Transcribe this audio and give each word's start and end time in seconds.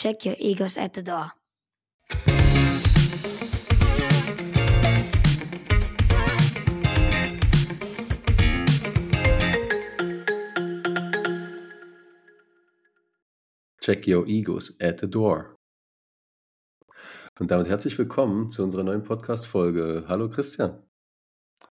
check 0.00 0.24
your 0.24 0.36
egos 0.38 0.78
at 0.78 0.94
the 0.94 1.02
door. 1.02 1.32
Check 13.82 14.06
your 14.06 14.26
egos 14.26 14.74
at 14.80 15.00
the 15.00 15.06
door. 15.06 15.56
Und 17.38 17.50
damit 17.50 17.68
herzlich 17.68 17.98
willkommen 17.98 18.50
zu 18.50 18.62
unserer 18.62 18.84
neuen 18.84 19.02
Podcast-Folge. 19.02 20.04
Hallo 20.08 20.30
Christian. 20.30 20.82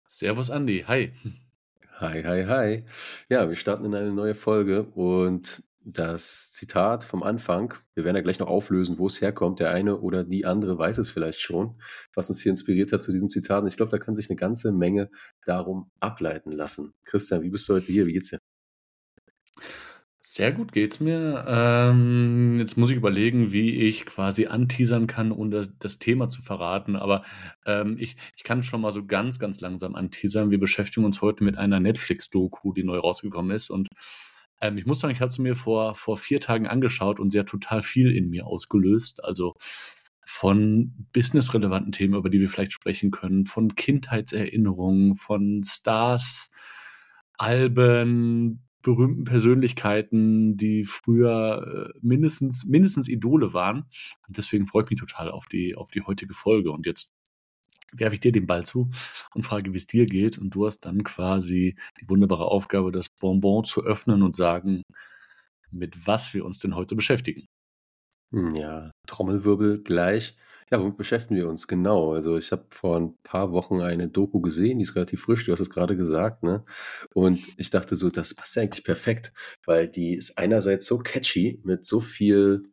Servus 0.07 0.51
Andi, 0.51 0.85
hi. 0.87 1.13
Hi, 2.01 2.23
hi, 2.23 2.45
hi. 2.47 2.85
Ja, 3.29 3.49
wir 3.49 3.57
starten 3.57 3.85
in 3.85 3.95
eine 3.95 4.13
neue 4.13 4.35
Folge 4.35 4.85
und 4.85 5.63
das 5.85 6.53
Zitat 6.53 7.05
vom 7.05 7.23
Anfang, 7.23 7.75
wir 7.95 8.05
werden 8.05 8.17
ja 8.17 8.23
gleich 8.23 8.39
noch 8.39 8.49
auflösen, 8.49 8.99
wo 8.99 9.07
es 9.07 9.21
herkommt. 9.21 9.61
Der 9.61 9.71
eine 9.71 9.99
oder 9.99 10.25
die 10.25 10.47
andere 10.47 10.79
weiß 10.79 10.99
es 10.99 11.11
vielleicht 11.11 11.41
schon, 11.41 11.81
was 12.15 12.31
uns 12.31 12.41
hier 12.41 12.51
inspiriert 12.51 12.93
hat 12.93 13.03
zu 13.03 13.13
diesem 13.13 13.29
Zitat. 13.29 13.63
Und 13.63 13.69
ich 13.69 13.77
glaube, 13.77 13.91
da 13.91 13.99
kann 13.99 14.17
sich 14.17 14.31
eine 14.31 14.37
ganze 14.37 14.73
Menge 14.73 15.11
darum 15.45 15.91
ableiten 16.01 16.53
lassen. 16.53 16.95
Christian, 17.05 17.43
wie 17.43 17.51
bist 17.51 17.69
du 17.69 17.75
heute 17.75 17.93
hier? 17.93 18.07
Wie 18.07 18.15
geht's 18.15 18.31
dir? 18.31 18.39
Sehr 20.27 20.53
gut 20.53 20.73
geht's 20.73 21.01
mir. 21.01 21.45
Ähm, 21.47 22.57
jetzt 22.59 22.79
muss 22.79 22.91
ich 22.91 22.97
überlegen, 22.97 23.53
wie 23.53 23.83
ich 23.87 24.07
quasi 24.07 24.47
anteasern 24.47 25.07
kann, 25.07 25.33
ohne 25.33 25.69
das 25.79 25.99
Thema 25.99 26.31
zu 26.31 26.41
verraten. 26.41 26.97
Aber 26.97 27.25
ähm, 27.67 27.97
ich, 27.99 28.17
ich 28.35 28.43
kann 28.43 28.63
schon 28.63 28.81
mal 28.81 28.91
so 28.91 29.05
ganz, 29.05 29.39
ganz 29.39 29.61
langsam 29.61 29.95
anteasern. 29.95 30.51
Wir 30.51 30.59
beschäftigen 30.59 31.05
uns 31.05 31.21
heute 31.21 31.45
mit 31.45 31.59
einer 31.59 31.79
Netflix-Doku, 31.79 32.73
die 32.73 32.85
neu 32.85 32.97
rausgekommen 32.99 33.55
ist. 33.55 33.69
Und 33.69 33.89
ähm, 34.61 34.79
ich 34.79 34.87
muss 34.87 35.01
sagen, 35.01 35.13
ich 35.13 35.21
hatte 35.21 35.33
sie 35.33 35.43
mir 35.43 35.55
vor, 35.55 35.95
vor 35.95 36.17
vier 36.17 36.41
Tagen 36.41 36.67
angeschaut 36.67 37.21
und 37.21 37.31
sie 37.31 37.39
hat 37.39 37.49
total 37.49 37.83
viel 37.83 38.15
in 38.15 38.31
mir 38.31 38.47
ausgelöst. 38.47 39.25
Also 39.25 39.55
von 40.27 41.07
businessrelevanten 41.13 41.93
Themen, 41.93 42.15
über 42.15 42.31
die 42.31 42.41
wir 42.41 42.49
vielleicht 42.49 42.73
sprechen 42.73 43.11
können, 43.11 43.47
von 43.47 43.75
Kindheitserinnerungen, 43.75 45.17
von 45.17 45.63
Stars, 45.65 46.51
Alben, 47.37 48.65
berühmten 48.83 49.25
Persönlichkeiten, 49.25 50.57
die 50.57 50.85
früher 50.85 51.93
äh, 51.95 51.99
mindestens, 52.01 52.65
mindestens 52.65 53.09
Idole 53.09 53.53
waren. 53.53 53.87
Und 54.29 54.37
deswegen 54.37 54.67
freue 54.67 54.85
ich 54.85 54.91
mich 54.91 55.01
total 55.01 55.31
auf 55.31 55.47
die, 55.47 55.75
auf 55.75 55.91
die 55.91 56.03
heutige 56.03 56.35
Folge. 56.35 56.71
Und 56.71 56.87
jetzt 56.87 57.13
werfe 57.99 58.15
ich 58.15 58.21
dir 58.21 58.33
den 58.33 58.47
Ball 58.47 58.65
zu 58.65 58.91
und 59.35 59.43
frage, 59.43 59.73
wie 59.73 59.77
es 59.77 59.87
dir 59.87 60.07
geht. 60.07 60.39
Und 60.39 60.51
du 60.51 60.67
hast 60.67 60.81
dann 60.81 61.05
quasi 61.05 61.77
die 62.01 62.09
wunderbare 62.09 62.47
Aufgabe, 62.47 62.91
das 62.91 63.09
Bonbon 63.21 63.65
zu 63.65 63.83
öffnen 63.83 64.23
und 64.23 64.35
sagen, 64.35 64.83
mit 65.71 66.07
was 66.07 66.35
wir 66.35 66.45
uns 66.45 66.59
denn 66.59 66.77
heute 66.77 66.95
beschäftigen. 66.95 67.47
Hm, 68.33 68.51
ja, 68.51 68.91
Trommelwirbel 69.07 69.83
gleich. 69.83 70.37
Ja, 70.71 70.81
womit 70.81 70.97
beschäftigen 70.97 71.37
wir 71.37 71.49
uns? 71.49 71.69
Genau. 71.69 72.15
Also 72.15 72.37
ich 72.39 72.51
habe 72.51 72.67
vor 72.71 72.99
ein 72.99 73.15
paar 73.23 73.53
Wochen 73.53 73.81
eine 73.81 74.09
Doku 74.09 74.41
gesehen, 74.41 74.79
die 74.79 74.83
ist 74.83 74.97
relativ 74.97 75.23
frisch, 75.23 75.45
du 75.45 75.53
hast 75.53 75.61
es 75.61 75.71
gerade 75.71 75.97
gesagt, 75.97 76.43
ne? 76.43 76.65
Und 77.13 77.41
ich 77.59 77.71
dachte 77.71 77.97
so, 77.97 78.11
das 78.11 78.35
passt 78.35 78.57
ja 78.57 78.63
eigentlich 78.63 78.85
perfekt, 78.85 79.33
weil 79.67 79.89
die 79.89 80.15
ist 80.15 80.39
einerseits 80.39 80.87
so 80.87 80.99
catchy 80.99 81.61
mit 81.65 81.85
so 81.85 82.01
viel 82.01 82.65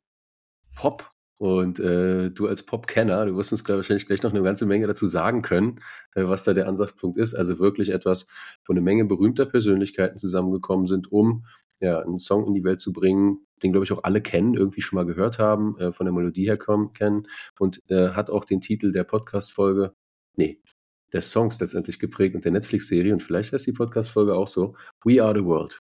Pop 0.76 1.12
und 1.42 1.80
äh, 1.80 2.30
du 2.30 2.46
als 2.46 2.62
Pop-Kenner, 2.62 3.26
du 3.26 3.36
wirst 3.36 3.52
uns 3.52 3.64
glaub, 3.64 3.78
wahrscheinlich 3.78 4.06
gleich 4.06 4.22
noch 4.22 4.30
eine 4.30 4.44
ganze 4.44 4.68
Menge 4.68 4.86
dazu 4.86 5.08
sagen 5.08 5.42
können, 5.42 5.80
äh, 6.14 6.26
was 6.26 6.44
da 6.44 6.54
der 6.54 6.68
Ansatzpunkt 6.68 7.18
ist. 7.18 7.34
Also 7.34 7.58
wirklich 7.58 7.90
etwas, 7.90 8.28
wo 8.64 8.74
eine 8.74 8.82
Menge 8.82 9.06
berühmter 9.06 9.48
Persönlichkeiten 9.48 10.20
zusammengekommen 10.20 10.86
sind, 10.86 11.12
um 11.12 11.48
ja, 11.80 12.00
einen 12.00 12.20
Song 12.20 12.46
in 12.46 12.54
die 12.54 12.64
Welt 12.64 12.80
zu 12.80 12.94
bringen, 12.94 13.40
den, 13.64 13.72
glaube 13.72 13.86
ich, 13.86 13.92
auch 13.92 14.04
alle 14.04 14.22
kennen, 14.22 14.54
irgendwie 14.54 14.82
schon 14.82 14.98
mal 14.98 15.06
gehört 15.08 15.40
haben, 15.40 15.80
äh, 15.80 15.92
von 15.92 16.06
der 16.06 16.14
Melodie 16.14 16.46
her 16.46 16.58
kommen, 16.58 16.94
kennen 16.94 17.28
und 17.58 17.80
äh, 17.90 18.10
hat 18.10 18.30
auch 18.30 18.46
den 18.46 18.62
Titel 18.62 18.92
der 18.92 19.04
Podcast-Folge, 19.04 19.96
nee, 20.36 20.62
des 21.12 21.32
Songs 21.32 21.60
letztendlich 21.60 21.98
geprägt 21.98 22.36
und 22.36 22.46
der 22.46 22.52
Netflix-Serie 22.52 23.14
und 23.14 23.24
vielleicht 23.24 23.52
heißt 23.52 23.66
die 23.66 23.74
Podcast-Folge 23.74 24.36
auch 24.36 24.48
so, 24.48 24.76
We 25.04 25.24
Are 25.24 25.36
the 25.36 25.44
World. 25.44 25.80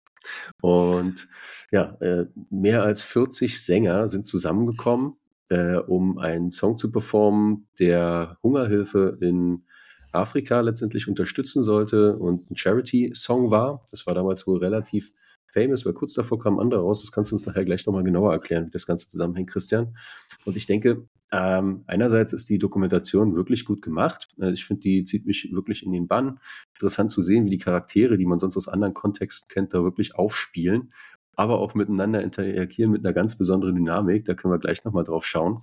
Und 0.61 1.29
ja, 1.71 1.97
äh, 2.01 2.27
mehr 2.51 2.83
als 2.83 3.05
40 3.05 3.63
Sänger 3.63 4.09
sind 4.09 4.27
zusammengekommen, 4.27 5.17
äh, 5.51 5.77
um 5.77 6.19
einen 6.19 6.51
Song 6.51 6.77
zu 6.77 6.91
performen, 6.91 7.67
der 7.79 8.39
Hungerhilfe 8.43 9.19
in 9.21 9.65
Afrika 10.13 10.61
letztendlich 10.61 11.09
unterstützen 11.09 11.63
sollte 11.63 12.17
und 12.17 12.51
ein 12.51 12.57
Charity-Song 12.57 13.51
war. 13.51 13.85
Das 13.91 14.07
war 14.07 14.15
damals 14.15 14.47
wohl 14.47 14.59
relativ 14.59 15.13
famous, 15.47 15.85
weil 15.85 15.93
kurz 15.93 16.15
davor 16.15 16.39
kam 16.39 16.59
andere 16.59 16.81
raus. 16.81 17.01
Das 17.01 17.13
kannst 17.13 17.31
du 17.31 17.37
uns 17.37 17.47
nachher 17.47 17.65
gleich 17.65 17.87
nochmal 17.87 18.05
genauer 18.05 18.33
erklären, 18.33 18.67
wie 18.67 18.71
das 18.71 18.87
Ganze 18.87 19.09
zusammenhängt, 19.09 19.51
Christian. 19.51 19.97
Und 20.45 20.57
ich 20.57 20.67
denke, 20.67 21.07
ähm, 21.33 21.85
einerseits 21.87 22.33
ist 22.33 22.49
die 22.51 22.59
Dokumentation 22.59 23.35
wirklich 23.35 23.65
gut 23.65 23.83
gemacht. 23.83 24.29
Äh, 24.39 24.53
ich 24.53 24.65
finde, 24.65 24.83
die 24.83 25.05
zieht 25.05 25.27
mich 25.27 25.51
wirklich 25.53 25.85
in 25.85 25.93
den 25.93 26.07
Bann. 26.07 26.39
Interessant 26.75 27.11
zu 27.11 27.23
sehen, 27.23 27.47
wie 27.47 27.51
die 27.51 27.59
Charaktere, 27.59 28.19
die 28.19 28.27
man 28.27 28.39
sonst 28.39 28.57
aus 28.57 28.69
anderen 28.69 28.95
Kontexten 28.95 29.49
kennt, 29.49 29.75
da 29.75 29.83
wirklich 29.83 30.15
aufspielen, 30.15 30.93
aber 31.37 31.59
auch 31.59 31.75
miteinander 31.75 32.23
interagieren 32.23 32.91
mit 32.91 33.05
einer 33.05 33.13
ganz 33.13 33.37
besonderen 33.37 33.75
Dynamik. 33.75 34.25
Da 34.25 34.35
können 34.35 34.53
wir 34.53 34.59
gleich 34.59 34.85
nochmal 34.85 35.05
drauf 35.05 35.27
schauen. 35.27 35.63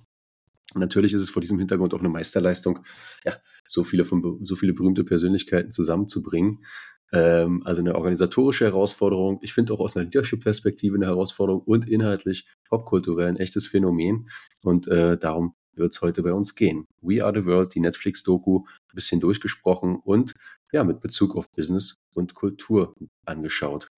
Natürlich 0.74 1.12
ist 1.12 1.22
es 1.22 1.30
vor 1.30 1.42
diesem 1.42 1.58
Hintergrund 1.58 1.94
auch 1.94 2.00
eine 2.00 2.08
Meisterleistung, 2.08 2.80
ja, 3.24 3.34
so 3.68 3.84
viele, 3.84 4.04
von, 4.04 4.40
so 4.44 4.56
viele 4.56 4.72
berühmte 4.72 5.04
Persönlichkeiten 5.04 5.70
zusammenzubringen. 5.70 6.64
Ähm, 7.12 7.62
also 7.64 7.82
eine 7.82 7.94
organisatorische 7.94 8.64
Herausforderung. 8.64 9.38
Ich 9.42 9.52
finde 9.52 9.74
auch 9.74 9.80
aus 9.80 9.96
einer 9.96 10.04
Leadership-Perspektive 10.04 10.96
eine 10.96 11.06
Herausforderung 11.06 11.62
und 11.62 11.88
inhaltlich 11.88 12.46
popkulturell 12.68 13.28
ein 13.28 13.36
echtes 13.36 13.66
Phänomen. 13.66 14.28
Und 14.62 14.88
äh, 14.88 15.18
darum 15.18 15.54
wird 15.74 15.92
es 15.92 16.00
heute 16.00 16.22
bei 16.22 16.32
uns 16.32 16.54
gehen. 16.54 16.86
We 17.00 17.24
Are 17.24 17.32
the 17.38 17.46
World, 17.46 17.74
die 17.74 17.80
Netflix-Doku, 17.80 18.64
ein 18.66 18.94
bisschen 18.94 19.20
durchgesprochen 19.20 19.96
und 19.96 20.34
ja, 20.72 20.84
mit 20.84 21.00
Bezug 21.00 21.36
auf 21.36 21.50
Business 21.50 21.98
und 22.14 22.34
Kultur 22.34 22.94
angeschaut. 23.26 23.88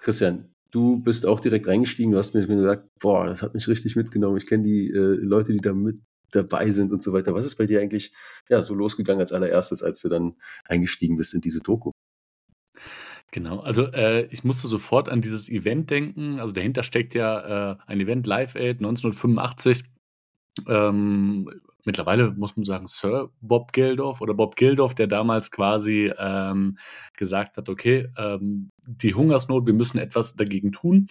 Christian, 0.00 0.52
du 0.72 0.98
bist 0.98 1.24
auch 1.26 1.38
direkt 1.38 1.68
reingestiegen. 1.68 2.10
Du 2.10 2.18
hast 2.18 2.34
mir 2.34 2.46
gesagt, 2.46 2.88
boah, 2.98 3.26
das 3.26 3.42
hat 3.42 3.54
mich 3.54 3.68
richtig 3.68 3.94
mitgenommen. 3.94 4.38
Ich 4.38 4.46
kenne 4.46 4.64
die 4.64 4.88
äh, 4.90 5.14
Leute, 5.20 5.52
die 5.52 5.58
da 5.58 5.72
mit 5.72 6.00
dabei 6.32 6.70
sind 6.70 6.92
und 6.92 7.02
so 7.02 7.12
weiter. 7.12 7.34
Was 7.34 7.46
ist 7.46 7.56
bei 7.56 7.66
dir 7.66 7.80
eigentlich 7.80 8.12
ja, 8.48 8.62
so 8.62 8.74
losgegangen 8.74 9.20
als 9.20 9.32
allererstes, 9.32 9.82
als 9.82 10.00
du 10.00 10.08
dann 10.08 10.34
eingestiegen 10.64 11.16
bist 11.16 11.34
in 11.34 11.42
diese 11.42 11.60
Doku? 11.60 11.92
Genau, 13.30 13.60
also 13.60 13.86
äh, 13.92 14.26
ich 14.26 14.44
musste 14.44 14.66
sofort 14.66 15.08
an 15.08 15.20
dieses 15.20 15.48
Event 15.48 15.90
denken. 15.90 16.40
Also 16.40 16.52
dahinter 16.52 16.82
steckt 16.82 17.14
ja 17.14 17.72
äh, 17.72 17.76
ein 17.86 18.00
Event 18.00 18.26
Live 18.26 18.56
Aid 18.56 18.78
1985. 18.78 19.84
Ähm, 20.66 21.48
mittlerweile 21.84 22.30
muss 22.32 22.56
man 22.56 22.64
sagen 22.64 22.86
Sir 22.86 23.30
Bob 23.40 23.72
Geldof 23.72 24.20
oder 24.20 24.34
Bob 24.34 24.56
Geldof, 24.56 24.94
der 24.94 25.06
damals 25.06 25.50
quasi 25.50 26.12
ähm, 26.18 26.78
gesagt 27.16 27.56
hat, 27.56 27.68
okay, 27.68 28.08
ähm, 28.16 28.70
die 28.86 29.14
Hungersnot, 29.14 29.66
wir 29.66 29.74
müssen 29.74 29.98
etwas 29.98 30.36
dagegen 30.36 30.72
tun. 30.72 31.08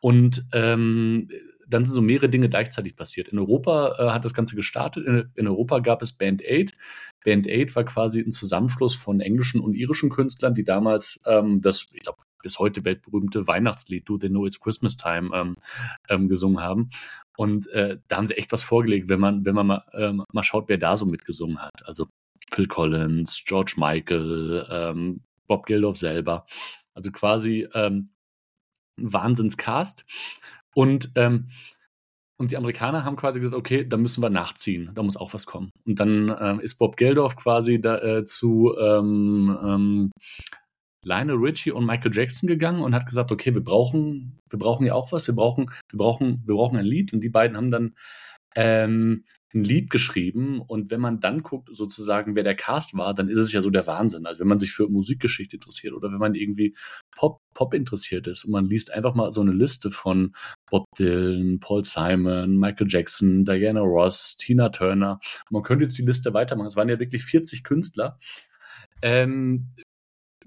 Und 0.00 0.44
ähm, 0.52 1.28
dann 1.68 1.84
sind 1.84 1.94
so 1.94 2.02
mehrere 2.02 2.28
Dinge 2.28 2.48
gleichzeitig 2.48 2.94
passiert. 2.96 3.28
In 3.28 3.38
Europa 3.38 3.96
äh, 3.98 4.10
hat 4.10 4.24
das 4.24 4.34
Ganze 4.34 4.54
gestartet. 4.54 5.06
In, 5.06 5.30
in, 5.34 5.48
Europa 5.48 5.80
gab 5.80 6.02
es 6.02 6.12
Band 6.12 6.42
Aid. 6.42 6.76
Band 7.24 7.48
Aid 7.48 7.74
war 7.74 7.84
quasi 7.84 8.20
ein 8.20 8.30
Zusammenschluss 8.30 8.94
von 8.94 9.20
englischen 9.20 9.60
und 9.60 9.74
irischen 9.74 10.10
Künstlern, 10.10 10.54
die 10.54 10.64
damals 10.64 11.20
ähm, 11.26 11.60
das, 11.60 11.86
ich 11.92 12.02
glaube, 12.02 12.18
bis 12.42 12.60
heute 12.60 12.84
weltberühmte 12.84 13.48
Weihnachtslied 13.48 14.08
Do 14.08 14.18
They 14.18 14.30
Know 14.30 14.46
It's 14.46 14.60
Christmas 14.60 14.96
Time 14.96 15.30
ähm, 15.34 15.56
ähm, 16.08 16.28
gesungen 16.28 16.62
haben. 16.62 16.90
Und 17.36 17.66
äh, 17.68 17.98
da 18.08 18.16
haben 18.16 18.26
sie 18.26 18.36
echt 18.36 18.52
was 18.52 18.62
vorgelegt, 18.62 19.08
wenn 19.08 19.20
man, 19.20 19.44
wenn 19.44 19.54
man 19.54 19.66
mal, 19.66 19.84
ähm, 19.92 20.24
mal 20.32 20.42
schaut, 20.42 20.68
wer 20.68 20.78
da 20.78 20.96
so 20.96 21.06
mitgesungen 21.06 21.58
hat. 21.58 21.86
Also 21.86 22.06
Phil 22.50 22.66
Collins, 22.66 23.42
George 23.44 23.74
Michael, 23.76 24.66
ähm, 24.70 25.20
Bob 25.46 25.66
Geldof 25.66 25.98
selber. 25.98 26.46
Also 26.94 27.10
quasi 27.10 27.68
ähm, 27.74 28.10
ein 28.98 29.12
Wahnsinnscast. 29.12 30.04
Und, 30.74 31.12
ähm, 31.14 31.48
und 32.38 32.50
die 32.50 32.56
Amerikaner 32.56 33.04
haben 33.04 33.16
quasi 33.16 33.40
gesagt, 33.40 33.56
okay, 33.56 33.86
da 33.86 33.96
müssen 33.96 34.22
wir 34.22 34.30
nachziehen, 34.30 34.90
da 34.94 35.02
muss 35.02 35.16
auch 35.16 35.32
was 35.32 35.46
kommen. 35.46 35.70
Und 35.86 36.00
dann 36.00 36.34
ähm, 36.38 36.60
ist 36.60 36.76
Bob 36.76 36.96
Geldof 36.96 37.36
quasi 37.36 37.80
da, 37.80 37.98
äh, 37.98 38.24
zu 38.24 38.74
ähm, 38.78 39.56
ähm, 39.62 40.10
Lionel 41.02 41.36
Richie 41.36 41.70
und 41.72 41.86
Michael 41.86 42.14
Jackson 42.14 42.46
gegangen 42.46 42.82
und 42.82 42.94
hat 42.94 43.06
gesagt, 43.06 43.30
okay, 43.30 43.54
wir 43.54 43.62
brauchen, 43.62 44.40
wir 44.48 44.58
brauchen 44.58 44.86
ja 44.86 44.94
auch 44.94 45.12
was, 45.12 45.26
wir 45.26 45.34
brauchen, 45.34 45.70
wir 45.90 45.98
brauchen, 45.98 46.42
wir 46.46 46.54
brauchen 46.54 46.78
ein 46.78 46.84
Lied. 46.84 47.12
Und 47.12 47.22
die 47.22 47.28
beiden 47.28 47.56
haben 47.56 47.70
dann 47.70 47.94
ähm, 48.56 49.24
ein 49.56 49.64
Lied 49.64 49.90
geschrieben 49.90 50.60
und 50.60 50.90
wenn 50.90 51.00
man 51.00 51.20
dann 51.20 51.42
guckt, 51.42 51.68
sozusagen, 51.72 52.36
wer 52.36 52.42
der 52.42 52.54
Cast 52.54 52.96
war, 52.96 53.14
dann 53.14 53.28
ist 53.28 53.38
es 53.38 53.52
ja 53.52 53.60
so 53.60 53.70
der 53.70 53.86
Wahnsinn. 53.86 54.26
Also 54.26 54.40
wenn 54.40 54.48
man 54.48 54.58
sich 54.58 54.72
für 54.72 54.88
Musikgeschichte 54.88 55.56
interessiert 55.56 55.94
oder 55.94 56.10
wenn 56.12 56.18
man 56.18 56.34
irgendwie 56.34 56.76
Pop, 57.16 57.40
Pop 57.54 57.74
interessiert 57.74 58.26
ist 58.26 58.44
und 58.44 58.52
man 58.52 58.66
liest 58.66 58.92
einfach 58.92 59.14
mal 59.14 59.32
so 59.32 59.40
eine 59.40 59.52
Liste 59.52 59.90
von 59.90 60.34
Bob 60.70 60.84
Dylan, 60.98 61.58
Paul 61.60 61.84
Simon, 61.84 62.58
Michael 62.58 62.86
Jackson, 62.88 63.44
Diana 63.44 63.80
Ross, 63.80 64.36
Tina 64.36 64.68
Turner. 64.68 65.18
Man 65.50 65.62
könnte 65.62 65.84
jetzt 65.84 65.98
die 65.98 66.04
Liste 66.04 66.34
weitermachen. 66.34 66.66
Es 66.66 66.76
waren 66.76 66.88
ja 66.88 66.98
wirklich 66.98 67.24
40 67.24 67.64
Künstler. 67.64 68.18
Ähm, 69.02 69.68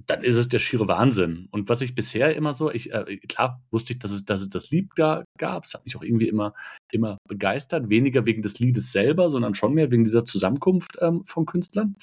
dann 0.05 0.23
ist 0.23 0.37
es 0.37 0.49
der 0.49 0.59
schiere 0.59 0.87
Wahnsinn. 0.87 1.47
Und 1.51 1.69
was 1.69 1.81
ich 1.81 1.95
bisher 1.95 2.35
immer 2.35 2.53
so, 2.53 2.71
ich, 2.71 2.91
äh, 2.93 3.17
klar 3.27 3.61
wusste 3.71 3.93
ich, 3.93 3.99
dass 3.99 4.11
es, 4.11 4.25
dass 4.25 4.41
es 4.41 4.49
das 4.49 4.69
Lied 4.71 4.89
da 4.95 5.23
gab. 5.37 5.65
Es 5.65 5.73
hat 5.73 5.85
mich 5.85 5.95
auch 5.95 6.01
irgendwie 6.01 6.27
immer, 6.27 6.53
immer 6.91 7.17
begeistert. 7.27 7.89
Weniger 7.89 8.25
wegen 8.25 8.41
des 8.41 8.59
Liedes 8.59 8.91
selber, 8.91 9.29
sondern 9.29 9.55
schon 9.55 9.73
mehr 9.73 9.91
wegen 9.91 10.03
dieser 10.03 10.25
Zusammenkunft 10.25 10.97
ähm, 11.01 11.23
von 11.25 11.45
Künstlern. 11.45 11.95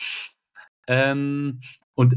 Ähm, 0.87 1.61
und 1.95 2.17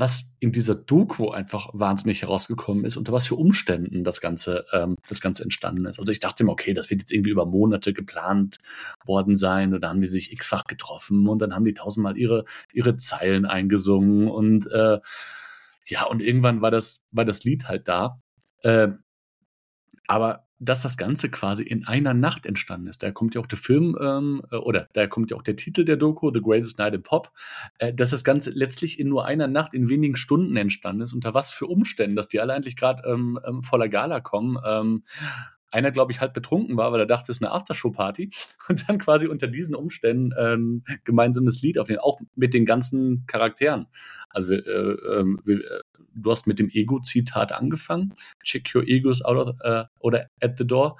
was 0.00 0.32
in 0.40 0.52
dieser 0.52 0.74
Doku 0.74 1.30
einfach 1.30 1.70
wahnsinnig 1.72 2.22
herausgekommen 2.22 2.84
ist, 2.84 2.96
unter 2.96 3.12
was 3.12 3.26
für 3.26 3.36
Umständen 3.36 4.04
das 4.04 4.20
Ganze, 4.20 4.64
ähm, 4.72 4.96
das 5.08 5.20
Ganze 5.20 5.42
entstanden 5.42 5.86
ist. 5.86 5.98
Also 5.98 6.12
ich 6.12 6.20
dachte 6.20 6.44
mir, 6.44 6.52
okay, 6.52 6.74
das 6.74 6.90
wird 6.90 7.00
jetzt 7.00 7.12
irgendwie 7.12 7.30
über 7.30 7.46
Monate 7.46 7.92
geplant 7.92 8.58
worden 9.04 9.34
sein 9.34 9.74
und 9.74 9.80
dann 9.80 9.90
haben 9.90 10.00
die 10.00 10.06
sich 10.06 10.32
x-fach 10.32 10.64
getroffen 10.64 11.28
und 11.28 11.40
dann 11.40 11.54
haben 11.54 11.64
die 11.64 11.74
tausendmal 11.74 12.16
ihre, 12.16 12.44
ihre 12.72 12.96
Zeilen 12.96 13.46
eingesungen 13.46 14.28
und 14.28 14.66
äh, 14.70 14.98
ja, 15.86 16.04
und 16.04 16.20
irgendwann 16.20 16.60
war 16.60 16.70
das, 16.70 17.06
war 17.10 17.24
das 17.24 17.44
Lied 17.44 17.68
halt 17.68 17.88
da. 17.88 18.20
Äh, 18.62 18.88
aber 20.06 20.47
dass 20.58 20.82
das 20.82 20.96
Ganze 20.96 21.30
quasi 21.30 21.62
in 21.62 21.86
einer 21.86 22.14
Nacht 22.14 22.46
entstanden 22.46 22.88
ist. 22.88 23.02
Da 23.02 23.10
kommt 23.10 23.34
ja 23.34 23.40
auch 23.40 23.46
der 23.46 23.58
Film, 23.58 23.96
ähm, 24.00 24.42
äh, 24.50 24.56
oder 24.56 24.88
da 24.92 25.06
kommt 25.06 25.30
ja 25.30 25.36
auch 25.36 25.42
der 25.42 25.56
Titel 25.56 25.84
der 25.84 25.96
Doku, 25.96 26.30
The 26.32 26.40
Greatest 26.40 26.78
Night 26.78 26.94
in 26.94 27.02
Pop, 27.02 27.30
äh, 27.78 27.94
dass 27.94 28.10
das 28.10 28.24
Ganze 28.24 28.50
letztlich 28.50 28.98
in 28.98 29.08
nur 29.08 29.24
einer 29.24 29.46
Nacht, 29.46 29.74
in 29.74 29.88
wenigen 29.88 30.16
Stunden 30.16 30.56
entstanden 30.56 31.02
ist. 31.02 31.12
Unter 31.12 31.34
was 31.34 31.50
für 31.50 31.66
Umständen, 31.66 32.16
dass 32.16 32.28
die 32.28 32.40
alle 32.40 32.54
eigentlich 32.54 32.76
gerade 32.76 33.08
ähm, 33.08 33.38
ähm, 33.46 33.62
voller 33.62 33.88
Gala 33.88 34.20
kommen. 34.20 34.58
Ähm, 34.66 35.04
einer, 35.70 35.90
glaube 35.90 36.12
ich, 36.12 36.20
halb 36.20 36.34
betrunken 36.34 36.76
war, 36.76 36.92
weil 36.92 37.00
er 37.00 37.06
dachte, 37.06 37.30
es 37.30 37.38
ist 37.38 37.42
eine 37.42 37.52
Aftershow-Party 37.52 38.30
und 38.68 38.88
dann 38.88 38.98
quasi 38.98 39.26
unter 39.26 39.46
diesen 39.46 39.74
Umständen 39.74 40.32
ähm, 40.38 40.84
gemeinsames 41.04 41.62
Lied 41.62 41.78
aufnehmen, 41.78 42.00
auch 42.00 42.20
mit 42.34 42.54
den 42.54 42.64
ganzen 42.64 43.24
Charakteren. 43.26 43.86
Also 44.30 44.54
äh, 44.54 44.58
äh, 44.58 45.80
du 46.14 46.30
hast 46.30 46.46
mit 46.46 46.58
dem 46.58 46.70
Ego-Zitat 46.70 47.52
angefangen, 47.52 48.14
check 48.42 48.74
your 48.74 48.86
egos 48.86 49.22
out 49.22 49.36
of, 49.36 49.56
äh, 49.60 49.84
oder 50.00 50.28
at 50.40 50.58
the 50.58 50.66
door. 50.66 50.98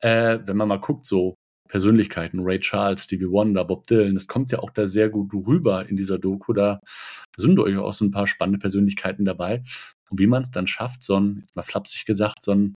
Äh, 0.00 0.38
wenn 0.44 0.56
man 0.56 0.68
mal 0.68 0.80
guckt, 0.80 1.06
so 1.06 1.34
Persönlichkeiten, 1.68 2.40
Ray 2.40 2.60
Charles, 2.60 3.04
Stevie 3.04 3.30
Wonder, 3.30 3.64
Bob 3.64 3.86
Dylan, 3.86 4.14
das 4.14 4.28
kommt 4.28 4.50
ja 4.52 4.58
auch 4.58 4.70
da 4.70 4.86
sehr 4.86 5.08
gut 5.08 5.32
rüber 5.32 5.88
in 5.88 5.96
dieser 5.96 6.18
Doku. 6.18 6.52
Da 6.52 6.80
sind 7.36 7.56
durchaus 7.56 8.00
ein 8.00 8.10
paar 8.10 8.26
spannende 8.26 8.58
Persönlichkeiten 8.58 9.24
dabei. 9.24 9.62
Und 10.10 10.20
wie 10.20 10.26
man 10.26 10.42
es 10.42 10.50
dann 10.50 10.66
schafft, 10.66 11.02
so 11.02 11.18
ein, 11.18 11.38
jetzt 11.40 11.56
mal 11.56 11.62
flapsig 11.62 12.04
gesagt, 12.04 12.42
so 12.42 12.52
ein 12.52 12.74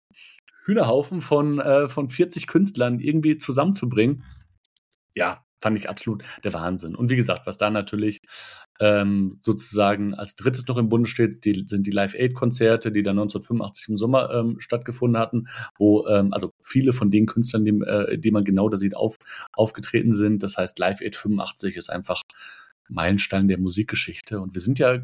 Hühnerhaufen 0.68 1.22
von, 1.22 1.58
äh, 1.58 1.88
von 1.88 2.10
40 2.10 2.46
Künstlern 2.46 3.00
irgendwie 3.00 3.38
zusammenzubringen, 3.38 4.22
ja, 5.14 5.42
fand 5.60 5.78
ich 5.78 5.88
absolut 5.88 6.22
der 6.44 6.52
Wahnsinn. 6.52 6.94
Und 6.94 7.10
wie 7.10 7.16
gesagt, 7.16 7.46
was 7.46 7.56
da 7.56 7.70
natürlich 7.70 8.20
ähm, 8.80 9.38
sozusagen 9.40 10.14
als 10.14 10.36
drittes 10.36 10.68
noch 10.68 10.76
im 10.76 10.88
Bunde 10.88 11.08
steht, 11.08 11.44
die, 11.44 11.64
sind 11.66 11.86
die 11.86 11.90
Live-Aid-Konzerte, 11.90 12.92
die 12.92 13.02
dann 13.02 13.18
1985 13.18 13.88
im 13.88 13.96
Sommer 13.96 14.30
ähm, 14.30 14.60
stattgefunden 14.60 15.20
hatten, 15.20 15.48
wo 15.78 16.06
ähm, 16.06 16.32
also 16.32 16.52
viele 16.62 16.92
von 16.92 17.10
den 17.10 17.26
Künstlern, 17.26 17.64
die, 17.64 17.70
äh, 17.70 18.18
die 18.18 18.30
man 18.30 18.44
genau 18.44 18.68
da 18.68 18.76
sieht, 18.76 18.94
auf, 18.94 19.16
aufgetreten 19.54 20.12
sind. 20.12 20.42
Das 20.42 20.58
heißt, 20.58 20.78
Live-Aid 20.78 21.16
85 21.16 21.76
ist 21.76 21.88
einfach 21.88 22.22
Meilenstein 22.88 23.48
der 23.48 23.58
Musikgeschichte. 23.58 24.40
Und 24.40 24.54
wir 24.54 24.60
sind 24.60 24.78
ja 24.78 24.98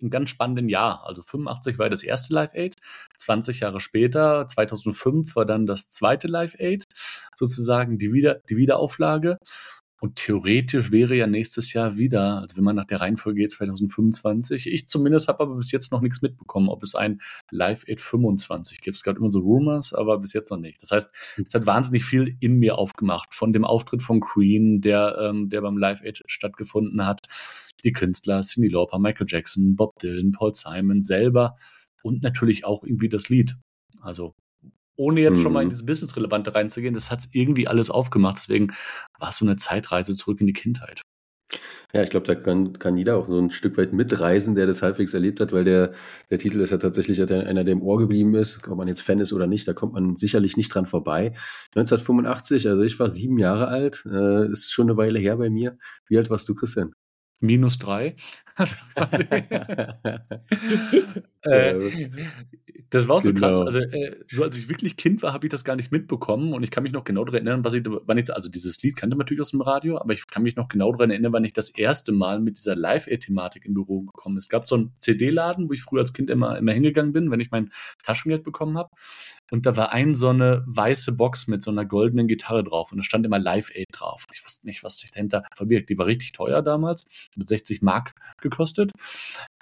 im 0.00 0.10
ganz 0.10 0.30
spannenden 0.30 0.68
Jahr. 0.68 1.04
Also 1.06 1.22
85 1.22 1.78
war 1.78 1.88
das 1.88 2.02
erste 2.02 2.34
Live 2.34 2.54
Aid, 2.54 2.76
20 3.16 3.60
Jahre 3.60 3.80
später, 3.80 4.46
2005 4.46 5.36
war 5.36 5.46
dann 5.46 5.66
das 5.66 5.88
zweite 5.88 6.28
Live 6.28 6.54
Aid, 6.58 6.86
sozusagen 7.34 7.98
die, 7.98 8.12
Wieder 8.12 8.40
die 8.48 8.56
Wiederauflage. 8.56 9.38
Und 10.00 10.16
theoretisch 10.16 10.92
wäre 10.92 11.14
ja 11.14 11.26
nächstes 11.26 11.74
Jahr 11.74 11.98
wieder, 11.98 12.40
also 12.40 12.56
wenn 12.56 12.64
man 12.64 12.74
nach 12.74 12.86
der 12.86 13.02
Reihenfolge 13.02 13.40
geht, 13.40 13.50
2025. 13.50 14.66
Ich 14.66 14.88
zumindest 14.88 15.28
habe 15.28 15.42
aber 15.42 15.56
bis 15.56 15.72
jetzt 15.72 15.92
noch 15.92 16.00
nichts 16.00 16.22
mitbekommen, 16.22 16.70
ob 16.70 16.82
es 16.82 16.94
ein 16.94 17.20
Live 17.50 17.84
Aid 17.86 18.00
25 18.00 18.80
gibt. 18.80 18.96
Es 18.96 19.02
gab 19.02 19.18
immer 19.18 19.30
so 19.30 19.40
Rumors, 19.40 19.92
aber 19.92 20.18
bis 20.18 20.32
jetzt 20.32 20.50
noch 20.50 20.58
nicht. 20.58 20.80
Das 20.80 20.90
heißt, 20.90 21.10
es 21.46 21.54
hat 21.54 21.66
wahnsinnig 21.66 22.04
viel 22.04 22.34
in 22.40 22.58
mir 22.58 22.78
aufgemacht. 22.78 23.34
Von 23.34 23.52
dem 23.52 23.64
Auftritt 23.66 24.02
von 24.02 24.20
Queen, 24.20 24.80
der, 24.80 25.18
ähm, 25.20 25.50
der 25.50 25.60
beim 25.60 25.76
Live 25.76 26.02
Aid 26.02 26.22
stattgefunden 26.24 27.04
hat, 27.04 27.26
die 27.84 27.92
Künstler, 27.92 28.40
Cindy 28.40 28.68
Lauper, 28.68 28.98
Michael 28.98 29.26
Jackson, 29.28 29.76
Bob 29.76 29.98
Dylan, 29.98 30.32
Paul 30.32 30.54
Simon 30.54 31.02
selber 31.02 31.56
und 32.02 32.22
natürlich 32.22 32.64
auch 32.64 32.84
irgendwie 32.84 33.10
das 33.10 33.28
Lied. 33.28 33.56
Also 34.00 34.34
ohne 35.00 35.22
jetzt 35.22 35.38
mhm. 35.38 35.42
schon 35.42 35.52
mal 35.52 35.60
in 35.62 35.66
mhm. 35.66 35.70
dieses 35.70 35.86
Business-Relevante 35.86 36.54
reinzugehen, 36.54 36.94
das 36.94 37.10
hat 37.10 37.20
es 37.20 37.28
irgendwie 37.32 37.66
alles 37.66 37.90
aufgemacht. 37.90 38.36
Deswegen 38.36 38.68
war 39.18 39.30
es 39.30 39.38
so 39.38 39.46
eine 39.46 39.56
Zeitreise 39.56 40.14
zurück 40.14 40.40
in 40.40 40.46
die 40.46 40.52
Kindheit. 40.52 41.02
Ja, 41.92 42.04
ich 42.04 42.10
glaube, 42.10 42.26
da 42.26 42.36
kann, 42.36 42.78
kann 42.78 42.96
jeder 42.96 43.16
auch 43.16 43.26
so 43.26 43.36
ein 43.36 43.50
Stück 43.50 43.76
weit 43.76 43.92
mitreisen, 43.92 44.54
der 44.54 44.66
das 44.66 44.82
halbwegs 44.82 45.12
erlebt 45.12 45.40
hat, 45.40 45.52
weil 45.52 45.64
der, 45.64 45.92
der 46.30 46.38
Titel 46.38 46.60
ist 46.60 46.70
ja 46.70 46.76
tatsächlich 46.76 47.20
einer, 47.20 47.64
der 47.64 47.72
im 47.72 47.82
Ohr 47.82 47.98
geblieben 47.98 48.34
ist, 48.34 48.68
ob 48.68 48.76
man 48.78 48.86
jetzt 48.86 49.00
Fan 49.00 49.18
ist 49.18 49.32
oder 49.32 49.48
nicht, 49.48 49.66
da 49.66 49.72
kommt 49.72 49.94
man 49.94 50.16
sicherlich 50.16 50.56
nicht 50.56 50.72
dran 50.72 50.86
vorbei. 50.86 51.32
1985, 51.74 52.68
also 52.68 52.82
ich 52.82 53.00
war 53.00 53.08
sieben 53.08 53.38
Jahre 53.38 53.66
alt, 53.66 54.04
äh, 54.06 54.48
ist 54.52 54.70
schon 54.70 54.88
eine 54.88 54.96
Weile 54.96 55.18
her 55.18 55.36
bei 55.38 55.50
mir. 55.50 55.78
Wie 56.06 56.16
alt 56.16 56.30
warst 56.30 56.48
du, 56.48 56.54
Christian? 56.54 56.92
Minus 57.40 57.78
drei. 57.78 58.14
äh, 61.42 62.08
das 62.90 63.06
war 63.06 63.20
so 63.20 63.32
genau. 63.32 63.48
krass. 63.48 63.60
Also, 63.60 63.78
äh, 63.78 64.16
so 64.30 64.42
als 64.42 64.56
ich 64.56 64.68
wirklich 64.68 64.96
Kind 64.96 65.22
war, 65.22 65.32
habe 65.32 65.46
ich 65.46 65.50
das 65.50 65.64
gar 65.64 65.76
nicht 65.76 65.92
mitbekommen 65.92 66.52
und 66.52 66.64
ich 66.64 66.72
kann 66.72 66.82
mich 66.82 66.92
noch 66.92 67.04
genau 67.04 67.24
daran 67.24 67.46
erinnern, 67.46 67.64
was 67.64 67.72
ich, 67.72 67.84
wann 67.86 68.18
ich, 68.18 68.34
also 68.34 68.50
dieses 68.50 68.82
Lied 68.82 68.96
kannte 68.96 69.16
man 69.16 69.24
natürlich 69.24 69.40
aus 69.40 69.52
dem 69.52 69.60
Radio, 69.60 69.98
aber 69.98 70.12
ich 70.12 70.26
kann 70.26 70.42
mich 70.42 70.56
noch 70.56 70.68
genau 70.68 70.92
daran 70.92 71.10
erinnern, 71.10 71.32
wann 71.32 71.44
ich 71.44 71.52
das 71.52 71.70
erste 71.70 72.10
Mal 72.10 72.40
mit 72.40 72.58
dieser 72.58 72.74
Live-Aid-Thematik 72.74 73.64
im 73.64 73.74
Büro 73.74 74.02
gekommen 74.02 74.34
bin. 74.34 74.38
Es 74.38 74.48
gab 74.48 74.66
so 74.66 74.74
einen 74.74 74.92
CD-Laden, 74.98 75.68
wo 75.68 75.72
ich 75.72 75.82
früher 75.82 76.00
als 76.00 76.12
Kind 76.12 76.30
immer, 76.30 76.58
immer 76.58 76.72
hingegangen 76.72 77.12
bin, 77.12 77.30
wenn 77.30 77.40
ich 77.40 77.52
mein 77.52 77.70
Taschengeld 78.02 78.42
bekommen 78.42 78.76
habe. 78.76 78.90
Und 79.50 79.66
da 79.66 79.76
war 79.76 79.92
ein 79.92 80.14
so 80.14 80.28
eine 80.28 80.62
weiße 80.66 81.12
Box 81.12 81.46
mit 81.46 81.62
so 81.62 81.70
einer 81.70 81.84
goldenen 81.84 82.28
Gitarre 82.28 82.64
drauf 82.64 82.92
und 82.92 82.98
da 82.98 83.02
stand 83.02 83.26
immer 83.26 83.38
Live 83.38 83.70
Aid 83.74 83.88
drauf. 83.92 84.26
Ich 84.32 84.44
wusste 84.44 84.66
nicht, 84.66 84.82
was 84.82 84.98
sich 84.98 85.10
dahinter 85.10 85.44
verbirgt. 85.56 85.90
Die 85.90 85.98
war 85.98 86.06
richtig 86.06 86.32
teuer 86.32 86.62
damals, 86.62 87.04
mit 87.36 87.48
60 87.48 87.82
Mark 87.82 88.12
gekostet. 88.40 88.92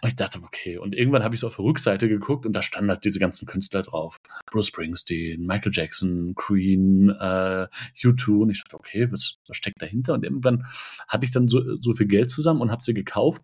Und 0.01 0.09
ich 0.09 0.17
dachte, 0.17 0.41
okay. 0.43 0.79
Und 0.79 0.95
irgendwann 0.95 1.25
habe 1.25 1.35
ich 1.35 1.41
so 1.41 1.49
auf 1.49 1.57
der 1.57 1.65
Rückseite 1.65 2.09
geguckt 2.09 2.47
und 2.47 2.53
da 2.53 2.63
standen 2.63 2.91
halt 2.91 3.05
diese 3.05 3.19
ganzen 3.19 3.47
Künstler 3.47 3.83
drauf. 3.83 4.19
Bruce 4.47 4.69
Springsteen, 4.69 5.45
Michael 5.45 5.73
Jackson, 5.75 6.35
Queen, 6.37 7.11
äh, 7.11 7.67
U2. 7.97 8.43
Und 8.43 8.51
ich 8.51 8.63
dachte, 8.63 8.77
okay, 8.77 9.11
was, 9.11 9.39
was 9.49 9.57
steckt 9.57 9.83
dahinter? 9.83 10.15
Und 10.15 10.25
irgendwann 10.25 10.65
hatte 11.09 11.25
ich 11.25 11.33
dann 11.33 11.49
so, 11.49 11.77
so 11.77 11.95
viel 11.95 12.07
Geld 12.07 12.31
zusammen 12.31 12.61
und 12.61 12.71
habe 12.71 12.83
sie 12.83 12.95
gekauft. 12.95 13.43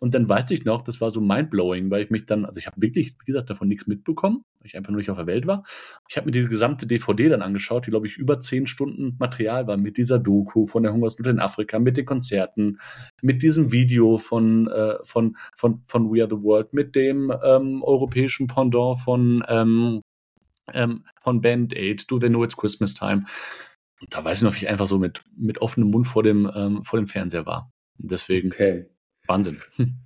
Und 0.00 0.14
dann 0.14 0.28
weiß 0.28 0.50
ich 0.52 0.64
noch, 0.64 0.82
das 0.82 1.00
war 1.00 1.10
so 1.10 1.20
mindblowing, 1.20 1.90
weil 1.90 2.04
ich 2.04 2.10
mich 2.10 2.24
dann, 2.24 2.44
also 2.44 2.60
ich 2.60 2.66
habe 2.66 2.80
wirklich, 2.80 3.14
wie 3.20 3.32
gesagt, 3.32 3.50
davon 3.50 3.66
nichts 3.66 3.86
mitbekommen, 3.86 4.44
weil 4.60 4.66
ich 4.66 4.76
einfach 4.76 4.90
nur 4.90 4.98
nicht 4.98 5.10
auf 5.10 5.16
der 5.16 5.26
Welt 5.26 5.46
war. 5.46 5.64
Ich 6.08 6.16
habe 6.16 6.26
mir 6.26 6.30
diese 6.32 6.48
gesamte 6.48 6.86
DVD 6.86 7.28
dann 7.28 7.42
angeschaut, 7.42 7.86
die, 7.86 7.90
glaube 7.90 8.06
ich, 8.06 8.16
über 8.16 8.38
zehn 8.38 8.66
Stunden 8.66 9.16
Material 9.18 9.66
war 9.66 9.76
mit 9.76 9.96
dieser 9.96 10.18
Doku 10.18 10.66
von 10.66 10.84
der 10.84 10.92
Hungersnot 10.92 11.26
in 11.26 11.40
Afrika, 11.40 11.78
mit 11.80 11.96
den 11.96 12.06
Konzerten, 12.06 12.78
mit 13.22 13.42
diesem 13.42 13.72
Video 13.72 14.18
von, 14.18 14.68
äh, 14.68 14.96
von, 15.02 15.36
von, 15.56 15.82
von 15.86 16.12
We 16.12 16.22
Are 16.22 16.30
the 16.30 16.42
World, 16.42 16.72
mit 16.72 16.94
dem 16.94 17.32
ähm, 17.42 17.82
europäischen 17.82 18.46
Pendant 18.46 19.00
von, 19.00 19.44
ähm, 19.48 20.02
ähm, 20.72 21.04
von 21.20 21.40
Band 21.40 21.74
Aid, 21.74 22.08
Do 22.10 22.18
They 22.18 22.28
Know 22.28 22.44
It's 22.44 22.56
Christmas 22.56 22.94
Time. 22.94 23.24
Und 24.00 24.14
da 24.14 24.24
weiß 24.24 24.38
ich 24.38 24.44
noch, 24.44 24.54
wie 24.54 24.58
ich 24.58 24.68
einfach 24.68 24.86
so 24.86 24.98
mit, 24.98 25.24
mit 25.36 25.60
offenem 25.60 25.90
Mund 25.90 26.06
vor 26.06 26.22
dem, 26.22 26.48
ähm, 26.54 26.84
vor 26.84 27.00
dem 27.00 27.08
Fernseher 27.08 27.46
war. 27.46 27.72
Deswegen. 27.98 28.52
Okay. 28.52 28.86
Wahnsinn. 29.28 29.58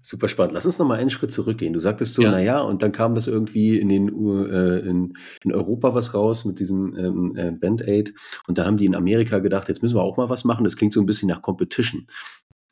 Super 0.03 0.29
spannend. 0.29 0.53
Lass 0.53 0.67
uns 0.67 0.79
noch 0.79 0.87
mal 0.87 0.99
einen 0.99 1.09
Schritt 1.09 1.31
zurückgehen. 1.31 1.73
Du 1.73 1.79
sagtest 1.79 2.15
so, 2.15 2.23
ja. 2.23 2.33
naja, 2.33 2.61
und 2.61 2.83
dann 2.83 2.91
kam 2.91 3.15
das 3.15 3.29
irgendwie 3.29 3.79
in 3.79 3.89
den 3.89 4.09
äh, 4.09 4.81
in, 4.81 5.17
in 5.45 5.53
Europa 5.53 5.95
was 5.95 6.13
raus 6.13 6.45
mit 6.45 6.59
diesem 6.59 6.97
ähm, 6.97 7.37
äh, 7.37 7.53
Band-Aid. 7.53 8.15
Und 8.49 8.59
dann 8.59 8.67
haben 8.67 8.77
die 8.77 8.85
in 8.85 8.97
Amerika 8.97 9.39
gedacht, 9.39 9.69
jetzt 9.69 9.81
müssen 9.81 9.95
wir 9.95 10.03
auch 10.03 10.17
mal 10.17 10.29
was 10.29 10.43
machen. 10.43 10.65
Das 10.65 10.77
klingt 10.77 10.93
so 10.93 11.01
ein 11.01 11.07
bisschen 11.07 11.29
nach 11.29 11.41
Competition. 11.41 12.09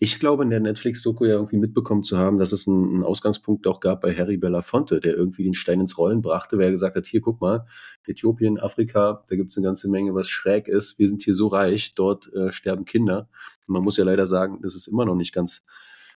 Ich 0.01 0.19
glaube, 0.19 0.43
in 0.43 0.51
der 0.51 0.59
Netflix-Doku 0.59 1.25
ja 1.25 1.35
irgendwie 1.35 1.59
mitbekommen 1.59 2.03
zu 2.03 2.19
haben, 2.19 2.39
dass 2.39 2.51
es 2.51 2.67
einen, 2.67 2.95
einen, 2.95 3.05
Ausgangspunkt 3.05 3.67
auch 3.69 3.79
gab 3.79 4.01
bei 4.01 4.13
Harry 4.13 4.39
Belafonte, 4.39 4.99
der 4.99 5.15
irgendwie 5.15 5.45
den 5.45 5.55
Stein 5.55 5.79
ins 5.79 5.99
Rollen 5.99 6.21
brachte, 6.21 6.59
wer 6.59 6.71
gesagt 6.71 6.97
hat, 6.97 7.07
hier, 7.07 7.21
guck 7.21 7.41
mal, 7.41 7.67
Äthiopien, 8.07 8.59
Afrika, 8.59 9.23
da 9.29 9.37
gibt 9.37 9.51
es 9.51 9.57
eine 9.57 9.67
ganze 9.67 9.89
Menge, 9.89 10.15
was 10.15 10.29
schräg 10.29 10.67
ist. 10.67 10.99
Wir 10.99 11.07
sind 11.07 11.23
hier 11.23 11.35
so 11.35 11.47
reich, 11.49 11.95
dort 11.95 12.33
äh, 12.33 12.51
sterben 12.51 12.87
Kinder. 12.87 13.29
Und 13.69 13.75
man 13.75 13.83
muss 13.83 13.99
ja 13.99 14.05
leider 14.05 14.27
sagen, 14.27 14.59
das 14.63 14.75
ist 14.75 14.89
immer 14.89 15.05
noch 15.05 15.15
nicht 15.15 15.33
ganz 15.33 15.65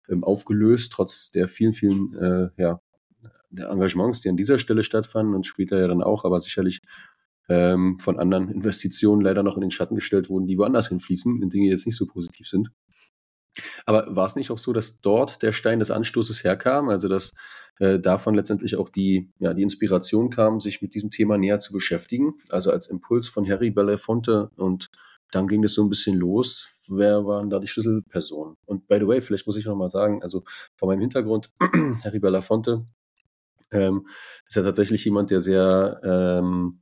ähm, 0.10 0.24
aufgelöst, 0.24 0.92
trotz 0.92 1.32
der 1.32 1.48
vielen, 1.48 1.74
vielen 1.74 2.14
äh, 2.16 2.50
ja, 2.58 2.82
der 3.50 3.70
Engagements, 3.70 4.22
die 4.22 4.30
an 4.30 4.38
dieser 4.38 4.60
Stelle 4.60 4.84
stattfanden 4.84 5.36
und 5.36 5.48
später 5.48 5.80
ja 5.80 5.88
dann 5.88 6.02
auch, 6.02 6.26
aber 6.26 6.40
sicherlich 6.40 6.82
ähm, 7.50 8.00
von 8.00 8.20
anderen 8.20 8.50
Investitionen 8.50 9.22
leider 9.22 9.44
noch 9.44 9.56
in 9.56 9.62
den 9.62 9.72
Schatten 9.72 9.96
gestellt 9.96 10.30
wurden, 10.30 10.48
die 10.48 10.58
woanders 10.58 10.90
hinfließen, 10.90 11.42
in 11.42 11.50
Dinge, 11.50 11.66
die 11.66 11.72
jetzt 11.72 11.86
nicht 11.86 11.98
so 11.98 12.08
positiv 12.08 12.48
sind. 12.48 12.72
Aber 13.86 14.16
war 14.16 14.26
es 14.26 14.36
nicht 14.36 14.50
auch 14.50 14.58
so, 14.58 14.74
dass 14.74 15.00
dort 15.02 15.44
der 15.44 15.52
Stein 15.52 15.80
des 15.80 15.92
Anstoßes 15.92 16.44
herkam, 16.44 16.90
also 16.90 17.08
dass 17.08 17.36
äh, 17.80 18.00
davon 18.00 18.34
letztendlich 18.34 18.76
auch 18.76 18.90
die, 18.90 19.32
ja, 19.40 19.54
die 19.54 19.62
Inspiration 19.62 20.30
kam, 20.30 20.60
sich 20.60 20.82
mit 20.82 20.96
diesem 20.96 21.12
Thema 21.12 21.38
näher 21.38 21.60
zu 21.60 21.74
beschäftigen, 21.74 22.34
also 22.50 22.72
als 22.72 22.88
Impuls 22.88 23.28
von 23.28 23.48
Harry 23.48 23.70
Belafonte 23.70 24.50
und 24.56 24.90
dann 25.34 25.48
ging 25.48 25.64
es 25.64 25.74
so 25.74 25.84
ein 25.84 25.90
bisschen 25.90 26.18
los. 26.18 26.70
Wer 26.88 27.26
waren 27.26 27.50
da 27.50 27.60
die 27.60 27.68
Schlüsselpersonen? 27.68 28.56
Und 28.66 28.88
by 28.88 28.98
the 29.00 29.08
way, 29.08 29.22
vielleicht 29.22 29.48
muss 29.48 29.58
ich 29.58 29.66
noch 29.66 29.76
mal 29.76 29.90
sagen, 29.90 30.22
also 30.22 30.44
von 30.76 30.90
meinem 30.90 31.02
Hintergrund, 31.02 31.52
Harry 32.04 32.20
Belafonte 32.20 32.86
ähm, 33.72 34.08
ist 34.48 34.56
ja 34.56 34.64
tatsächlich 34.64 35.04
jemand, 35.06 35.32
der 35.32 35.40
sehr, 35.40 36.00
ähm, 36.04 36.82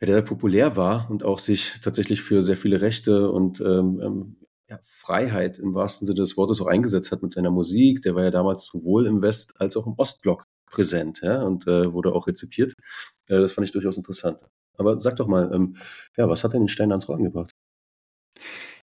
der 0.00 0.08
sehr 0.08 0.22
populär 0.22 0.76
war 0.76 1.10
und 1.10 1.24
auch 1.24 1.38
sich 1.38 1.80
tatsächlich 1.82 2.22
für 2.22 2.42
sehr 2.42 2.56
viele 2.56 2.80
Rechte 2.80 3.30
und 3.30 3.60
ähm, 3.60 4.00
ähm 4.02 4.36
ja, 4.68 4.78
Freiheit 4.84 5.58
im 5.58 5.74
wahrsten 5.74 6.06
Sinne 6.06 6.20
des 6.20 6.38
Wortes 6.38 6.58
auch 6.62 6.66
eingesetzt 6.66 7.12
hat 7.12 7.22
mit 7.22 7.34
seiner 7.34 7.50
Musik. 7.50 8.00
Der 8.02 8.14
war 8.14 8.24
ja 8.24 8.30
damals 8.30 8.64
sowohl 8.64 9.06
im 9.06 9.20
West- 9.20 9.60
als 9.60 9.76
auch 9.76 9.86
im 9.86 9.92
Ostblock 9.98 10.46
präsent 10.70 11.20
ja, 11.22 11.42
und 11.42 11.66
äh, 11.66 11.92
wurde 11.92 12.14
auch 12.14 12.26
rezipiert. 12.26 12.72
Äh, 13.28 13.40
das 13.40 13.52
fand 13.52 13.66
ich 13.66 13.72
durchaus 13.72 13.98
interessant. 13.98 14.40
Aber 14.76 14.98
sag 15.00 15.16
doch 15.16 15.26
mal, 15.28 15.50
ähm, 15.54 15.76
ja, 16.16 16.28
was 16.28 16.44
hat 16.44 16.52
denn 16.52 16.62
den 16.62 16.68
Stein 16.68 16.92
ans 16.92 17.08
Rollen 17.08 17.24
gebracht? 17.24 17.54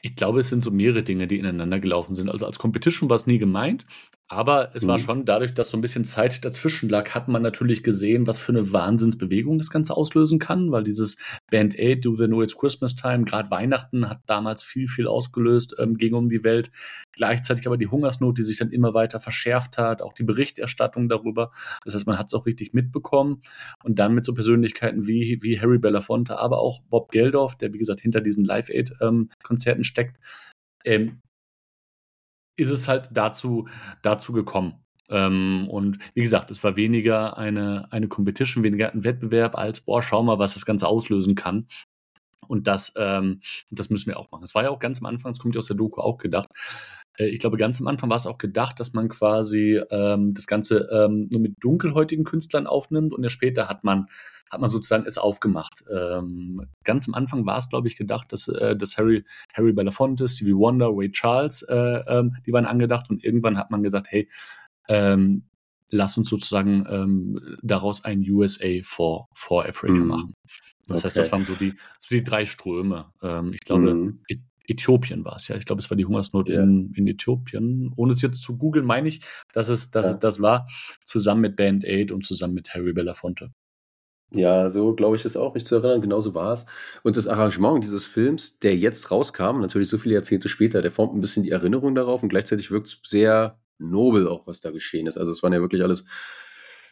Ich 0.02 0.16
glaube, 0.16 0.40
es 0.40 0.48
sind 0.48 0.62
so 0.62 0.70
mehrere 0.70 1.02
Dinge, 1.02 1.26
die 1.26 1.38
ineinander 1.38 1.78
gelaufen 1.78 2.14
sind. 2.14 2.30
Also 2.30 2.46
als 2.46 2.58
Competition 2.58 3.10
war 3.10 3.16
es 3.16 3.26
nie 3.26 3.38
gemeint, 3.38 3.84
aber 4.32 4.70
es 4.74 4.84
mhm. 4.84 4.88
war 4.88 4.98
schon 5.00 5.24
dadurch, 5.24 5.54
dass 5.54 5.70
so 5.70 5.76
ein 5.76 5.80
bisschen 5.80 6.04
Zeit 6.04 6.44
dazwischen 6.44 6.88
lag, 6.88 7.16
hat 7.16 7.26
man 7.26 7.42
natürlich 7.42 7.82
gesehen, 7.82 8.28
was 8.28 8.38
für 8.38 8.52
eine 8.52 8.72
Wahnsinnsbewegung 8.72 9.58
das 9.58 9.70
Ganze 9.70 9.96
auslösen 9.96 10.38
kann, 10.38 10.70
weil 10.70 10.84
dieses 10.84 11.16
Band 11.50 11.76
Aid, 11.76 12.04
Do 12.04 12.14
They 12.14 12.28
Know 12.28 12.40
It's 12.40 12.56
Christmas 12.56 12.94
Time, 12.94 13.24
gerade 13.24 13.50
Weihnachten 13.50 14.08
hat 14.08 14.20
damals 14.26 14.62
viel, 14.62 14.86
viel 14.86 15.08
ausgelöst, 15.08 15.74
ähm, 15.80 15.96
ging 15.96 16.14
um 16.14 16.28
die 16.28 16.44
Welt. 16.44 16.70
Gleichzeitig 17.12 17.66
aber 17.66 17.76
die 17.76 17.88
Hungersnot, 17.88 18.38
die 18.38 18.44
sich 18.44 18.56
dann 18.56 18.70
immer 18.70 18.94
weiter 18.94 19.18
verschärft 19.18 19.78
hat, 19.78 20.00
auch 20.00 20.12
die 20.12 20.22
Berichterstattung 20.22 21.08
darüber. 21.08 21.50
Das 21.84 21.94
heißt, 21.94 22.06
man 22.06 22.16
hat 22.16 22.28
es 22.28 22.34
auch 22.34 22.46
richtig 22.46 22.72
mitbekommen. 22.72 23.42
Und 23.82 23.98
dann 23.98 24.14
mit 24.14 24.24
so 24.24 24.32
Persönlichkeiten 24.32 25.08
wie, 25.08 25.40
wie 25.42 25.60
Harry 25.60 25.78
Belafonte, 25.78 26.38
aber 26.38 26.58
auch 26.58 26.82
Bob 26.88 27.10
Geldof, 27.10 27.56
der 27.56 27.72
wie 27.72 27.78
gesagt 27.78 28.00
hinter 28.00 28.20
diesen 28.20 28.44
Live-Aid-Konzerten 28.44 29.80
ähm, 29.80 29.84
steckt, 29.84 30.20
ähm, 30.84 31.20
ist 32.60 32.70
es 32.70 32.88
halt 32.88 33.10
dazu, 33.12 33.68
dazu 34.02 34.32
gekommen. 34.32 34.74
Ähm, 35.08 35.66
und 35.68 35.98
wie 36.14 36.22
gesagt, 36.22 36.50
es 36.50 36.62
war 36.62 36.76
weniger 36.76 37.36
eine, 37.36 37.92
eine 37.92 38.08
Competition, 38.08 38.62
weniger 38.62 38.92
ein 38.92 39.04
Wettbewerb 39.04 39.58
als, 39.58 39.80
boah, 39.80 40.02
schau 40.02 40.22
mal, 40.22 40.38
was 40.38 40.54
das 40.54 40.64
Ganze 40.64 40.86
auslösen 40.86 41.34
kann. 41.34 41.66
Und 42.46 42.66
das, 42.66 42.92
ähm, 42.96 43.40
das 43.70 43.90
müssen 43.90 44.08
wir 44.08 44.18
auch 44.18 44.30
machen. 44.30 44.44
Es 44.44 44.54
war 44.54 44.62
ja 44.62 44.70
auch 44.70 44.78
ganz 44.78 45.00
am 45.00 45.06
Anfang, 45.06 45.32
das 45.32 45.38
kommt 45.38 45.54
ja 45.54 45.58
aus 45.58 45.66
der 45.66 45.76
Doku 45.76 46.00
auch 46.00 46.18
gedacht. 46.18 46.48
Äh, 47.16 47.26
ich 47.26 47.40
glaube, 47.40 47.56
ganz 47.56 47.80
am 47.80 47.86
Anfang 47.86 48.08
war 48.08 48.16
es 48.16 48.26
auch 48.26 48.38
gedacht, 48.38 48.80
dass 48.80 48.92
man 48.92 49.08
quasi 49.08 49.80
ähm, 49.90 50.32
das 50.34 50.46
Ganze 50.46 50.88
ähm, 50.92 51.28
nur 51.32 51.42
mit 51.42 51.56
dunkelhäutigen 51.60 52.24
Künstlern 52.24 52.66
aufnimmt 52.66 53.12
und 53.12 53.22
ja 53.22 53.30
später 53.30 53.68
hat 53.68 53.84
man 53.84 54.06
hat 54.50 54.60
man 54.60 54.68
sozusagen 54.68 55.04
es 55.06 55.18
aufgemacht. 55.18 55.84
Ähm, 55.90 56.66
ganz 56.84 57.06
am 57.06 57.14
Anfang 57.14 57.46
war 57.46 57.58
es, 57.58 57.68
glaube 57.68 57.88
ich, 57.88 57.96
gedacht, 57.96 58.32
dass, 58.32 58.48
äh, 58.48 58.76
dass 58.76 58.98
Harry, 58.98 59.24
Harry 59.54 59.72
Belafonte, 59.72 60.28
Stevie 60.28 60.56
Wonder, 60.56 60.90
Ray 60.92 61.10
Charles, 61.10 61.62
äh, 61.62 61.74
ähm, 61.74 62.36
die 62.46 62.52
waren 62.52 62.66
angedacht 62.66 63.10
und 63.10 63.24
irgendwann 63.24 63.56
hat 63.56 63.70
man 63.70 63.82
gesagt, 63.82 64.08
hey, 64.10 64.28
ähm, 64.88 65.44
lass 65.90 66.16
uns 66.18 66.28
sozusagen 66.28 66.86
ähm, 66.88 67.58
daraus 67.62 68.04
ein 68.04 68.24
USA 68.28 68.80
for, 68.82 69.28
for 69.34 69.64
Africa 69.66 69.94
mhm. 69.94 70.06
machen. 70.06 70.34
Das 70.86 70.98
okay. 70.98 71.06
heißt, 71.06 71.18
das 71.18 71.32
waren 71.32 71.44
so 71.44 71.54
die, 71.54 71.74
so 71.98 72.16
die 72.16 72.24
drei 72.24 72.44
Ströme. 72.44 73.12
Ähm, 73.22 73.52
ich 73.52 73.60
glaube, 73.60 73.94
mhm. 73.94 74.20
Äthiopien 74.70 75.24
war 75.24 75.36
es 75.36 75.48
ja. 75.48 75.56
Ich 75.56 75.64
glaube, 75.64 75.80
es 75.80 75.90
war 75.90 75.96
die 75.96 76.04
Hungersnot 76.04 76.48
yeah. 76.48 76.62
in, 76.62 76.92
in, 76.94 77.06
Äthiopien. 77.06 77.92
Ohne 77.96 78.12
es 78.12 78.22
jetzt 78.22 78.42
zu 78.42 78.56
googeln, 78.56 78.86
meine 78.86 79.08
ich, 79.08 79.20
dass 79.52 79.68
es, 79.68 79.90
dass 79.90 80.06
ja. 80.06 80.10
es 80.12 80.18
das 80.18 80.40
war, 80.40 80.68
zusammen 81.04 81.42
mit 81.42 81.56
Band 81.56 81.84
Aid 81.84 82.12
und 82.12 82.24
zusammen 82.24 82.54
mit 82.54 82.72
Harry 82.74 82.92
Belafonte. 82.92 83.52
Ja, 84.32 84.68
so 84.68 84.94
glaube 84.94 85.16
ich 85.16 85.24
es 85.24 85.36
auch, 85.36 85.54
mich 85.54 85.66
zu 85.66 85.74
erinnern. 85.74 86.00
Genauso 86.00 86.34
war 86.34 86.52
es. 86.52 86.66
Und 87.02 87.16
das 87.16 87.26
Arrangement 87.26 87.82
dieses 87.82 88.06
Films, 88.06 88.58
der 88.60 88.76
jetzt 88.76 89.10
rauskam, 89.10 89.60
natürlich 89.60 89.88
so 89.88 89.98
viele 89.98 90.14
Jahrzehnte 90.14 90.48
später, 90.48 90.82
der 90.82 90.92
formt 90.92 91.14
ein 91.14 91.20
bisschen 91.20 91.42
die 91.42 91.50
Erinnerung 91.50 91.94
darauf 91.96 92.22
und 92.22 92.28
gleichzeitig 92.28 92.70
wirkt 92.70 92.86
es 92.88 93.00
sehr 93.04 93.58
nobel 93.78 94.28
auch, 94.28 94.46
was 94.46 94.60
da 94.60 94.70
geschehen 94.70 95.06
ist. 95.08 95.18
Also 95.18 95.32
es 95.32 95.42
waren 95.42 95.52
ja 95.52 95.60
wirklich 95.60 95.82
alles 95.82 96.04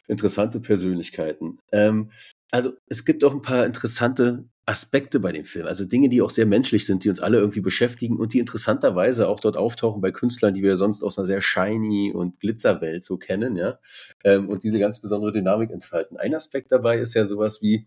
interessante 0.08 0.58
Persönlichkeiten. 0.58 1.58
Ähm, 1.70 2.10
also 2.50 2.72
es 2.86 3.04
gibt 3.04 3.24
auch 3.24 3.32
ein 3.32 3.42
paar 3.42 3.66
interessante 3.66 4.44
Aspekte 4.66 5.18
bei 5.18 5.32
dem 5.32 5.46
Film, 5.46 5.66
also 5.66 5.86
Dinge, 5.86 6.10
die 6.10 6.20
auch 6.20 6.28
sehr 6.28 6.44
menschlich 6.44 6.84
sind, 6.84 7.02
die 7.02 7.08
uns 7.08 7.20
alle 7.20 7.38
irgendwie 7.38 7.62
beschäftigen 7.62 8.18
und 8.18 8.34
die 8.34 8.38
interessanterweise 8.38 9.26
auch 9.26 9.40
dort 9.40 9.56
auftauchen 9.56 10.02
bei 10.02 10.10
Künstlern, 10.10 10.52
die 10.52 10.62
wir 10.62 10.76
sonst 10.76 11.02
aus 11.02 11.18
einer 11.18 11.24
sehr 11.24 11.40
shiny 11.40 12.12
und 12.12 12.38
Glitzerwelt 12.38 13.02
so 13.02 13.16
kennen, 13.16 13.56
ja, 13.56 13.78
ähm, 14.24 14.50
und 14.50 14.64
diese 14.64 14.78
ganz 14.78 15.00
besondere 15.00 15.32
Dynamik 15.32 15.70
entfalten. 15.70 16.18
Ein 16.18 16.34
Aspekt 16.34 16.70
dabei 16.70 16.98
ist 16.98 17.14
ja 17.14 17.24
sowas 17.24 17.62
wie 17.62 17.86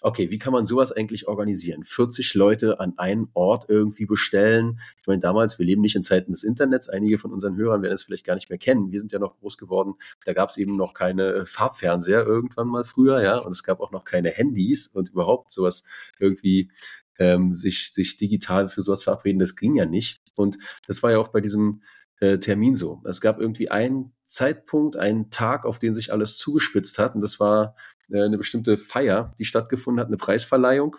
okay, 0.00 0.30
wie 0.30 0.38
kann 0.38 0.52
man 0.52 0.66
sowas 0.66 0.92
eigentlich 0.92 1.28
organisieren? 1.28 1.84
40 1.84 2.34
Leute 2.34 2.80
an 2.80 2.94
einen 2.96 3.28
Ort 3.34 3.66
irgendwie 3.68 4.06
bestellen. 4.06 4.80
Ich 5.00 5.06
meine, 5.06 5.20
damals, 5.20 5.58
wir 5.58 5.66
leben 5.66 5.82
nicht 5.82 5.96
in 5.96 6.02
Zeiten 6.02 6.32
des 6.32 6.44
Internets. 6.44 6.88
Einige 6.88 7.18
von 7.18 7.32
unseren 7.32 7.56
Hörern 7.56 7.82
werden 7.82 7.94
es 7.94 8.02
vielleicht 8.02 8.26
gar 8.26 8.34
nicht 8.34 8.50
mehr 8.50 8.58
kennen. 8.58 8.90
Wir 8.90 9.00
sind 9.00 9.12
ja 9.12 9.18
noch 9.18 9.38
groß 9.38 9.58
geworden. 9.58 9.94
Da 10.24 10.32
gab 10.32 10.48
es 10.48 10.56
eben 10.56 10.76
noch 10.76 10.94
keine 10.94 11.32
äh, 11.32 11.46
Farbfernseher 11.46 12.24
irgendwann 12.24 12.68
mal 12.68 12.84
früher, 12.84 13.22
ja. 13.22 13.38
Und 13.38 13.52
es 13.52 13.62
gab 13.62 13.80
auch 13.80 13.92
noch 13.92 14.04
keine 14.04 14.30
Handys 14.30 14.86
und 14.86 15.10
überhaupt 15.10 15.50
sowas 15.50 15.84
irgendwie 16.18 16.70
ähm, 17.18 17.54
sich, 17.54 17.92
sich 17.92 18.16
digital 18.16 18.68
für 18.68 18.82
sowas 18.82 19.02
verabreden, 19.02 19.38
das 19.38 19.56
ging 19.56 19.76
ja 19.76 19.86
nicht. 19.86 20.20
Und 20.36 20.58
das 20.86 21.02
war 21.02 21.12
ja 21.12 21.18
auch 21.18 21.28
bei 21.28 21.40
diesem 21.40 21.82
äh, 22.20 22.38
Termin 22.38 22.76
so. 22.76 23.02
Es 23.04 23.20
gab 23.20 23.40
irgendwie 23.40 23.70
einen 23.70 24.12
Zeitpunkt, 24.24 24.96
einen 24.96 25.30
Tag, 25.30 25.64
auf 25.66 25.78
den 25.78 25.94
sich 25.94 26.12
alles 26.12 26.38
zugespitzt 26.38 26.98
hat. 26.98 27.14
Und 27.14 27.20
das 27.20 27.38
war 27.40 27.76
eine 28.12 28.38
bestimmte 28.38 28.76
Feier, 28.76 29.34
die 29.38 29.44
stattgefunden 29.44 30.00
hat, 30.00 30.08
eine 30.08 30.16
Preisverleihung. 30.16 30.96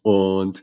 Und 0.00 0.62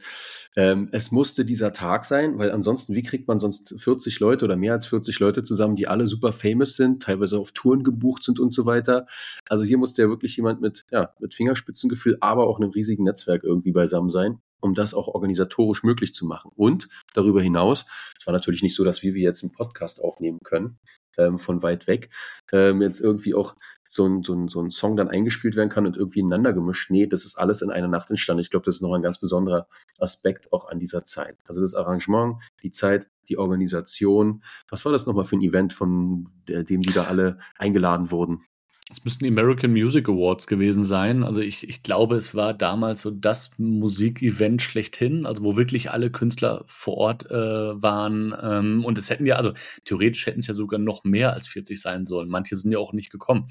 ähm, 0.56 0.90
es 0.92 1.12
musste 1.12 1.46
dieser 1.46 1.72
Tag 1.72 2.04
sein, 2.04 2.38
weil 2.40 2.52
ansonsten, 2.52 2.96
wie 2.96 3.04
kriegt 3.04 3.28
man 3.28 3.40
sonst 3.40 3.80
40 3.80 4.20
Leute 4.20 4.46
oder 4.46 4.56
mehr 4.56 4.74
als 4.74 4.88
40 4.88 5.20
Leute 5.20 5.44
zusammen, 5.44 5.76
die 5.76 5.88
alle 5.88 6.08
super 6.08 6.32
famous 6.32 6.76
sind, 6.76 7.04
teilweise 7.04 7.38
auf 7.38 7.52
Touren 7.52 7.84
gebucht 7.84 8.24
sind 8.24 8.40
und 8.40 8.52
so 8.52 8.66
weiter. 8.66 9.06
Also 9.48 9.64
hier 9.64 9.78
musste 9.78 10.02
ja 10.02 10.10
wirklich 10.10 10.36
jemand 10.36 10.62
mit, 10.62 10.86
ja, 10.92 11.14
mit 11.20 11.34
Fingerspitzengefühl, 11.34 12.18
aber 12.20 12.48
auch 12.48 12.60
einem 12.60 12.72
riesigen 12.72 13.04
Netzwerk 13.04 13.44
irgendwie 13.44 13.72
beisammen 13.72 14.10
sein 14.10 14.42
um 14.62 14.74
das 14.74 14.94
auch 14.94 15.08
organisatorisch 15.08 15.84
möglich 15.84 16.14
zu 16.14 16.26
machen. 16.26 16.52
Und 16.56 16.90
darüber 17.14 17.42
hinaus, 17.42 17.86
es 18.18 18.26
war 18.26 18.34
natürlich 18.34 18.64
nicht 18.64 18.76
so, 18.76 18.84
dass 18.84 19.04
wir 19.04 19.14
jetzt 19.14 19.44
einen 19.44 19.52
Podcast 19.52 20.02
aufnehmen 20.02 20.40
können, 20.44 20.78
ähm, 21.18 21.38
von 21.38 21.62
weit 21.64 21.88
weg, 21.88 22.10
ähm, 22.52 22.82
jetzt 22.82 23.00
irgendwie 23.02 23.34
auch 23.34 23.56
so 23.88 24.06
ein, 24.06 24.22
so, 24.22 24.34
ein, 24.36 24.48
so 24.48 24.62
ein 24.62 24.70
Song 24.70 24.96
dann 24.96 25.10
eingespielt 25.10 25.56
werden 25.56 25.70
kann 25.70 25.88
und 25.88 25.98
irgendwie 25.98 26.20
ineinander 26.20 26.54
gemischt. 26.54 26.92
Nee, 26.92 27.08
das 27.08 27.26
ist 27.26 27.38
alles 27.38 27.64
in 27.64 27.72
einer 27.72 27.88
Nacht 27.88 28.10
entstanden. 28.12 28.42
Ich 28.42 28.52
glaube, 28.52 28.66
das 28.66 28.76
ist 28.76 28.82
noch 28.82 28.94
ein 28.94 29.02
ganz 29.02 29.20
besonderer 29.20 29.68
Aspekt 30.00 30.54
auch 30.54 30.68
an 30.70 30.80
dieser 30.80 31.04
Zeit. 31.06 31.38
Also 31.48 31.62
das 31.62 31.74
Arrangement, 31.74 32.38
die 32.62 32.70
Zeit, 32.70 33.10
die 33.30 33.38
Organisation. 33.38 34.44
Was 34.70 34.86
war 34.86 34.92
das 34.92 35.08
nochmal 35.08 35.26
für 35.26 35.38
ein 35.38 35.42
Event, 35.42 35.74
von 35.74 36.30
dem 36.48 36.82
die 36.82 36.94
da 36.94 37.06
alle 37.06 37.40
eingeladen 37.58 38.12
wurden? 38.12 38.44
Es 38.92 39.04
müssten 39.04 39.24
die 39.24 39.30
American 39.30 39.72
Music 39.72 40.10
Awards 40.10 40.48
gewesen 40.48 40.84
sein. 40.84 41.24
Also 41.24 41.42
ich, 41.42 41.70
ich 41.70 41.84
glaube, 41.84 42.16
es 42.16 42.34
war 42.34 42.56
damals 42.56 43.02
so 43.02 43.12
das 43.12 43.52
Musikevent 43.60 44.64
schlechthin, 44.64 45.28
also 45.28 45.44
wo 45.44 45.56
wirklich 45.56 45.92
alle 45.92 46.10
Künstler 46.10 46.64
vor 46.66 46.98
Ort 46.98 47.30
äh, 47.30 47.36
waren. 47.36 48.36
Ähm, 48.42 48.84
und 48.84 48.98
es 48.98 49.12
hätten 49.12 49.28
ja, 49.28 49.36
also 49.36 49.54
theoretisch 49.86 50.26
hätten 50.26 50.40
es 50.40 50.48
ja 50.48 50.56
sogar 50.56 50.80
noch 50.80 51.04
mehr 51.04 51.34
als 51.34 51.48
40 51.48 51.80
sein 51.80 52.08
sollen. 52.08 52.30
Manche 52.30 52.56
sind 52.56 52.72
ja 52.72 52.80
auch 52.80 52.94
nicht 52.94 53.12
gekommen. 53.12 53.48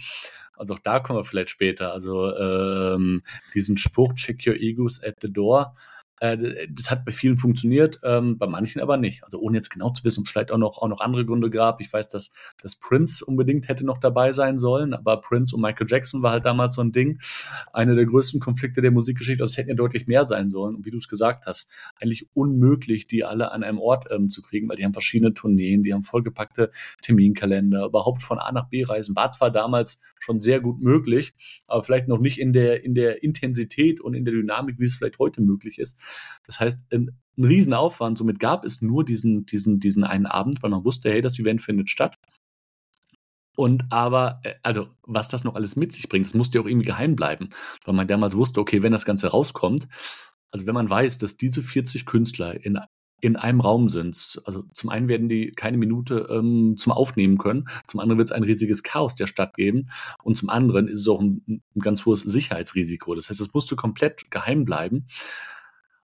Also 0.57 0.75
auch 0.75 0.81
da 0.81 0.99
kommen 0.99 1.21
wir 1.21 1.25
vielleicht 1.25 1.51
später. 1.51 1.93
Also 1.93 2.35
ähm, 2.35 3.23
diesen 3.55 3.77
Spruch, 3.77 4.15
check 4.15 4.45
your 4.45 4.57
egos 4.57 5.01
at 5.05 5.19
the 5.21 5.33
door 5.33 5.77
das 6.21 6.91
hat 6.91 7.05
bei 7.05 7.13
vielen 7.13 7.37
funktioniert, 7.37 8.01
ähm, 8.03 8.39
bei 8.39 8.47
manchen 8.47 8.81
aber 8.81 8.97
nicht. 8.97 9.25
Also 9.25 9.39
ohne 9.39 9.57
jetzt 9.57 9.71
genau 9.71 9.91
zu 9.91 10.05
wissen, 10.05 10.21
ob 10.21 10.27
es 10.27 10.33
vielleicht 10.33 10.51
auch 10.51 10.59
noch, 10.59 10.79
auch 10.79 10.89
noch 10.89 11.01
andere 11.01 11.25
Gründe 11.25 11.51
gab. 11.51 11.81
Ich 11.81 11.93
weiß, 11.93 12.09
dass, 12.09 12.33
dass 12.61 12.77
Prince 12.77 13.25
unbedingt 13.25 13.69
hätte 13.69 13.87
noch 13.87 13.99
dabei 13.99 14.33
sein 14.33 14.59
sollen, 14.59 14.95
aber 14.95 15.21
Prince 15.21 15.55
und 15.55 15.63
Michael 15.63 15.87
Jackson 15.89 16.23
war 16.23 16.33
halt 16.33 16.45
damals 16.45 16.75
so 16.75 16.83
ein 16.83 16.93
Ding. 16.93 17.21
Eine 17.73 17.95
der 17.95 18.07
größten 18.07 18.41
Konflikte 18.41 18.81
der 18.81 18.91
Musikgeschichte. 18.91 19.43
Also 19.43 19.53
es 19.53 19.57
hätten 19.59 19.69
ja 19.69 19.75
deutlich 19.75 20.07
mehr 20.07 20.25
sein 20.25 20.51
sollen. 20.51 20.75
Und 20.77 20.87
wie 20.87 20.91
du 20.91 20.99
es 20.99 21.09
gesagt 21.09 21.47
hast, 21.47 21.69
eigentlich 22.01 22.29
unmöglich, 22.35 23.07
die 23.07 23.25
alle 23.25 23.53
an 23.53 23.63
einem 23.63 23.79
Ort 23.79 24.07
ähm, 24.11 24.29
zu 24.29 24.43
kriegen, 24.43 24.69
weil 24.69 24.77
die 24.77 24.85
haben 24.85 24.93
verschiedene 24.93 25.35
Tourneen, 25.35 25.83
die 25.83 25.95
haben 25.95 26.03
vollgepackte 26.03 26.71
Terminkalender, 27.03 27.87
überhaupt 27.87 28.23
von 28.23 28.39
A 28.39 28.51
nach 28.53 28.69
B 28.69 28.85
reisen. 28.85 29.15
War 29.17 29.31
zwar 29.31 29.51
damals 29.51 30.01
schon 30.19 30.39
sehr 30.39 30.61
gut 30.61 30.81
möglich, 30.81 31.35
aber 31.67 31.83
vielleicht 31.83 32.09
noch 32.09 32.19
nicht 32.19 32.41
in 32.41 32.53
der, 32.53 32.85
in 32.85 32.95
der 32.95 33.23
Intensität 33.23 34.01
und 34.01 34.15
in 34.15 34.25
der 34.25 34.35
Dynamik, 34.35 34.79
wie 34.79 34.85
es 34.85 34.97
vielleicht 34.97 35.19
heute 35.19 35.43
möglich 35.43 35.79
ist. 35.79 36.01
Das 36.47 36.61
heißt, 36.61 36.87
ein, 36.93 37.19
ein 37.37 37.45
Riesenaufwand. 37.45 38.19
Somit 38.19 38.41
gab 38.41 38.65
es 38.65 38.83
nur 38.83 39.05
diesen, 39.05 39.47
diesen, 39.47 39.81
diesen 39.81 40.05
einen 40.05 40.27
Abend, 40.27 40.63
weil 40.63 40.71
man 40.71 40.85
wusste, 40.85 41.11
hey, 41.11 41.21
das 41.21 41.39
Event 41.39 41.63
findet 41.63 41.91
statt. 41.91 42.17
Und 43.59 43.87
aber, 43.91 44.41
äh, 44.45 44.55
also, 44.63 44.87
was 45.03 45.29
das 45.29 45.43
noch 45.43 45.57
alles 45.57 45.75
mit 45.75 45.93
sich 45.93 46.09
bringt, 46.09 46.27
das 46.27 46.35
musste 46.35 46.59
ja 46.59 46.63
auch 46.63 46.69
irgendwie 46.69 46.87
geheim 46.87 47.17
bleiben, 47.17 47.51
weil 47.85 47.95
man 47.95 48.07
damals 48.07 48.37
wusste, 48.37 48.61
okay, 48.61 48.85
wenn 48.85 48.93
das 48.93 49.05
Ganze 49.05 49.29
rauskommt, 49.29 49.89
also 50.53 50.67
wenn 50.67 50.75
man 50.75 50.89
weiß, 50.89 51.19
dass 51.19 51.37
diese 51.37 51.63
40 51.63 52.07
Künstler 52.07 52.65
in, 52.65 52.79
in 53.21 53.35
einem 53.35 53.61
Raum 53.61 53.89
sind, 53.89 54.41
also 54.45 54.63
zum 54.73 54.91
einen 54.91 55.09
werden 55.09 55.29
die 55.29 55.51
keine 55.51 55.77
Minute 55.77 56.29
ähm, 56.31 56.77
zum 56.77 56.93
Aufnehmen 56.93 57.37
können, 57.37 57.69
zum 57.87 57.99
anderen 57.99 58.19
wird 58.19 58.29
es 58.29 58.33
ein 58.33 58.45
riesiges 58.45 58.85
Chaos 58.85 59.17
der 59.17 59.27
Stadt 59.27 59.55
geben 59.55 59.91
und 60.23 60.37
zum 60.37 60.51
anderen 60.51 60.87
ist 60.87 61.01
es 61.01 61.09
auch 61.09 61.21
ein, 61.21 61.43
ein 61.49 61.81
ganz 61.81 62.07
hohes 62.07 62.21
Sicherheitsrisiko. 62.21 63.17
Das 63.17 63.29
heißt, 63.29 63.41
es 63.41 63.53
musste 63.55 63.75
komplett 63.75 64.31
geheim 64.31 64.65
bleiben. 64.65 65.07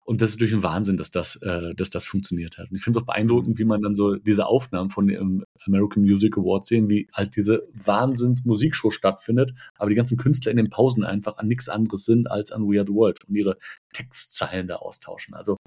Und 0.06 0.22
das 0.22 0.32
ist 0.32 0.36
natürlich 0.36 0.54
ein 0.54 0.64
Wahnsinn, 0.64 0.98
dass 0.98 1.12
das, 1.12 1.38
äh, 1.38 1.74
dass 1.76 1.90
das 1.90 2.06
funktioniert 2.06 2.58
hat. 2.58 2.70
Und 2.70 2.76
ich 2.76 2.84
finde 2.84 3.00
es 3.00 3.04
auch 3.04 3.06
beeindruckend, 3.06 3.58
wie 3.58 3.64
man 3.64 3.82
dann 3.82 3.96
so 3.96 4.16
diese 4.16 4.46
Aufnahmen 4.46 4.90
von 4.90 5.08
dem 5.08 5.46
American 5.66 6.04
Music 6.04 6.38
Awards 6.38 6.68
sehen, 6.68 6.90
wie 6.90 7.08
halt 7.14 7.36
diese 7.36 7.68
Wahnsinns-Musikshow 7.74 8.92
stattfindet, 8.92 9.54
aber 9.76 9.90
die 9.90 9.96
ganzen 9.96 10.18
Künstler 10.18 10.52
in 10.52 10.58
den 10.58 10.70
Pausen 10.70 11.04
einfach 11.06 11.38
an 11.38 11.48
nichts 11.48 11.70
anderes 11.70 12.04
sind 12.04 12.30
als 12.30 12.52
an 12.52 12.64
Weird 12.64 12.90
World 12.90 13.24
und 13.24 13.36
ihre 13.36 13.58
Textzeilen 13.94 14.68
da 14.68 14.76
austauschen. 14.76 15.36
Also 15.36 15.58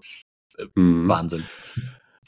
äh, 0.58 0.66
mhm. 0.74 1.08
Wahnsinn. 1.08 1.42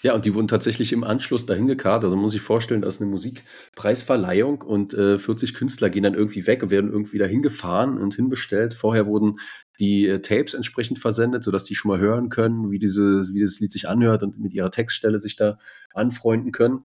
Ja, 0.02 0.14
und 0.14 0.24
die 0.24 0.34
wurden 0.34 0.46
tatsächlich 0.46 0.92
im 0.92 1.02
Anschluss 1.02 1.44
dahin 1.44 1.66
gekarrt. 1.66 2.04
Also 2.04 2.14
man 2.14 2.22
muss 2.22 2.32
sich 2.32 2.40
vorstellen, 2.40 2.82
das 2.82 2.96
ist 2.96 3.02
eine 3.02 3.10
Musikpreisverleihung 3.10 4.62
und 4.62 4.94
äh, 4.94 5.18
40 5.18 5.54
Künstler 5.54 5.90
gehen 5.90 6.04
dann 6.04 6.14
irgendwie 6.14 6.46
weg 6.46 6.62
und 6.62 6.70
werden 6.70 6.92
irgendwie 6.92 7.18
dahin 7.18 7.42
gefahren 7.42 7.98
und 7.98 8.14
hinbestellt. 8.14 8.74
Vorher 8.74 9.06
wurden 9.06 9.40
die 9.80 10.06
äh, 10.06 10.20
Tapes 10.20 10.54
entsprechend 10.54 11.00
versendet, 11.00 11.42
sodass 11.42 11.64
die 11.64 11.74
schon 11.74 11.90
mal 11.90 11.98
hören 11.98 12.28
können, 12.28 12.70
wie, 12.70 12.78
diese, 12.78 13.28
wie 13.32 13.40
dieses 13.40 13.58
Lied 13.58 13.72
sich 13.72 13.88
anhört 13.88 14.22
und 14.22 14.38
mit 14.38 14.54
ihrer 14.54 14.70
Textstelle 14.70 15.18
sich 15.18 15.34
da 15.34 15.58
anfreunden 15.92 16.52
können. 16.52 16.84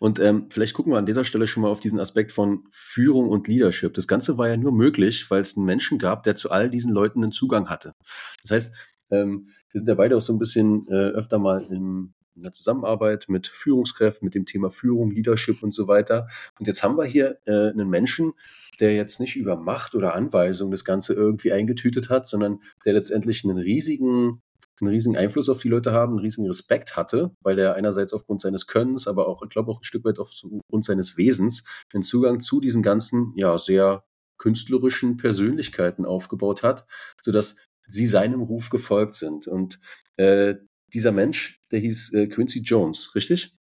Und 0.00 0.18
ähm, 0.18 0.48
vielleicht 0.50 0.74
gucken 0.74 0.92
wir 0.92 0.98
an 0.98 1.06
dieser 1.06 1.24
Stelle 1.24 1.46
schon 1.46 1.62
mal 1.62 1.70
auf 1.70 1.78
diesen 1.78 2.00
Aspekt 2.00 2.32
von 2.32 2.64
Führung 2.72 3.28
und 3.28 3.46
Leadership. 3.46 3.94
Das 3.94 4.08
Ganze 4.08 4.36
war 4.36 4.48
ja 4.48 4.56
nur 4.56 4.72
möglich, 4.72 5.30
weil 5.30 5.42
es 5.42 5.56
einen 5.56 5.66
Menschen 5.66 5.98
gab, 5.98 6.24
der 6.24 6.34
zu 6.34 6.50
all 6.50 6.68
diesen 6.68 6.92
Leuten 6.92 7.22
einen 7.22 7.32
Zugang 7.32 7.68
hatte. 7.68 7.94
Das 8.42 8.50
heißt, 8.50 8.74
ähm, 9.10 9.48
wir 9.70 9.78
sind 9.80 9.88
ja 9.88 9.94
beide 9.94 10.16
auch 10.16 10.20
so 10.20 10.32
ein 10.32 10.38
bisschen 10.38 10.86
äh, 10.88 11.10
öfter 11.10 11.38
mal 11.38 11.62
in, 11.62 12.14
in 12.34 12.42
der 12.42 12.52
Zusammenarbeit 12.52 13.26
mit 13.28 13.48
Führungskräften, 13.48 14.24
mit 14.24 14.34
dem 14.34 14.46
Thema 14.46 14.70
Führung, 14.70 15.10
Leadership 15.10 15.62
und 15.62 15.72
so 15.72 15.88
weiter. 15.88 16.28
Und 16.58 16.66
jetzt 16.66 16.82
haben 16.82 16.96
wir 16.96 17.04
hier 17.04 17.38
äh, 17.46 17.70
einen 17.70 17.88
Menschen, 17.88 18.32
der 18.80 18.94
jetzt 18.94 19.20
nicht 19.20 19.36
über 19.36 19.56
Macht 19.56 19.94
oder 19.94 20.14
Anweisung 20.14 20.70
das 20.70 20.84
Ganze 20.84 21.14
irgendwie 21.14 21.52
eingetütet 21.52 22.08
hat, 22.08 22.26
sondern 22.26 22.60
der 22.84 22.94
letztendlich 22.94 23.44
einen 23.44 23.58
riesigen 23.58 24.42
einen 24.80 24.90
riesigen 24.90 25.16
Einfluss 25.16 25.48
auf 25.48 25.60
die 25.60 25.68
Leute 25.68 25.92
haben, 25.92 26.12
einen 26.12 26.20
riesigen 26.20 26.46
Respekt 26.46 26.96
hatte, 26.96 27.32
weil 27.42 27.58
er 27.58 27.74
einerseits 27.74 28.14
aufgrund 28.14 28.40
seines 28.40 28.66
Könnens, 28.66 29.06
aber 29.06 29.28
auch, 29.28 29.42
ich 29.42 29.50
glaube, 29.50 29.70
auch 29.70 29.80
ein 29.80 29.84
Stück 29.84 30.04
weit 30.04 30.18
aufgrund 30.18 30.84
seines 30.84 31.16
Wesens 31.16 31.64
den 31.92 32.02
Zugang 32.02 32.40
zu 32.40 32.60
diesen 32.60 32.82
ganzen, 32.82 33.32
ja, 33.36 33.58
sehr 33.58 34.04
künstlerischen 34.38 35.18
Persönlichkeiten 35.18 36.06
aufgebaut 36.06 36.62
hat, 36.62 36.86
sodass 37.20 37.56
sie 37.90 38.06
seinem 38.06 38.42
Ruf 38.42 38.70
gefolgt 38.70 39.14
sind. 39.14 39.46
Und 39.46 39.80
äh, 40.16 40.54
dieser 40.92 41.12
Mensch, 41.12 41.60
der 41.70 41.80
hieß 41.80 42.12
äh, 42.14 42.26
Quincy 42.26 42.60
Jones, 42.60 43.14
richtig? 43.14 43.52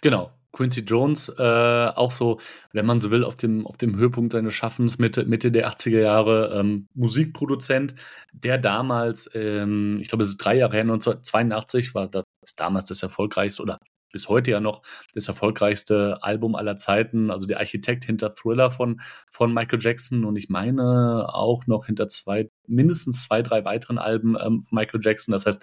Genau. 0.00 0.32
Quincy 0.52 0.80
Jones, 0.82 1.30
äh, 1.30 1.42
auch 1.42 2.12
so, 2.12 2.38
wenn 2.72 2.84
man 2.84 3.00
so 3.00 3.10
will, 3.10 3.24
auf 3.24 3.36
dem, 3.36 3.66
auf 3.66 3.78
dem 3.78 3.96
Höhepunkt 3.96 4.32
seines 4.32 4.52
Schaffens, 4.52 4.98
Mitte, 4.98 5.24
Mitte 5.24 5.50
der 5.50 5.70
80er 5.70 6.00
Jahre, 6.00 6.54
ähm, 6.54 6.88
Musikproduzent, 6.94 7.94
der 8.34 8.58
damals, 8.58 9.30
ähm, 9.34 9.98
ich 10.02 10.08
glaube, 10.08 10.24
es 10.24 10.28
ist 10.28 10.36
drei 10.36 10.56
Jahre 10.56 10.74
her, 10.74 10.82
1982, 10.82 11.94
war 11.94 12.08
das 12.08 12.24
damals 12.54 12.84
das 12.84 13.02
erfolgreichste 13.02 13.62
oder 13.62 13.78
bis 14.12 14.28
heute 14.28 14.52
ja 14.52 14.60
noch 14.60 14.82
das 15.14 15.28
erfolgreichste 15.28 16.22
Album 16.22 16.54
aller 16.54 16.76
Zeiten, 16.76 17.30
also 17.30 17.46
der 17.46 17.58
Architekt 17.58 18.04
hinter 18.04 18.34
Thriller 18.34 18.70
von, 18.70 19.00
von 19.30 19.52
Michael 19.52 19.80
Jackson 19.80 20.24
und 20.24 20.36
ich 20.36 20.48
meine 20.48 21.28
auch 21.32 21.66
noch 21.66 21.86
hinter 21.86 22.08
zwei, 22.08 22.50
mindestens 22.66 23.24
zwei, 23.24 23.42
drei 23.42 23.64
weiteren 23.64 23.98
Alben 23.98 24.36
ähm, 24.40 24.62
von 24.62 24.76
Michael 24.76 25.00
Jackson. 25.02 25.32
Das 25.32 25.46
heißt, 25.46 25.62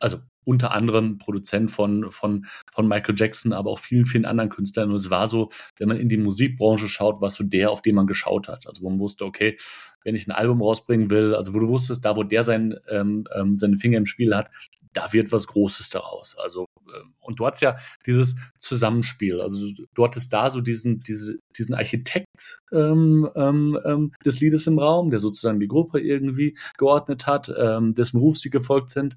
also 0.00 0.18
unter 0.44 0.72
anderem 0.72 1.18
Produzent 1.18 1.70
von, 1.70 2.10
von, 2.10 2.46
von 2.72 2.88
Michael 2.88 3.14
Jackson, 3.16 3.52
aber 3.52 3.70
auch 3.70 3.78
vielen, 3.78 4.04
vielen 4.04 4.24
anderen 4.24 4.50
Künstlern. 4.50 4.90
Und 4.90 4.96
es 4.96 5.10
war 5.10 5.28
so, 5.28 5.50
wenn 5.78 5.88
man 5.88 5.98
in 5.98 6.08
die 6.08 6.16
Musikbranche 6.16 6.88
schaut, 6.88 7.20
warst 7.20 7.38
du 7.38 7.44
der, 7.44 7.70
auf 7.70 7.82
den 7.82 7.94
man 7.94 8.08
geschaut 8.08 8.48
hat. 8.48 8.66
Also 8.66 8.82
wo 8.82 8.90
man 8.90 8.98
wusste, 8.98 9.24
okay, 9.24 9.56
wenn 10.02 10.16
ich 10.16 10.26
ein 10.26 10.32
Album 10.32 10.60
rausbringen 10.60 11.10
will, 11.10 11.36
also 11.36 11.54
wo 11.54 11.60
du 11.60 11.68
wusstest, 11.68 12.04
da 12.04 12.16
wo 12.16 12.24
der 12.24 12.42
sein, 12.42 12.74
ähm, 12.88 13.24
ähm 13.34 13.56
seine 13.56 13.78
Finger 13.78 13.98
im 13.98 14.06
Spiel 14.06 14.34
hat, 14.34 14.50
da 14.92 15.12
wird 15.12 15.32
was 15.32 15.46
Großes 15.46 15.90
daraus. 15.90 16.36
Also, 16.38 16.66
ähm, 16.94 17.14
und 17.20 17.38
du 17.38 17.46
hattest 17.46 17.62
ja 17.62 17.76
dieses 18.06 18.36
Zusammenspiel. 18.58 19.40
Also 19.40 19.72
du 19.94 20.04
hattest 20.04 20.32
da 20.32 20.50
so 20.50 20.60
diesen, 20.60 21.00
diese, 21.00 21.38
diesen 21.56 21.74
Architekt 21.74 22.60
ähm, 22.72 23.28
ähm, 23.34 23.78
ähm, 23.84 24.12
des 24.24 24.40
Liedes 24.40 24.66
im 24.66 24.78
Raum, 24.78 25.10
der 25.10 25.20
sozusagen 25.20 25.60
die 25.60 25.68
Gruppe 25.68 26.00
irgendwie 26.00 26.56
geordnet 26.78 27.26
hat, 27.26 27.52
ähm, 27.56 27.94
dessen 27.94 28.18
Ruf 28.18 28.38
sie 28.38 28.50
gefolgt 28.50 28.90
sind. 28.90 29.16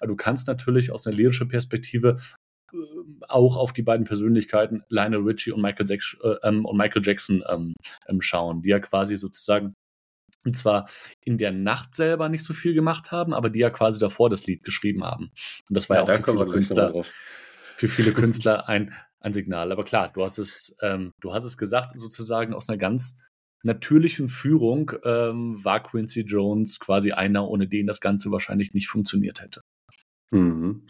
Du 0.00 0.16
kannst 0.16 0.46
natürlich 0.46 0.92
aus 0.92 1.06
einer 1.06 1.16
lyrischen 1.16 1.48
Perspektive 1.48 2.16
ähm, 2.72 3.22
auch 3.28 3.56
auf 3.56 3.72
die 3.72 3.82
beiden 3.82 4.06
Persönlichkeiten 4.06 4.82
Lionel 4.88 5.22
Richie 5.22 5.52
und 5.52 5.60
Michael, 5.60 5.86
Jackson, 5.88 6.20
äh, 6.22 6.48
und 6.48 6.76
Michael 6.76 7.02
Jackson 7.04 7.42
schauen, 8.20 8.62
die 8.62 8.70
ja 8.70 8.78
quasi 8.78 9.16
sozusagen 9.16 9.74
und 10.44 10.56
zwar 10.56 10.88
in 11.20 11.38
der 11.38 11.52
Nacht 11.52 11.94
selber 11.94 12.28
nicht 12.28 12.44
so 12.44 12.54
viel 12.54 12.74
gemacht 12.74 13.12
haben, 13.12 13.32
aber 13.34 13.50
die 13.50 13.58
ja 13.58 13.70
quasi 13.70 14.00
davor 14.00 14.30
das 14.30 14.46
Lied 14.46 14.64
geschrieben 14.64 15.04
haben. 15.04 15.30
Und 15.68 15.76
das 15.76 15.88
war 15.88 15.96
ja, 15.96 16.06
ja 16.06 16.14
auch 16.14 16.24
für 16.24 16.32
viele, 16.32 16.46
Künstler, 16.46 17.04
für 17.76 17.88
viele 17.88 18.12
Künstler 18.12 18.68
ein, 18.68 18.94
ein 19.20 19.32
Signal. 19.32 19.70
Aber 19.72 19.84
klar, 19.84 20.10
du 20.12 20.22
hast 20.22 20.38
es, 20.38 20.76
ähm, 20.82 21.12
du 21.20 21.34
hast 21.34 21.44
es 21.44 21.58
gesagt, 21.58 21.98
sozusagen 21.98 22.54
aus 22.54 22.68
einer 22.68 22.78
ganz 22.78 23.18
natürlichen 23.62 24.28
Führung 24.28 24.92
ähm, 25.04 25.62
war 25.62 25.82
Quincy 25.82 26.22
Jones 26.22 26.80
quasi 26.80 27.12
einer, 27.12 27.46
ohne 27.46 27.68
den 27.68 27.86
das 27.86 28.00
Ganze 28.00 28.30
wahrscheinlich 28.30 28.72
nicht 28.72 28.88
funktioniert 28.88 29.40
hätte. 29.40 29.62
Mhm. 30.30 30.86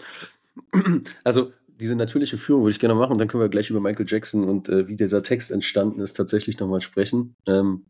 Also 1.25 1.53
diese 1.69 1.97
natürliche 1.97 2.37
Führung 2.37 2.63
würde 2.63 2.73
ich 2.73 2.79
gerne 2.79 2.95
machen 2.95 3.17
dann 3.17 3.27
können 3.27 3.43
wir 3.43 3.49
gleich 3.49 3.71
über 3.71 3.81
Michael 3.81 4.05
Jackson 4.07 4.47
und 4.47 4.69
äh, 4.69 4.87
wie 4.87 4.97
dieser 4.97 5.23
Text 5.23 5.51
entstanden 5.51 6.03
ist 6.03 6.13
tatsächlich 6.13 6.59
nochmal 6.59 6.83
sprechen. 6.83 7.37
Ähm, 7.47 7.87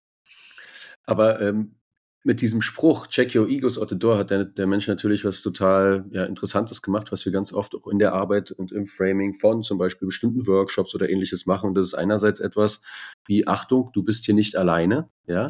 aber 1.11 1.41
ähm, 1.41 1.77
mit 2.23 2.43
diesem 2.43 2.61
Spruch, 2.61 3.07
check 3.07 3.35
your 3.35 3.49
egos 3.49 3.79
out 3.79 3.89
the 3.89 3.99
door, 3.99 4.19
hat 4.19 4.29
der, 4.31 4.45
der 4.45 4.67
Mensch 4.67 4.87
natürlich 4.87 5.25
was 5.25 5.41
total 5.41 6.05
ja, 6.11 6.25
Interessantes 6.25 6.83
gemacht, 6.83 7.13
was 7.13 7.25
wir 7.25 7.33
ganz 7.33 7.53
oft 7.53 7.75
auch 7.75 7.87
in 7.87 7.99
der 7.99 8.13
Arbeit 8.13 8.51
und 8.51 8.73
im 8.73 8.87
Framing 8.87 9.33
von 9.33 9.63
zum 9.63 9.79
Beispiel 9.79 10.07
bestimmten 10.07 10.47
Workshops 10.47 10.95
oder 10.95 11.09
ähnliches 11.09 11.47
machen. 11.47 11.69
Und 11.69 11.75
das 11.77 11.87
ist 11.87 11.95
einerseits 11.95 12.41
etwas 12.41 12.83
wie, 13.27 13.47
Achtung, 13.47 13.91
du 13.95 14.03
bist 14.03 14.27
hier 14.27 14.35
nicht 14.35 14.55
alleine, 14.57 15.09
ja. 15.27 15.47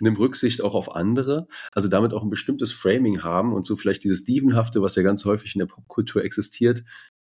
Nimm 0.00 0.16
Rücksicht 0.16 0.62
auch 0.62 0.74
auf 0.74 0.94
andere. 0.94 1.46
Also 1.72 1.88
damit 1.88 2.12
auch 2.12 2.22
ein 2.22 2.30
bestimmtes 2.30 2.72
Framing 2.72 3.22
haben 3.22 3.54
und 3.54 3.64
so 3.64 3.76
vielleicht 3.76 4.04
dieses 4.04 4.24
Dievenhafte, 4.24 4.82
was 4.82 4.96
ja 4.96 5.02
ganz 5.02 5.24
häufig 5.24 5.54
in 5.54 5.60
der 5.60 5.66
Popkultur 5.66 6.24
existiert, 6.24 6.84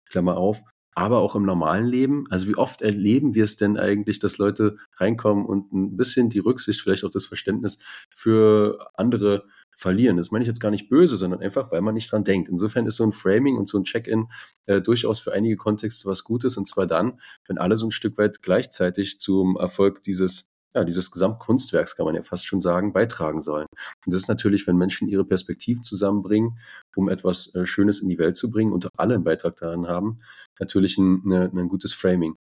Klammer 0.06 0.36
auf, 0.36 0.60
aber 0.94 1.20
auch 1.20 1.34
im 1.34 1.44
normalen 1.44 1.86
Leben. 1.86 2.24
Also 2.30 2.48
wie 2.48 2.56
oft 2.56 2.82
erleben 2.82 3.34
wir 3.34 3.44
es 3.44 3.56
denn 3.56 3.76
eigentlich, 3.78 4.18
dass 4.18 4.38
Leute 4.38 4.76
reinkommen 4.96 5.46
und 5.46 5.72
ein 5.72 5.96
bisschen 5.96 6.30
die 6.30 6.38
Rücksicht, 6.38 6.80
vielleicht 6.80 7.04
auch 7.04 7.10
das 7.10 7.26
Verständnis 7.26 7.78
für 8.14 8.90
andere 8.94 9.44
verlieren. 9.74 10.16
Das 10.18 10.30
meine 10.30 10.42
ich 10.42 10.48
jetzt 10.48 10.60
gar 10.60 10.70
nicht 10.70 10.88
böse, 10.88 11.16
sondern 11.16 11.40
einfach, 11.40 11.72
weil 11.72 11.80
man 11.80 11.94
nicht 11.94 12.12
dran 12.12 12.24
denkt. 12.24 12.48
Insofern 12.48 12.86
ist 12.86 12.96
so 12.96 13.04
ein 13.04 13.12
Framing 13.12 13.56
und 13.56 13.68
so 13.68 13.78
ein 13.78 13.84
Check-in 13.84 14.28
äh, 14.66 14.80
durchaus 14.80 15.18
für 15.18 15.32
einige 15.32 15.56
Kontexte 15.56 16.08
was 16.08 16.24
Gutes. 16.24 16.56
Und 16.56 16.66
zwar 16.66 16.86
dann, 16.86 17.18
wenn 17.46 17.58
alle 17.58 17.76
so 17.76 17.86
ein 17.86 17.90
Stück 17.90 18.18
weit 18.18 18.42
gleichzeitig 18.42 19.18
zum 19.18 19.56
Erfolg 19.56 20.02
dieses 20.02 20.51
ja, 20.74 20.84
dieses 20.84 21.10
Gesamtkunstwerks, 21.10 21.96
kann 21.96 22.06
man 22.06 22.14
ja 22.14 22.22
fast 22.22 22.46
schon 22.46 22.60
sagen, 22.60 22.92
beitragen 22.92 23.40
sollen. 23.40 23.66
Und 24.06 24.12
das 24.12 24.22
ist 24.22 24.28
natürlich, 24.28 24.66
wenn 24.66 24.76
Menschen 24.76 25.08
ihre 25.08 25.24
Perspektiven 25.24 25.82
zusammenbringen, 25.82 26.58
um 26.96 27.08
etwas 27.08 27.54
äh, 27.54 27.66
Schönes 27.66 28.00
in 28.00 28.08
die 28.08 28.18
Welt 28.18 28.36
zu 28.36 28.50
bringen 28.50 28.72
und 28.72 28.88
alle 28.96 29.14
einen 29.14 29.24
Beitrag 29.24 29.56
daran 29.56 29.86
haben, 29.86 30.16
natürlich 30.58 30.98
ein, 30.98 31.22
eine, 31.24 31.50
ein 31.52 31.68
gutes 31.68 31.92
Framing. 31.92 32.36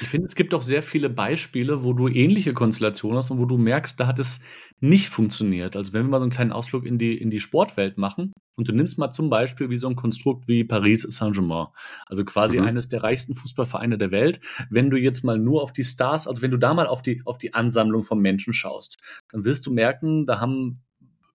Ich 0.00 0.08
finde, 0.08 0.26
es 0.26 0.34
gibt 0.34 0.54
auch 0.54 0.62
sehr 0.62 0.82
viele 0.82 1.10
Beispiele, 1.10 1.84
wo 1.84 1.92
du 1.92 2.08
ähnliche 2.08 2.52
Konstellationen 2.52 3.18
hast 3.18 3.30
und 3.30 3.38
wo 3.38 3.46
du 3.46 3.56
merkst, 3.56 3.98
da 3.98 4.06
hat 4.06 4.18
es 4.18 4.40
nicht 4.80 5.08
funktioniert. 5.08 5.76
Also 5.76 5.92
wenn 5.92 6.04
wir 6.04 6.10
mal 6.10 6.18
so 6.18 6.24
einen 6.24 6.32
kleinen 6.32 6.52
Ausflug 6.52 6.84
in 6.84 6.98
die, 6.98 7.16
in 7.16 7.30
die 7.30 7.40
Sportwelt 7.40 7.96
machen 7.96 8.32
und 8.56 8.68
du 8.68 8.72
nimmst 8.72 8.98
mal 8.98 9.10
zum 9.10 9.30
Beispiel 9.30 9.70
wie 9.70 9.76
so 9.76 9.88
ein 9.88 9.96
Konstrukt 9.96 10.46
wie 10.46 10.64
Paris 10.64 11.02
Saint-Germain, 11.02 11.68
also 12.06 12.24
quasi 12.24 12.58
mhm. 12.58 12.66
eines 12.66 12.88
der 12.88 13.02
reichsten 13.02 13.34
Fußballvereine 13.34 13.98
der 13.98 14.10
Welt. 14.10 14.40
Wenn 14.70 14.90
du 14.90 14.98
jetzt 14.98 15.24
mal 15.24 15.38
nur 15.38 15.62
auf 15.62 15.72
die 15.72 15.84
Stars, 15.84 16.26
also 16.26 16.42
wenn 16.42 16.50
du 16.50 16.58
da 16.58 16.74
mal 16.74 16.86
auf 16.86 17.02
die, 17.02 17.22
auf 17.24 17.38
die 17.38 17.54
Ansammlung 17.54 18.02
von 18.02 18.20
Menschen 18.20 18.52
schaust, 18.52 18.98
dann 19.30 19.44
wirst 19.44 19.66
du 19.66 19.72
merken, 19.72 20.26
da 20.26 20.40
haben 20.40 20.74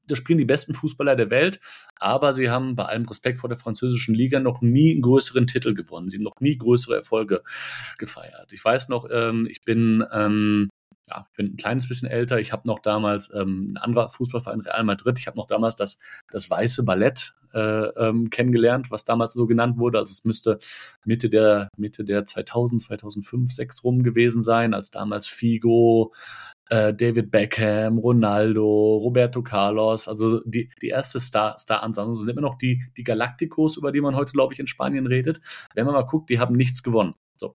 da 0.07 0.15
spielen 0.15 0.37
die 0.37 0.45
besten 0.45 0.73
Fußballer 0.73 1.15
der 1.15 1.29
Welt, 1.29 1.59
aber 1.99 2.33
sie 2.33 2.49
haben 2.49 2.75
bei 2.75 2.85
allem 2.85 3.05
Respekt 3.05 3.39
vor 3.39 3.49
der 3.49 3.57
französischen 3.57 4.15
Liga 4.15 4.39
noch 4.39 4.61
nie 4.61 4.91
einen 4.91 5.01
größeren 5.01 5.47
Titel 5.47 5.73
gewonnen. 5.73 6.09
Sie 6.09 6.17
haben 6.17 6.23
noch 6.23 6.39
nie 6.39 6.57
größere 6.57 6.95
Erfolge 6.95 7.43
gefeiert. 7.97 8.51
Ich 8.53 8.63
weiß 8.63 8.89
noch, 8.89 9.07
ähm, 9.11 9.47
ich 9.49 9.63
bin 9.63 10.03
ähm, 10.11 10.69
ja, 11.09 11.25
ich 11.29 11.37
bin 11.37 11.53
ein 11.53 11.57
kleines 11.57 11.87
bisschen 11.87 12.09
älter. 12.09 12.39
Ich 12.39 12.51
habe 12.51 12.67
noch 12.67 12.79
damals 12.79 13.31
ähm, 13.33 13.73
ein 13.73 13.77
anderer 13.77 14.09
Fußballverein 14.09 14.61
Real 14.61 14.83
Madrid. 14.83 15.17
Ich 15.19 15.27
habe 15.27 15.37
noch 15.37 15.47
damals 15.47 15.75
das, 15.75 15.99
das 16.31 16.49
weiße 16.49 16.83
Ballett 16.83 17.33
äh, 17.53 17.59
ähm, 17.59 18.29
kennengelernt, 18.29 18.91
was 18.91 19.05
damals 19.05 19.33
so 19.33 19.47
genannt 19.47 19.77
wurde. 19.77 19.99
Also 19.99 20.11
es 20.11 20.25
müsste 20.25 20.59
Mitte 21.05 21.29
der 21.29 21.69
Mitte 21.77 22.03
der 22.03 22.25
2000, 22.25 22.81
2005, 22.81 23.53
6 23.53 23.83
rum 23.85 24.03
gewesen 24.03 24.41
sein, 24.41 24.73
als 24.73 24.91
damals 24.91 25.27
Figo, 25.27 26.13
äh, 26.69 26.93
David 26.93 27.31
Beckham, 27.31 27.97
Ronaldo, 27.97 28.97
Roberto 28.97 29.41
Carlos, 29.41 30.07
also 30.07 30.41
die, 30.45 30.69
die 30.81 30.89
erste 30.89 31.19
Star, 31.19 31.57
Star-Ansammlung 31.57 32.15
sind 32.15 32.29
immer 32.29 32.41
noch 32.41 32.55
die, 32.55 32.83
die 32.97 33.03
Galacticos, 33.03 33.77
über 33.77 33.91
die 33.91 34.01
man 34.01 34.15
heute, 34.15 34.33
glaube 34.33 34.53
ich, 34.53 34.59
in 34.59 34.67
Spanien 34.67 35.07
redet. 35.07 35.41
Wenn 35.73 35.85
man 35.85 35.93
mal 35.93 36.03
guckt, 36.03 36.29
die 36.29 36.39
haben 36.39 36.55
nichts 36.55 36.83
gewonnen. 36.83 37.15
So. 37.37 37.55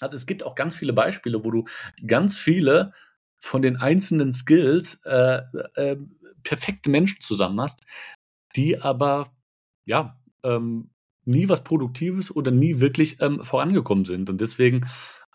Also 0.00 0.16
es 0.16 0.26
gibt 0.26 0.42
auch 0.42 0.54
ganz 0.54 0.74
viele 0.76 0.92
Beispiele, 0.92 1.44
wo 1.44 1.50
du 1.50 1.64
ganz 2.06 2.36
viele 2.36 2.92
von 3.38 3.62
den 3.62 3.76
einzelnen 3.76 4.32
Skills 4.32 5.00
äh, 5.04 5.42
äh, 5.74 5.96
perfekte 6.42 6.90
Menschen 6.90 7.20
zusammen 7.20 7.60
hast, 7.60 7.84
die 8.56 8.80
aber, 8.80 9.32
ja, 9.84 10.18
ähm, 10.42 10.90
nie 11.26 11.48
was 11.48 11.64
Produktives 11.64 12.34
oder 12.34 12.50
nie 12.50 12.80
wirklich 12.80 13.20
ähm, 13.20 13.42
vorangekommen 13.42 14.04
sind. 14.04 14.30
Und 14.30 14.40
deswegen, 14.40 14.86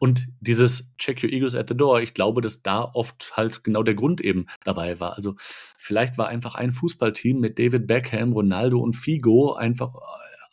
und 0.02 0.30
dieses 0.40 0.92
Check 0.98 1.24
your 1.24 1.30
egos 1.30 1.54
at 1.54 1.70
the 1.70 1.78
door, 1.78 2.02
ich 2.02 2.16
glaube, 2.16 2.42
dass 2.42 2.64
da 2.64 2.82
oft 2.82 3.34
halt 3.38 3.64
genau 3.64 3.84
der 3.84 3.94
Grund 3.94 4.20
eben 4.20 4.48
dabei 4.64 5.00
war. 5.00 5.16
Also 5.16 5.36
vielleicht 5.38 6.18
war 6.18 6.28
einfach 6.28 6.56
ein 6.56 6.72
Fußballteam 6.72 7.40
mit 7.40 7.60
David 7.60 7.86
Beckham, 7.86 8.34
Ronaldo 8.34 8.80
und 8.80 8.96
Figo 8.96 9.54
einfach 9.54 9.94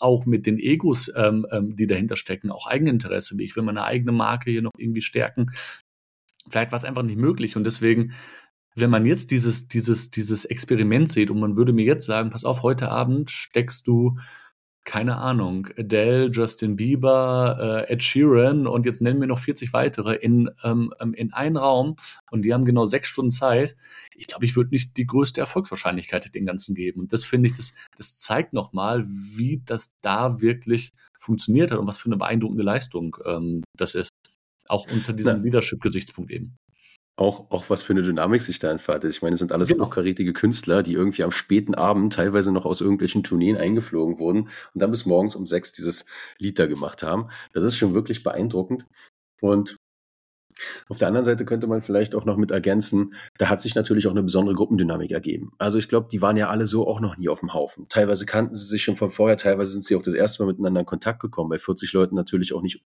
auch 0.00 0.26
mit 0.26 0.44
den 0.44 0.58
Egos, 0.58 1.10
ähm, 1.16 1.46
ähm, 1.50 1.76
die 1.76 1.86
dahinter 1.86 2.16
stecken, 2.16 2.50
auch 2.50 2.66
Eigeninteresse, 2.66 3.38
wie 3.38 3.44
ich 3.44 3.56
will 3.56 3.62
meine 3.62 3.84
eigene 3.84 4.12
Marke 4.12 4.50
hier 4.50 4.60
noch 4.60 4.72
irgendwie 4.76 5.00
stärken. 5.00 5.46
Vielleicht 6.50 6.70
war 6.70 6.76
es 6.76 6.84
einfach 6.84 7.02
nicht 7.02 7.18
möglich 7.18 7.56
und 7.56 7.64
deswegen 7.64 8.12
wenn 8.74 8.90
man 8.90 9.06
jetzt 9.06 9.30
dieses, 9.30 9.66
dieses, 9.66 10.10
dieses 10.10 10.44
Experiment 10.44 11.08
sieht 11.08 11.30
und 11.30 11.40
man 11.40 11.56
würde 11.56 11.72
mir 11.72 11.86
jetzt 11.86 12.04
sagen, 12.04 12.28
pass 12.30 12.44
auf, 12.44 12.62
heute 12.62 12.90
Abend 12.90 13.30
steckst 13.30 13.86
du 13.88 14.18
keine 14.88 15.18
Ahnung, 15.18 15.68
Adele, 15.76 16.30
Justin 16.30 16.74
Bieber, 16.74 17.84
äh, 17.86 17.92
Ed 17.92 18.02
Sheeran 18.02 18.66
und 18.66 18.86
jetzt 18.86 19.02
nennen 19.02 19.20
wir 19.20 19.26
noch 19.26 19.38
40 19.38 19.74
weitere 19.74 20.14
in, 20.14 20.50
ähm, 20.64 20.94
ähm, 20.98 21.12
in 21.12 21.34
einen 21.34 21.58
Raum 21.58 21.96
und 22.30 22.46
die 22.46 22.54
haben 22.54 22.64
genau 22.64 22.86
sechs 22.86 23.08
Stunden 23.08 23.30
Zeit. 23.30 23.76
Ich 24.16 24.28
glaube, 24.28 24.46
ich 24.46 24.56
würde 24.56 24.70
nicht 24.70 24.96
die 24.96 25.06
größte 25.06 25.42
Erfolgswahrscheinlichkeit 25.42 26.34
den 26.34 26.46
Ganzen 26.46 26.74
geben. 26.74 27.00
Und 27.00 27.12
das 27.12 27.26
finde 27.26 27.50
ich, 27.50 27.56
das, 27.56 27.74
das 27.98 28.16
zeigt 28.16 28.54
nochmal, 28.54 29.04
wie 29.06 29.60
das 29.62 29.98
da 29.98 30.40
wirklich 30.40 30.94
funktioniert 31.18 31.70
hat 31.70 31.78
und 31.78 31.86
was 31.86 31.98
für 31.98 32.06
eine 32.06 32.16
beeindruckende 32.16 32.64
Leistung 32.64 33.14
ähm, 33.26 33.64
das 33.76 33.94
ist. 33.94 34.08
Auch 34.68 34.90
unter 34.90 35.12
diesem 35.12 35.42
Leadership-Gesichtspunkt 35.42 36.30
eben 36.30 36.56
auch, 37.18 37.50
auch 37.50 37.68
was 37.68 37.82
für 37.82 37.92
eine 37.92 38.02
Dynamik 38.02 38.42
sich 38.42 38.60
da 38.60 38.70
entfaltet. 38.70 39.10
Ich 39.10 39.22
meine, 39.22 39.34
es 39.34 39.40
sind 39.40 39.50
alles 39.50 39.68
genau. 39.68 39.86
hochkarätige 39.86 40.32
Künstler, 40.32 40.84
die 40.84 40.92
irgendwie 40.92 41.24
am 41.24 41.32
späten 41.32 41.74
Abend 41.74 42.12
teilweise 42.12 42.52
noch 42.52 42.64
aus 42.64 42.80
irgendwelchen 42.80 43.24
Tourneen 43.24 43.56
eingeflogen 43.56 44.18
wurden 44.20 44.42
und 44.42 44.50
dann 44.74 44.92
bis 44.92 45.04
morgens 45.04 45.34
um 45.34 45.46
sechs 45.46 45.72
dieses 45.72 46.06
Lied 46.38 46.58
da 46.58 46.66
gemacht 46.66 47.02
haben. 47.02 47.28
Das 47.52 47.64
ist 47.64 47.76
schon 47.76 47.92
wirklich 47.92 48.22
beeindruckend. 48.22 48.86
Und 49.40 49.76
auf 50.88 50.98
der 50.98 51.08
anderen 51.08 51.24
Seite 51.24 51.44
könnte 51.44 51.66
man 51.66 51.82
vielleicht 51.82 52.14
auch 52.14 52.24
noch 52.24 52.36
mit 52.36 52.50
ergänzen, 52.50 53.14
da 53.36 53.48
hat 53.48 53.60
sich 53.62 53.74
natürlich 53.74 54.06
auch 54.06 54.12
eine 54.12 54.22
besondere 54.22 54.54
Gruppendynamik 54.54 55.10
ergeben. 55.10 55.52
Also 55.58 55.78
ich 55.78 55.88
glaube, 55.88 56.08
die 56.10 56.22
waren 56.22 56.36
ja 56.36 56.48
alle 56.48 56.66
so 56.66 56.86
auch 56.86 57.00
noch 57.00 57.16
nie 57.16 57.28
auf 57.28 57.40
dem 57.40 57.52
Haufen. 57.52 57.88
Teilweise 57.88 58.26
kannten 58.26 58.54
sie 58.54 58.64
sich 58.64 58.82
schon 58.82 58.96
von 58.96 59.10
vorher, 59.10 59.36
teilweise 59.36 59.72
sind 59.72 59.84
sie 59.84 59.96
auch 59.96 60.02
das 60.02 60.14
erste 60.14 60.42
Mal 60.42 60.52
miteinander 60.52 60.80
in 60.80 60.86
Kontakt 60.86 61.20
gekommen. 61.20 61.50
Bei 61.50 61.58
40 61.58 61.92
Leuten 61.92 62.14
natürlich 62.14 62.52
auch 62.52 62.62
nicht, 62.62 62.84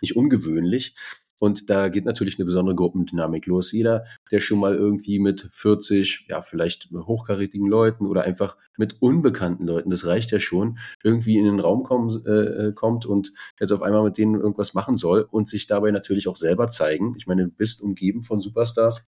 nicht 0.00 0.16
ungewöhnlich. 0.16 0.94
Und 1.40 1.70
da 1.70 1.88
geht 1.88 2.04
natürlich 2.04 2.38
eine 2.38 2.46
besondere 2.46 2.74
Gruppendynamik 2.74 3.46
los. 3.46 3.72
Jeder, 3.72 4.04
der 4.30 4.40
schon 4.40 4.58
mal 4.58 4.74
irgendwie 4.74 5.18
mit 5.18 5.48
40, 5.50 6.26
ja, 6.28 6.42
vielleicht 6.42 6.90
hochkarätigen 6.92 7.66
Leuten 7.66 8.06
oder 8.06 8.22
einfach 8.22 8.56
mit 8.76 9.00
unbekannten 9.00 9.64
Leuten, 9.64 9.90
das 9.90 10.06
reicht 10.06 10.32
ja 10.32 10.40
schon, 10.40 10.78
irgendwie 11.02 11.38
in 11.38 11.44
den 11.44 11.60
Raum 11.60 11.82
kommen, 11.82 12.10
äh, 12.26 12.72
kommt 12.72 13.06
und 13.06 13.32
jetzt 13.60 13.72
auf 13.72 13.82
einmal 13.82 14.02
mit 14.02 14.18
denen 14.18 14.34
irgendwas 14.34 14.74
machen 14.74 14.96
soll 14.96 15.26
und 15.30 15.48
sich 15.48 15.66
dabei 15.66 15.90
natürlich 15.90 16.28
auch 16.28 16.36
selber 16.36 16.68
zeigen. 16.68 17.14
Ich 17.16 17.26
meine, 17.26 17.44
du 17.44 17.50
bist 17.50 17.80
umgeben 17.82 18.22
von 18.22 18.40
Superstars. 18.40 19.08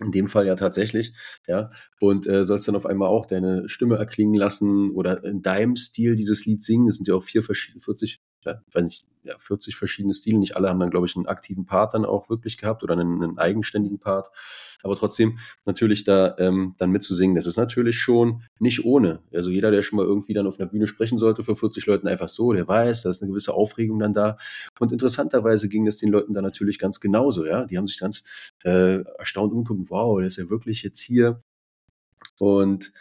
In 0.00 0.10
dem 0.10 0.26
Fall 0.26 0.44
ja 0.44 0.56
tatsächlich, 0.56 1.12
ja. 1.46 1.70
Und 2.00 2.26
äh, 2.26 2.44
sollst 2.44 2.66
dann 2.66 2.74
auf 2.74 2.84
einmal 2.84 3.08
auch 3.08 3.26
deine 3.26 3.68
Stimme 3.68 3.96
erklingen 3.96 4.34
lassen 4.34 4.90
oder 4.90 5.22
in 5.22 5.40
deinem 5.40 5.76
Stil 5.76 6.16
dieses 6.16 6.44
Lied 6.46 6.62
singen. 6.62 6.88
Es 6.88 6.96
sind 6.96 7.06
ja 7.06 7.14
auch 7.14 7.22
vier 7.22 7.44
verschiedene, 7.44 7.80
40, 7.80 8.20
ja, 8.44 8.62
weiß 8.72 8.84
nicht, 8.84 9.06
ja, 9.24 9.36
40 9.38 9.74
verschiedene 9.74 10.14
Stile. 10.14 10.38
Nicht 10.38 10.56
alle 10.56 10.68
haben 10.68 10.78
dann, 10.78 10.90
glaube 10.90 11.06
ich, 11.06 11.16
einen 11.16 11.26
aktiven 11.26 11.64
Part 11.64 11.94
dann 11.94 12.04
auch 12.04 12.28
wirklich 12.28 12.58
gehabt 12.58 12.82
oder 12.82 12.92
einen, 12.92 13.22
einen 13.22 13.38
eigenständigen 13.38 13.98
Part. 13.98 14.28
Aber 14.82 14.96
trotzdem 14.96 15.38
natürlich 15.64 16.04
da 16.04 16.36
ähm, 16.38 16.74
dann 16.76 16.90
mitzusingen, 16.90 17.34
das 17.34 17.46
ist 17.46 17.56
natürlich 17.56 17.96
schon 17.96 18.42
nicht 18.58 18.84
ohne. 18.84 19.20
Also 19.32 19.50
jeder, 19.50 19.70
der 19.70 19.82
schon 19.82 19.96
mal 19.96 20.04
irgendwie 20.04 20.34
dann 20.34 20.46
auf 20.46 20.60
einer 20.60 20.68
Bühne 20.68 20.86
sprechen 20.86 21.16
sollte 21.16 21.42
für 21.42 21.56
40 21.56 21.86
Leuten 21.86 22.06
einfach 22.06 22.28
so, 22.28 22.52
der 22.52 22.68
weiß, 22.68 23.02
da 23.02 23.10
ist 23.10 23.22
eine 23.22 23.30
gewisse 23.30 23.54
Aufregung 23.54 23.98
dann 23.98 24.12
da. 24.12 24.36
Und 24.78 24.92
interessanterweise 24.92 25.68
ging 25.68 25.86
es 25.86 25.96
den 25.96 26.10
Leuten 26.10 26.34
dann 26.34 26.44
natürlich 26.44 26.78
ganz 26.78 27.00
genauso. 27.00 27.46
Ja, 27.46 27.64
die 27.64 27.78
haben 27.78 27.86
sich 27.86 27.98
ganz 27.98 28.24
äh, 28.62 29.02
erstaunt 29.18 29.52
umgeguckt. 29.52 29.90
Wow, 29.90 30.18
der 30.18 30.28
ist 30.28 30.36
ja 30.36 30.50
wirklich 30.50 30.82
jetzt 30.82 31.00
hier. 31.00 31.42
Und 32.38 32.92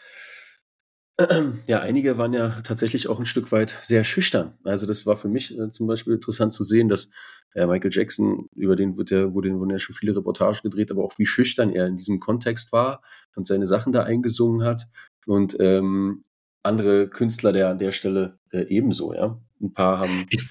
ja, 1.68 1.80
einige 1.80 2.18
waren 2.18 2.34
ja 2.34 2.62
tatsächlich 2.62 3.08
auch 3.08 3.20
ein 3.20 3.26
Stück 3.26 3.52
weit 3.52 3.78
sehr 3.82 4.04
schüchtern. 4.04 4.58
Also 4.64 4.88
das 4.88 5.06
war 5.06 5.16
für 5.16 5.28
mich 5.28 5.58
äh, 5.58 5.70
zum 5.70 5.88
Beispiel 5.88 6.14
interessant 6.14 6.54
zu 6.54 6.64
sehen, 6.64 6.90
dass 6.90 7.10
äh, 7.54 7.68
Michael 7.68 7.92
Jackson, 7.94 8.50
über 8.56 8.76
den 8.76 8.98
wird 8.98 9.12
ja, 9.12 9.34
wurde, 9.34 9.54
wurden 9.60 9.70
ja 9.70 9.80
schon 9.80 9.96
viele 9.96 10.16
Reportagen 10.16 10.60
gedreht, 10.64 10.92
aber 10.92 11.04
auch 11.04 11.18
wie 11.18 11.26
schüchtern 11.26 11.72
er 11.72 11.88
in 11.88 11.98
diesem 11.98 12.20
Kontext 12.20 12.72
war 12.72 13.02
und 13.36 13.48
seine 13.48 13.68
Sachen 13.68 13.94
da 13.94 14.04
eingesungen 14.04 14.66
hat. 14.66 14.88
Und 15.28 15.56
ähm, 15.60 16.24
andere 16.64 17.10
Künstler 17.10 17.54
der 17.54 17.70
an 17.70 17.78
der 17.78 17.92
Stelle 17.92 18.40
äh, 18.52 18.64
ebenso, 18.64 19.14
ja. 19.14 19.40
Ein 19.62 19.74
paar 19.74 20.00
haben. 20.00 20.26
Ich 20.30 20.44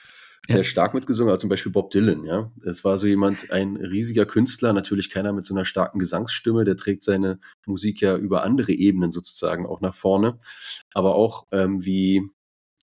sehr 0.46 0.58
ja. 0.58 0.64
stark 0.64 0.92
mitgesungen, 0.94 1.30
aber 1.30 1.38
zum 1.38 1.50
Beispiel 1.50 1.70
Bob 1.70 1.90
Dylan, 1.90 2.24
ja. 2.24 2.50
Es 2.64 2.82
war 2.82 2.98
so 2.98 3.06
jemand, 3.06 3.50
ein 3.52 3.76
riesiger 3.76 4.26
Künstler, 4.26 4.72
natürlich 4.72 5.08
keiner 5.08 5.32
mit 5.32 5.46
so 5.46 5.54
einer 5.54 5.64
starken 5.64 5.98
Gesangsstimme, 5.98 6.64
der 6.64 6.76
trägt 6.76 7.04
seine 7.04 7.38
Musik 7.64 8.00
ja 8.00 8.16
über 8.16 8.42
andere 8.42 8.72
Ebenen 8.72 9.12
sozusagen 9.12 9.66
auch 9.66 9.80
nach 9.80 9.94
vorne. 9.94 10.38
Aber 10.94 11.14
auch 11.14 11.46
ähm, 11.52 11.84
wie, 11.84 12.28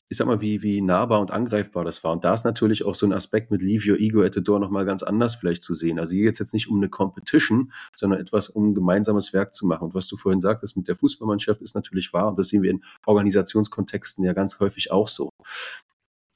ich 0.08 0.18
sag 0.18 0.28
mal, 0.28 0.40
wie, 0.40 0.64
wie 0.64 0.82
nahbar 0.82 1.20
und 1.20 1.32
angreifbar 1.32 1.84
das 1.84 2.02
war. 2.02 2.14
Und 2.14 2.24
da 2.24 2.34
ist 2.34 2.46
natürlich 2.46 2.86
auch 2.86 2.96
so 2.96 3.06
ein 3.06 3.12
Aspekt 3.12 3.52
mit 3.52 3.62
Leave 3.62 3.92
Your 3.92 4.00
Ego 4.00 4.24
at 4.24 4.36
the 4.36 4.44
Door 4.44 4.62
nochmal 4.62 4.86
ganz 4.86 5.04
anders 5.04 5.36
vielleicht 5.36 5.62
zu 5.62 5.74
sehen. 5.74 6.00
Also 6.00 6.16
hier 6.16 6.24
geht 6.24 6.34
es 6.34 6.40
jetzt 6.40 6.54
nicht 6.54 6.70
um 6.70 6.78
eine 6.78 6.88
Competition, 6.88 7.74
sondern 7.94 8.22
etwas, 8.22 8.48
um 8.48 8.70
ein 8.70 8.74
gemeinsames 8.74 9.34
Werk 9.34 9.54
zu 9.54 9.68
machen. 9.68 9.84
Und 9.84 9.96
was 9.96 10.08
du 10.08 10.16
vorhin 10.16 10.40
sagtest 10.40 10.78
mit 10.78 10.88
der 10.88 10.96
Fußballmannschaft 10.96 11.62
ist 11.62 11.76
natürlich 11.76 12.14
wahr. 12.14 12.30
Und 12.30 12.40
das 12.40 12.48
sehen 12.48 12.64
wir 12.64 12.72
in 12.72 12.82
Organisationskontexten 13.06 14.24
ja 14.24 14.32
ganz 14.32 14.62
häufig 14.62 14.92
auch 14.92 15.10
so 15.10 15.30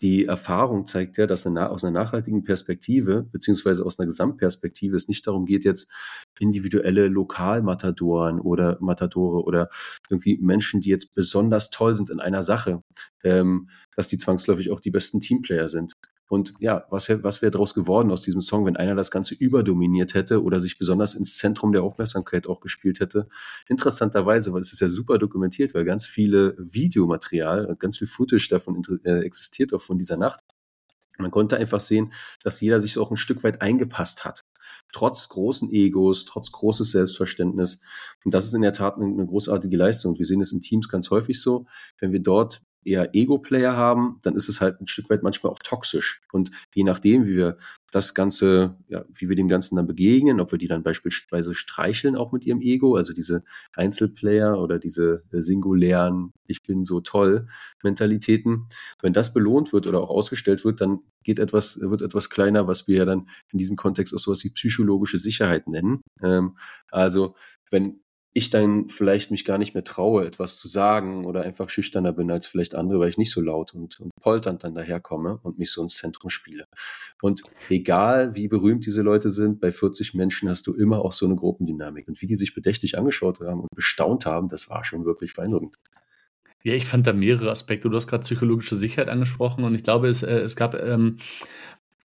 die 0.04 0.26
Erfahrung 0.26 0.86
zeigt 0.86 1.18
ja, 1.18 1.28
dass 1.28 1.48
eine, 1.48 1.70
aus 1.70 1.86
einer 1.86 1.98
nachhaltigen 1.98 2.44
Perspektive, 2.44 3.24
beziehungsweise 3.32 3.86
aus 3.86 3.98
einer 3.98 4.08
Gesamtperspektive, 4.08 4.98
es 4.98 5.08
nicht 5.08 5.26
darum 5.26 5.46
geht, 5.46 5.63
jetzt 5.63 5.89
individuelle 6.39 7.08
Lokalmatadoren 7.08 8.42
oder 8.42 8.78
Matadore 8.82 9.46
oder 9.46 9.70
irgendwie 10.10 10.38
Menschen, 10.42 10.82
die 10.82 10.89
jetzt 10.89 11.16
besonders 11.16 11.70
toll 11.70 11.96
sind 11.96 12.10
in 12.10 12.20
einer 12.20 12.44
Sache, 12.44 12.84
ähm, 13.24 13.70
dass 13.96 14.10
die 14.10 14.18
zwangsläufig 14.18 14.72
auch 14.72 14.82
die 14.82 14.92
besten 14.92 15.22
Teamplayer 15.22 15.70
sind. 15.70 15.94
Und 16.34 16.56
ja, 16.58 16.88
was, 16.89 17.10
was 17.22 17.43
wäre 17.43 17.52
daraus 17.52 17.76
geworden 17.76 18.10
aus 18.10 18.24
diesem 18.24 18.41
Song, 18.41 18.65
wenn 18.65 18.76
einer 18.76 18.96
das 18.96 19.12
Ganze 19.12 19.36
überdominiert 19.36 20.15
hätte 20.15 20.41
oder 20.41 20.60
sich 20.60 20.80
besonders 20.80 21.13
ins 21.13 21.38
Zentrum 21.38 21.74
der 21.74 21.84
Aufmerksamkeit 21.84 22.48
auch 22.48 22.60
gespielt 22.60 23.00
hätte? 23.00 23.28
Interessanterweise, 23.67 24.52
weil 24.52 24.62
es 24.62 24.74
ist 24.74 24.80
ja 24.80 24.89
super 24.89 25.19
dokumentiert, 25.19 25.76
weil 25.76 25.86
ganz 25.86 26.08
viele 26.08 26.56
Videomaterial 26.58 27.67
und 27.67 27.80
ganz 27.80 28.00
viel 28.00 28.08
Footage 28.08 28.48
davon 28.50 28.82
äh, 29.04 29.19
existiert 29.19 29.76
auch 29.76 29.84
von 29.84 30.00
dieser 30.00 30.17
Nacht. 30.17 30.43
Man 31.19 31.30
konnte 31.30 31.56
einfach 31.58 31.82
sehen, 31.82 32.12
dass 32.43 32.62
jeder 32.62 32.82
sich 32.82 32.98
auch 32.98 33.12
ein 33.12 33.17
Stück 33.17 33.43
weit 33.43 33.62
eingepasst 33.62 34.26
hat. 34.26 34.43
Trotz 34.91 35.30
großen 35.30 35.69
Egos, 35.72 36.26
trotz 36.26 36.52
großes 36.52 36.89
Selbstverständnis. 36.89 37.80
Und 38.26 38.34
das 38.34 38.46
ist 38.46 38.56
in 38.56 38.63
der 38.63 38.74
Tat 38.74 38.96
eine, 38.96 39.06
eine 39.06 39.28
großartige 39.28 39.78
Leistung. 39.78 40.17
Wir 40.17 40.26
sehen 40.26 40.41
es 40.41 40.52
in 40.52 40.62
Teams 40.62 40.89
ganz 40.89 41.12
häufig 41.12 41.39
so. 41.39 41.67
Wenn 42.00 42.12
wir 42.12 42.22
dort 42.22 42.63
eher 42.86 43.13
Ego-Player 43.13 43.76
haben, 43.76 44.19
dann 44.24 44.36
ist 44.36 44.50
es 44.50 44.62
halt 44.62 44.80
ein 44.82 44.88
Stück 44.88 45.10
weit 45.10 45.24
manchmal 45.24 45.52
auch 45.52 45.60
toxisch. 45.60 46.22
Und 46.32 46.52
je 46.74 46.84
nachdem, 46.84 47.26
wie 47.26 47.36
wir 47.36 47.58
das 47.91 48.13
Ganze, 48.13 48.78
ja, 48.88 49.06
wie 49.13 49.30
wir 49.30 49.36
dem 49.36 49.48
Ganzen 49.48 49.76
dann 49.76 49.88
begegnen, 49.88 50.39
ob 50.39 50.52
wir 50.52 50.58
die 50.58 50.67
dann 50.67 50.84
beispielsweise 50.84 51.54
streicheln 51.54 52.15
auch 52.15 52.32
mit 52.32 52.46
ihrem 52.46 52.62
Ego, 52.62 52.96
also 52.96 53.13
diese 53.13 53.43
Einzelplayer 53.76 54.60
oder 54.60 54.80
diese 54.80 55.24
singulären, 55.32 56.34
ich 56.48 56.63
bin 56.63 56.86
so 56.86 57.02
toll 57.02 57.48
Mentalitäten. 57.84 58.67
Wenn 59.02 59.13
das 59.13 59.34
belohnt 59.34 59.74
wird 59.74 59.88
oder 59.88 60.02
auch 60.02 60.10
ausgestellt 60.10 60.65
wird, 60.65 60.82
dann 60.82 61.00
geht 61.24 61.39
etwas, 61.39 61.80
wird 61.80 62.02
etwas 62.02 62.30
kleiner, 62.30 62.67
was 62.67 62.88
wir 62.88 62.98
ja 62.98 63.06
dann 63.06 63.30
in 63.52 63.60
diesem 63.60 63.76
Kontext 63.76 64.13
auch 64.13 64.19
sowas 64.19 64.43
wie 64.43 64.50
psychologische 64.50 65.19
Sicherheit 65.19 65.67
nennen. 65.67 66.02
Ähm, 66.22 66.58
also 66.89 67.36
wenn 67.69 68.03
ich 68.34 68.50
dann 68.50 68.89
vielleicht 68.89 69.30
mich 69.30 69.46
gar 69.46 69.60
nicht 69.60 69.76
mehr 69.76 69.84
traue, 69.84 70.26
etwas 70.26 70.58
zu 70.58 70.67
sagen 70.67 71.26
oder 71.26 71.43
einfach 71.43 71.69
schüchterner 71.69 72.13
bin 72.13 72.32
als 72.32 72.48
vielleicht 72.48 72.74
andere, 72.74 73.00
weil 73.00 73.10
ich 73.10 73.19
nicht 73.19 73.32
so 73.32 73.41
laut 73.41 73.76
und, 73.76 74.00
und 74.00 74.12
polternd 74.22 74.63
dann 74.63 74.74
daherkomme 74.74 75.39
und 75.43 75.60
mich 75.60 75.72
so 75.72 75.84
ins 75.84 75.98
Zentrum 75.98 76.32
spiele. 76.32 76.65
Und 77.22 77.43
egal 77.69 78.34
wie 78.34 78.48
berühmt 78.48 78.88
diese 78.88 79.04
Leute 79.04 79.30
sind, 79.30 79.62
bei 79.62 79.72
40 79.72 80.15
Menschen 80.15 80.50
hast 80.50 80.65
du 80.65 80.74
immer 80.74 81.06
auch 81.06 81.12
so 81.12 81.28
eine 81.28 81.36
Gruppendynamik. 81.36 82.08
Und 82.08 82.22
wie 82.22 82.28
die 82.28 82.36
sich 82.36 82.56
bedächtig 82.56 82.98
angeschaut 82.98 83.39
haben 83.39 83.62
und 83.62 83.69
bestaunt 83.76 84.26
haben, 84.26 84.50
das 84.50 84.67
war 84.67 84.84
schon 84.84 85.06
wirklich 85.06 85.36
beeindruckend. 85.36 85.76
Ja, 86.63 86.74
ich 86.74 86.86
fand 86.86 87.06
da 87.06 87.13
mehrere 87.13 87.52
Aspekte. 87.52 87.89
Du 87.89 87.96
hast 87.96 88.08
gerade 88.08 88.22
psychologische 88.22 88.78
Sicherheit 88.78 89.10
angesprochen 89.10 89.65
und 89.65 89.76
ich 89.76 89.84
glaube, 89.84 90.08
es, 90.08 90.24
äh, 90.24 90.39
es 90.39 90.56
gab 90.56 90.74
ähm, 90.76 91.17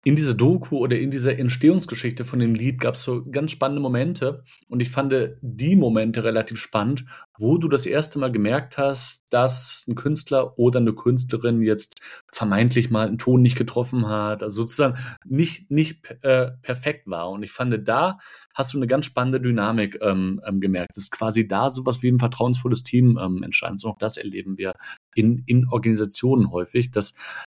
in 0.04 0.16
dieser 0.16 0.34
Doku 0.34 0.76
oder 0.76 0.98
in 0.98 1.10
dieser 1.10 1.38
Entstehungsgeschichte 1.38 2.26
von 2.26 2.38
dem 2.38 2.54
Lied 2.54 2.78
gab 2.78 2.94
es 2.94 3.02
so 3.02 3.24
ganz 3.24 3.50
spannende 3.50 3.80
Momente. 3.80 4.44
Und 4.68 4.80
ich 4.80 4.90
fand 4.90 5.14
die 5.40 5.76
Momente 5.76 6.22
relativ 6.22 6.58
spannend, 6.58 7.06
wo 7.38 7.56
du 7.56 7.68
das 7.68 7.86
erste 7.86 8.18
Mal 8.18 8.30
gemerkt 8.30 8.76
hast, 8.76 9.24
dass 9.30 9.86
ein 9.88 9.94
Künstler 9.94 10.58
oder 10.58 10.78
eine 10.78 10.92
Künstlerin 10.92 11.62
jetzt 11.62 11.96
vermeintlich 12.30 12.90
mal 12.90 13.08
einen 13.08 13.18
Ton 13.18 13.40
nicht 13.40 13.56
getroffen 13.56 14.06
hat, 14.06 14.42
also 14.42 14.62
sozusagen 14.62 14.98
nicht, 15.24 15.70
nicht 15.70 16.04
äh, 16.22 16.52
perfekt 16.62 17.06
war. 17.06 17.30
Und 17.30 17.42
ich 17.42 17.50
fand, 17.50 17.88
da 17.88 18.18
hast 18.54 18.74
du 18.74 18.78
eine 18.78 18.86
ganz 18.86 19.06
spannende 19.06 19.40
Dynamik 19.40 19.98
ähm, 20.02 20.40
ähm, 20.46 20.60
gemerkt. 20.60 20.90
Das 20.96 21.04
ist 21.04 21.10
quasi 21.12 21.48
da 21.48 21.70
sowas 21.70 22.02
wie 22.02 22.08
ein 22.08 22.18
vertrauensvolles 22.18 22.82
Team 22.82 23.18
ähm, 23.20 23.42
entstanden. 23.42 23.78
So 23.78 23.88
auch 23.88 23.98
das 23.98 24.18
erleben 24.18 24.58
wir 24.58 24.74
in, 25.14 25.42
in 25.46 25.66
Organisationen 25.68 26.50
häufig, 26.50 26.90
dass 26.90 27.14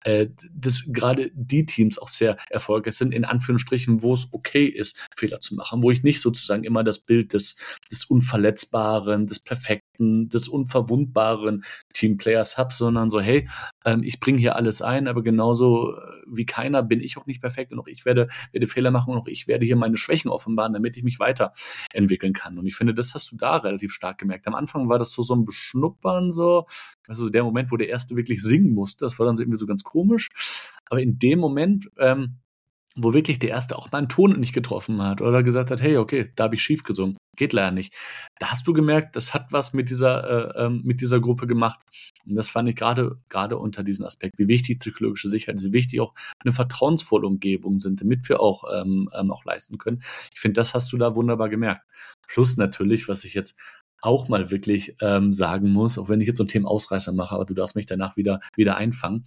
äh, 0.06 0.28
dass 0.54 0.84
gerade 0.86 1.32
die 1.34 1.66
Teams 1.66 1.98
auch 1.98 2.06
sehr 2.06 2.36
erfolgreich 2.48 2.94
sind, 2.94 3.12
in 3.12 3.24
Anführungsstrichen, 3.24 4.02
wo 4.02 4.14
es 4.14 4.28
okay 4.30 4.66
ist, 4.66 4.96
Fehler 5.16 5.40
zu 5.40 5.56
machen, 5.56 5.82
wo 5.82 5.90
ich 5.90 6.04
nicht 6.04 6.20
sozusagen 6.20 6.62
immer 6.62 6.84
das 6.84 7.00
Bild 7.00 7.32
des, 7.32 7.56
des 7.90 8.04
Unverletzbaren, 8.04 9.26
des 9.26 9.40
Perfekten, 9.40 10.28
des 10.28 10.46
Unverwundbaren 10.46 11.64
Teamplayers 11.96 12.58
habe, 12.58 12.72
sondern 12.72 13.10
so, 13.10 13.20
hey, 13.20 13.48
ähm, 13.84 14.02
ich 14.02 14.20
bringe 14.20 14.38
hier 14.38 14.56
alles 14.56 14.82
ein, 14.82 15.08
aber 15.08 15.22
genauso 15.22 15.94
äh, 15.94 16.00
wie 16.26 16.46
keiner 16.46 16.82
bin 16.82 17.00
ich 17.00 17.16
auch 17.16 17.26
nicht 17.26 17.40
perfekt 17.40 17.72
und 17.72 17.78
auch 17.78 17.86
ich 17.86 18.04
werde, 18.04 18.28
werde 18.52 18.66
Fehler 18.66 18.90
machen 18.90 19.12
und 19.12 19.18
auch 19.18 19.28
ich 19.28 19.48
werde 19.48 19.64
hier 19.64 19.76
meine 19.76 19.96
Schwächen 19.96 20.30
offenbaren, 20.30 20.72
damit 20.72 20.96
ich 20.96 21.02
mich 21.02 21.18
weiterentwickeln 21.18 22.32
kann. 22.32 22.58
Und 22.58 22.66
ich 22.66 22.76
finde, 22.76 22.94
das 22.94 23.14
hast 23.14 23.32
du 23.32 23.36
da 23.36 23.56
relativ 23.56 23.92
stark 23.92 24.18
gemerkt. 24.18 24.46
Am 24.46 24.54
Anfang 24.54 24.88
war 24.88 24.98
das 24.98 25.12
so, 25.12 25.22
so 25.22 25.34
ein 25.34 25.44
Beschnuppern, 25.44 26.30
so, 26.32 26.66
also 27.06 27.28
der 27.28 27.44
Moment, 27.44 27.70
wo 27.70 27.76
der 27.76 27.88
Erste 27.88 28.16
wirklich 28.16 28.42
singen 28.42 28.72
musste, 28.74 29.04
das 29.04 29.18
war 29.18 29.26
dann 29.26 29.36
so 29.36 29.42
irgendwie 29.42 29.58
so 29.58 29.66
ganz 29.66 29.82
komisch. 29.84 30.28
Aber 30.88 31.00
in 31.00 31.18
dem 31.18 31.38
Moment, 31.38 31.90
ähm, 31.98 32.38
wo 32.96 33.12
wirklich 33.12 33.38
der 33.38 33.50
Erste 33.50 33.76
auch 33.76 33.92
mal 33.92 33.98
einen 33.98 34.08
Ton 34.08 34.40
nicht 34.40 34.52
getroffen 34.52 35.02
hat 35.02 35.20
oder 35.20 35.42
gesagt 35.42 35.70
hat, 35.70 35.82
hey, 35.82 35.98
okay, 35.98 36.32
da 36.34 36.44
habe 36.44 36.54
ich 36.54 36.62
schief 36.62 36.82
gesungen, 36.82 37.16
geht 37.36 37.52
leider 37.52 37.70
nicht. 37.70 37.94
Da 38.38 38.50
hast 38.50 38.66
du 38.66 38.72
gemerkt, 38.72 39.14
das 39.16 39.34
hat 39.34 39.52
was 39.52 39.74
mit 39.74 39.90
dieser, 39.90 40.56
äh, 40.56 40.64
ähm, 40.64 40.80
mit 40.84 41.00
dieser 41.00 41.20
Gruppe 41.20 41.46
gemacht. 41.46 41.80
Und 42.26 42.34
das 42.34 42.48
fand 42.48 42.68
ich 42.68 42.76
gerade 42.76 43.18
gerade 43.28 43.58
unter 43.58 43.82
diesem 43.82 44.06
Aspekt, 44.06 44.38
wie 44.38 44.48
wichtig 44.48 44.78
psychologische 44.78 45.28
Sicherheit 45.28 45.56
ist, 45.56 45.66
wie 45.66 45.72
wichtig 45.74 46.00
auch 46.00 46.14
eine 46.42 46.52
vertrauensvolle 46.52 47.26
Umgebung 47.26 47.80
sind, 47.80 48.00
damit 48.00 48.28
wir 48.28 48.40
auch, 48.40 48.64
ähm, 48.72 49.10
ähm, 49.14 49.30
auch 49.30 49.44
leisten 49.44 49.78
können. 49.78 50.02
Ich 50.32 50.40
finde, 50.40 50.60
das 50.60 50.74
hast 50.74 50.92
du 50.92 50.96
da 50.96 51.14
wunderbar 51.14 51.50
gemerkt. 51.50 51.82
Plus 52.26 52.56
natürlich, 52.56 53.08
was 53.08 53.24
ich 53.24 53.34
jetzt 53.34 53.58
auch 54.06 54.28
mal 54.28 54.50
wirklich 54.50 54.96
ähm, 55.00 55.32
sagen 55.32 55.70
muss, 55.70 55.98
auch 55.98 56.08
wenn 56.08 56.20
ich 56.20 56.28
jetzt 56.28 56.38
so 56.38 56.44
ein 56.44 56.48
Thema 56.48 56.70
Ausreißer 56.70 57.12
mache, 57.12 57.34
aber 57.34 57.44
du 57.44 57.54
darfst 57.54 57.76
mich 57.76 57.86
danach 57.86 58.16
wieder, 58.16 58.40
wieder 58.54 58.76
einfangen. 58.76 59.24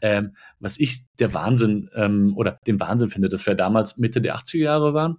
Ähm, 0.00 0.34
was 0.58 0.80
ich 0.80 1.02
der 1.18 1.34
Wahnsinn 1.34 1.90
ähm, 1.94 2.34
oder 2.36 2.58
den 2.66 2.80
Wahnsinn 2.80 3.10
finde, 3.10 3.28
dass 3.28 3.46
wir 3.46 3.54
damals 3.54 3.98
Mitte 3.98 4.20
der 4.20 4.36
80er 4.36 4.58
Jahre 4.58 4.94
waren. 4.94 5.18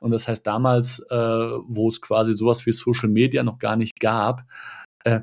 Und 0.00 0.10
das 0.10 0.26
heißt 0.26 0.46
damals, 0.46 1.00
äh, 1.10 1.16
wo 1.16 1.88
es 1.88 2.00
quasi 2.00 2.32
sowas 2.32 2.66
wie 2.66 2.72
Social 2.72 3.10
Media 3.10 3.42
noch 3.42 3.58
gar 3.58 3.76
nicht 3.76 4.00
gab, 4.00 4.42
äh, 5.04 5.20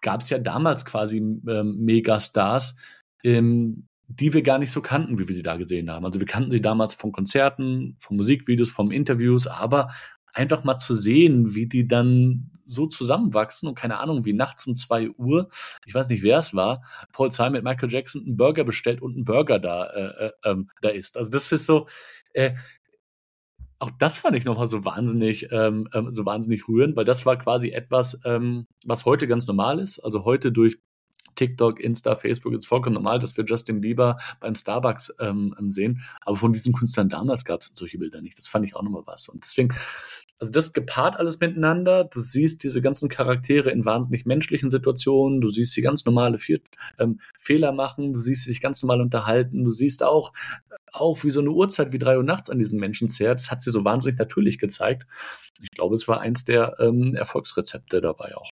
gab 0.00 0.20
es 0.20 0.30
ja 0.30 0.38
damals 0.38 0.84
quasi 0.84 1.18
ähm, 1.18 1.76
Megastars, 1.78 2.76
ähm, 3.24 3.88
die 4.08 4.32
wir 4.32 4.42
gar 4.42 4.58
nicht 4.58 4.70
so 4.70 4.80
kannten, 4.82 5.18
wie 5.18 5.26
wir 5.26 5.34
sie 5.34 5.42
da 5.42 5.56
gesehen 5.56 5.90
haben. 5.90 6.04
Also 6.04 6.20
wir 6.20 6.26
kannten 6.26 6.52
sie 6.52 6.60
damals 6.60 6.94
von 6.94 7.10
Konzerten, 7.10 7.96
von 7.98 8.16
Musikvideos, 8.16 8.70
von 8.70 8.92
Interviews, 8.92 9.48
aber 9.48 9.88
einfach 10.36 10.64
mal 10.64 10.76
zu 10.76 10.94
sehen, 10.94 11.54
wie 11.54 11.66
die 11.66 11.88
dann 11.88 12.50
so 12.66 12.86
zusammenwachsen 12.86 13.68
und 13.68 13.74
keine 13.74 13.98
Ahnung, 13.98 14.24
wie 14.24 14.34
nachts 14.34 14.66
um 14.66 14.76
zwei 14.76 15.08
Uhr, 15.10 15.48
ich 15.86 15.94
weiß 15.94 16.08
nicht, 16.10 16.22
wer 16.22 16.38
es 16.38 16.52
war, 16.52 16.82
Paul 17.12 17.30
Simon 17.30 17.52
mit 17.52 17.64
Michael 17.64 17.90
Jackson 17.90 18.22
einen 18.22 18.36
Burger 18.36 18.64
bestellt 18.64 19.00
und 19.00 19.16
ein 19.16 19.24
Burger 19.24 19.58
da, 19.58 19.86
äh, 19.86 20.26
äh, 20.26 20.32
ähm, 20.44 20.70
da 20.82 20.90
ist. 20.90 21.16
Also 21.16 21.30
das 21.30 21.50
ist 21.50 21.64
so, 21.64 21.86
äh, 22.34 22.54
auch 23.78 23.90
das 23.98 24.18
fand 24.18 24.36
ich 24.36 24.44
nochmal 24.44 24.66
so 24.66 24.84
wahnsinnig, 24.84 25.48
ähm, 25.52 25.88
ähm, 25.94 26.10
so 26.10 26.26
wahnsinnig 26.26 26.68
rührend, 26.68 26.96
weil 26.96 27.04
das 27.04 27.24
war 27.24 27.38
quasi 27.38 27.70
etwas, 27.70 28.20
ähm, 28.24 28.66
was 28.84 29.04
heute 29.04 29.28
ganz 29.28 29.46
normal 29.46 29.78
ist. 29.78 30.00
Also 30.00 30.24
heute 30.24 30.52
durch 30.52 30.78
TikTok, 31.36 31.80
Insta, 31.80 32.14
Facebook 32.14 32.54
ist 32.54 32.66
vollkommen 32.66 32.94
normal, 32.94 33.18
dass 33.18 33.36
wir 33.36 33.44
Justin 33.44 33.80
Bieber 33.80 34.16
beim 34.40 34.54
Starbucks 34.54 35.14
ähm 35.20 35.54
sehen. 35.68 36.02
Aber 36.22 36.36
von 36.36 36.52
diesen 36.52 36.72
Künstlern 36.72 37.08
damals 37.08 37.44
gab 37.44 37.60
es 37.60 37.70
solche 37.74 37.98
Bilder 37.98 38.20
nicht. 38.22 38.38
Das 38.38 38.48
fand 38.48 38.64
ich 38.64 38.74
auch 38.74 38.82
nochmal 38.82 39.02
was. 39.06 39.28
Und 39.28 39.44
deswegen 39.44 39.68
also 40.38 40.52
das 40.52 40.72
gepaart 40.72 41.18
alles 41.18 41.40
miteinander. 41.40 42.04
Du 42.04 42.20
siehst 42.20 42.62
diese 42.62 42.82
ganzen 42.82 43.08
Charaktere 43.08 43.70
in 43.70 43.84
wahnsinnig 43.84 44.26
menschlichen 44.26 44.70
Situationen. 44.70 45.40
Du 45.40 45.48
siehst 45.48 45.72
sie 45.72 45.80
ganz 45.80 46.04
normale 46.04 46.36
Vier 46.36 46.60
ähm, 46.98 47.20
Fehler 47.38 47.72
machen. 47.72 48.12
Du 48.12 48.20
siehst 48.20 48.44
sie 48.44 48.50
sich 48.50 48.60
ganz 48.60 48.82
normal 48.82 49.00
unterhalten. 49.00 49.64
Du 49.64 49.70
siehst 49.70 50.02
auch, 50.02 50.32
auch 50.92 51.24
wie 51.24 51.30
so 51.30 51.40
eine 51.40 51.50
Uhrzeit 51.50 51.92
wie 51.92 51.98
drei 51.98 52.18
Uhr 52.18 52.22
nachts 52.22 52.50
an 52.50 52.58
diesen 52.58 52.78
Menschen 52.78 53.08
zehrt. 53.08 53.38
Das 53.38 53.50
hat 53.50 53.62
sie 53.62 53.70
so 53.70 53.84
wahnsinnig 53.84 54.18
natürlich 54.18 54.58
gezeigt. 54.58 55.06
Ich 55.62 55.70
glaube, 55.70 55.94
es 55.94 56.06
war 56.06 56.20
eins 56.20 56.44
der 56.44 56.76
ähm, 56.80 57.14
Erfolgsrezepte 57.14 58.02
dabei 58.02 58.36
auch. 58.36 58.50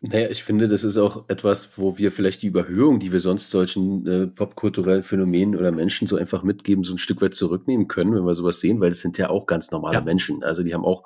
Naja, 0.00 0.28
ich 0.30 0.44
finde, 0.44 0.68
das 0.68 0.84
ist 0.84 0.96
auch 0.96 1.28
etwas, 1.28 1.76
wo 1.76 1.98
wir 1.98 2.12
vielleicht 2.12 2.42
die 2.42 2.46
Überhöhung, 2.46 3.00
die 3.00 3.10
wir 3.10 3.18
sonst 3.18 3.50
solchen 3.50 4.06
äh, 4.06 4.26
popkulturellen 4.28 5.02
Phänomenen 5.02 5.56
oder 5.56 5.72
Menschen 5.72 6.06
so 6.06 6.16
einfach 6.16 6.44
mitgeben, 6.44 6.84
so 6.84 6.94
ein 6.94 6.98
Stück 6.98 7.20
weit 7.20 7.34
zurücknehmen 7.34 7.88
können, 7.88 8.14
wenn 8.14 8.24
wir 8.24 8.34
sowas 8.36 8.60
sehen, 8.60 8.80
weil 8.80 8.92
es 8.92 9.00
sind 9.00 9.18
ja 9.18 9.28
auch 9.28 9.46
ganz 9.46 9.72
normale 9.72 9.96
ja. 9.96 10.00
Menschen. 10.00 10.44
Also 10.44 10.62
die 10.62 10.72
haben 10.72 10.84
auch 10.84 11.04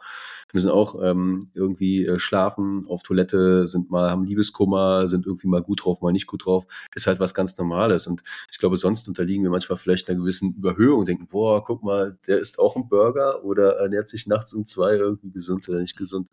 müssen 0.52 0.70
auch 0.70 1.02
ähm, 1.02 1.50
irgendwie 1.54 2.06
äh, 2.06 2.18
schlafen, 2.18 2.86
auf 2.88 3.02
Toilette, 3.02 3.66
sind 3.66 3.90
mal, 3.90 4.10
haben 4.10 4.24
Liebeskummer, 4.24 5.08
sind 5.08 5.26
irgendwie 5.26 5.48
mal 5.48 5.62
gut 5.62 5.84
drauf, 5.84 6.00
mal 6.00 6.12
nicht 6.12 6.26
gut 6.26 6.46
drauf. 6.46 6.66
Ist 6.94 7.06
halt 7.06 7.20
was 7.20 7.34
ganz 7.34 7.56
Normales. 7.56 8.06
Und 8.06 8.22
ich 8.50 8.58
glaube, 8.58 8.76
sonst 8.76 9.08
unterliegen 9.08 9.42
wir 9.42 9.50
manchmal 9.50 9.78
vielleicht 9.78 10.08
einer 10.08 10.18
gewissen 10.18 10.54
Überhöhung, 10.54 11.04
denken, 11.04 11.26
boah, 11.26 11.64
guck 11.64 11.82
mal, 11.82 12.18
der 12.26 12.38
isst 12.38 12.58
auch 12.58 12.76
einen 12.76 12.88
Burger 12.88 13.44
oder 13.44 13.76
ernährt 13.78 14.08
sich 14.08 14.26
nachts 14.26 14.52
um 14.54 14.64
zwei 14.64 14.94
irgendwie 14.94 15.30
gesund 15.30 15.68
oder 15.68 15.80
nicht 15.80 15.96
gesund. 15.96 16.30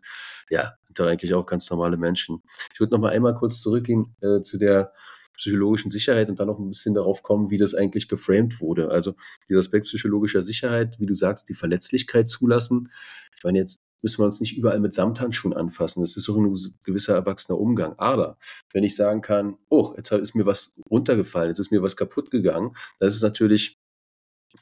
Ja, 0.50 0.74
sind 0.84 0.98
doch 0.98 1.06
eigentlich 1.06 1.34
auch 1.34 1.46
ganz 1.46 1.70
normale 1.70 1.96
Menschen. 1.96 2.42
Ich 2.72 2.80
würde 2.80 2.94
noch 2.94 3.00
mal 3.00 3.12
einmal 3.12 3.34
kurz 3.34 3.60
zurückgehen 3.60 4.14
äh, 4.20 4.42
zu 4.42 4.58
der 4.58 4.92
psychologischen 5.40 5.90
Sicherheit 5.90 6.28
und 6.28 6.38
dann 6.38 6.48
noch 6.48 6.58
ein 6.58 6.68
bisschen 6.68 6.94
darauf 6.94 7.22
kommen, 7.22 7.50
wie 7.50 7.56
das 7.56 7.74
eigentlich 7.74 8.08
geframed 8.08 8.60
wurde. 8.60 8.90
Also 8.90 9.14
dieser 9.48 9.60
Aspekt 9.60 9.86
psychologischer 9.86 10.42
Sicherheit, 10.42 11.00
wie 11.00 11.06
du 11.06 11.14
sagst, 11.14 11.48
die 11.48 11.54
Verletzlichkeit 11.54 12.28
zulassen. 12.28 12.90
Ich 13.34 13.42
meine 13.42 13.58
jetzt 13.58 13.80
müssen 14.02 14.20
wir 14.20 14.26
uns 14.26 14.40
nicht 14.40 14.56
überall 14.56 14.80
mit 14.80 14.94
Samthandschuhen 14.94 15.54
anfassen. 15.54 16.00
Das 16.00 16.16
ist 16.16 16.24
so 16.24 16.40
ein 16.40 16.54
gewisser 16.84 17.14
erwachsener 17.14 17.58
Umgang. 17.58 17.94
Aber 17.98 18.36
wenn 18.72 18.84
ich 18.84 18.94
sagen 18.94 19.20
kann, 19.20 19.56
oh, 19.68 19.94
jetzt 19.96 20.12
ist 20.12 20.34
mir 20.34 20.46
was 20.46 20.78
runtergefallen, 20.90 21.48
jetzt 21.48 21.58
ist 21.58 21.72
mir 21.72 21.82
was 21.82 21.96
kaputt 21.96 22.30
gegangen, 22.30 22.76
das 22.98 23.16
ist 23.16 23.22
natürlich 23.22 23.79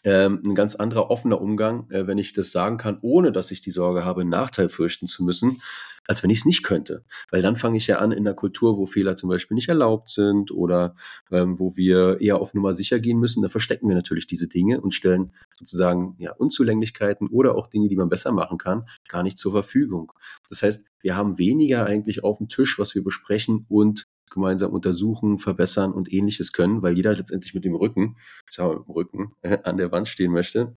ähm, 0.04 0.42
ein 0.46 0.54
ganz 0.54 0.74
anderer 0.74 1.10
offener 1.10 1.40
Umgang, 1.40 1.90
äh, 1.90 2.06
wenn 2.06 2.18
ich 2.18 2.32
das 2.32 2.52
sagen 2.52 2.76
kann, 2.76 2.98
ohne 3.00 3.32
dass 3.32 3.50
ich 3.50 3.60
die 3.60 3.70
Sorge 3.70 4.04
habe, 4.04 4.20
einen 4.20 4.30
Nachteil 4.30 4.68
fürchten 4.68 5.06
zu 5.06 5.24
müssen, 5.24 5.60
als 6.08 6.22
wenn 6.22 6.30
ich 6.30 6.38
es 6.38 6.44
nicht 6.46 6.62
könnte. 6.62 7.04
Weil 7.30 7.42
dann 7.42 7.56
fange 7.56 7.76
ich 7.76 7.86
ja 7.86 7.98
an 7.98 8.12
in 8.12 8.26
einer 8.26 8.34
Kultur, 8.34 8.78
wo 8.78 8.86
Fehler 8.86 9.16
zum 9.16 9.28
Beispiel 9.28 9.54
nicht 9.54 9.68
erlaubt 9.68 10.08
sind 10.08 10.50
oder 10.50 10.96
ähm, 11.30 11.58
wo 11.58 11.76
wir 11.76 12.20
eher 12.20 12.40
auf 12.40 12.54
Nummer 12.54 12.74
sicher 12.74 12.98
gehen 12.98 13.18
müssen, 13.18 13.42
da 13.42 13.48
verstecken 13.48 13.88
wir 13.88 13.94
natürlich 13.94 14.26
diese 14.26 14.48
Dinge 14.48 14.80
und 14.80 14.94
stellen 14.94 15.32
sozusagen 15.54 16.16
ja, 16.18 16.32
Unzulänglichkeiten 16.32 17.28
oder 17.28 17.54
auch 17.54 17.66
Dinge, 17.66 17.88
die 17.88 17.96
man 17.96 18.08
besser 18.08 18.32
machen 18.32 18.58
kann, 18.58 18.88
gar 19.08 19.22
nicht 19.22 19.38
zur 19.38 19.52
Verfügung. 19.52 20.12
Das 20.48 20.62
heißt, 20.62 20.86
wir 21.00 21.14
haben 21.14 21.38
weniger 21.38 21.84
eigentlich 21.84 22.24
auf 22.24 22.38
dem 22.38 22.48
Tisch, 22.48 22.78
was 22.78 22.94
wir 22.94 23.04
besprechen 23.04 23.66
und 23.68 24.06
gemeinsam 24.30 24.72
untersuchen, 24.72 25.38
verbessern 25.38 25.92
und 25.92 26.12
ähnliches 26.12 26.52
können, 26.52 26.82
weil 26.82 26.96
jeder 26.96 27.14
letztendlich 27.14 27.54
mit 27.54 27.64
dem 27.64 27.74
Rücken, 27.74 28.16
sagen 28.50 28.70
wir, 28.70 28.78
mit 28.78 28.86
dem 28.86 28.92
Rücken 28.92 29.32
an 29.64 29.76
der 29.76 29.92
Wand 29.92 30.08
stehen 30.08 30.32
möchte. 30.32 30.76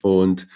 Und 0.00 0.48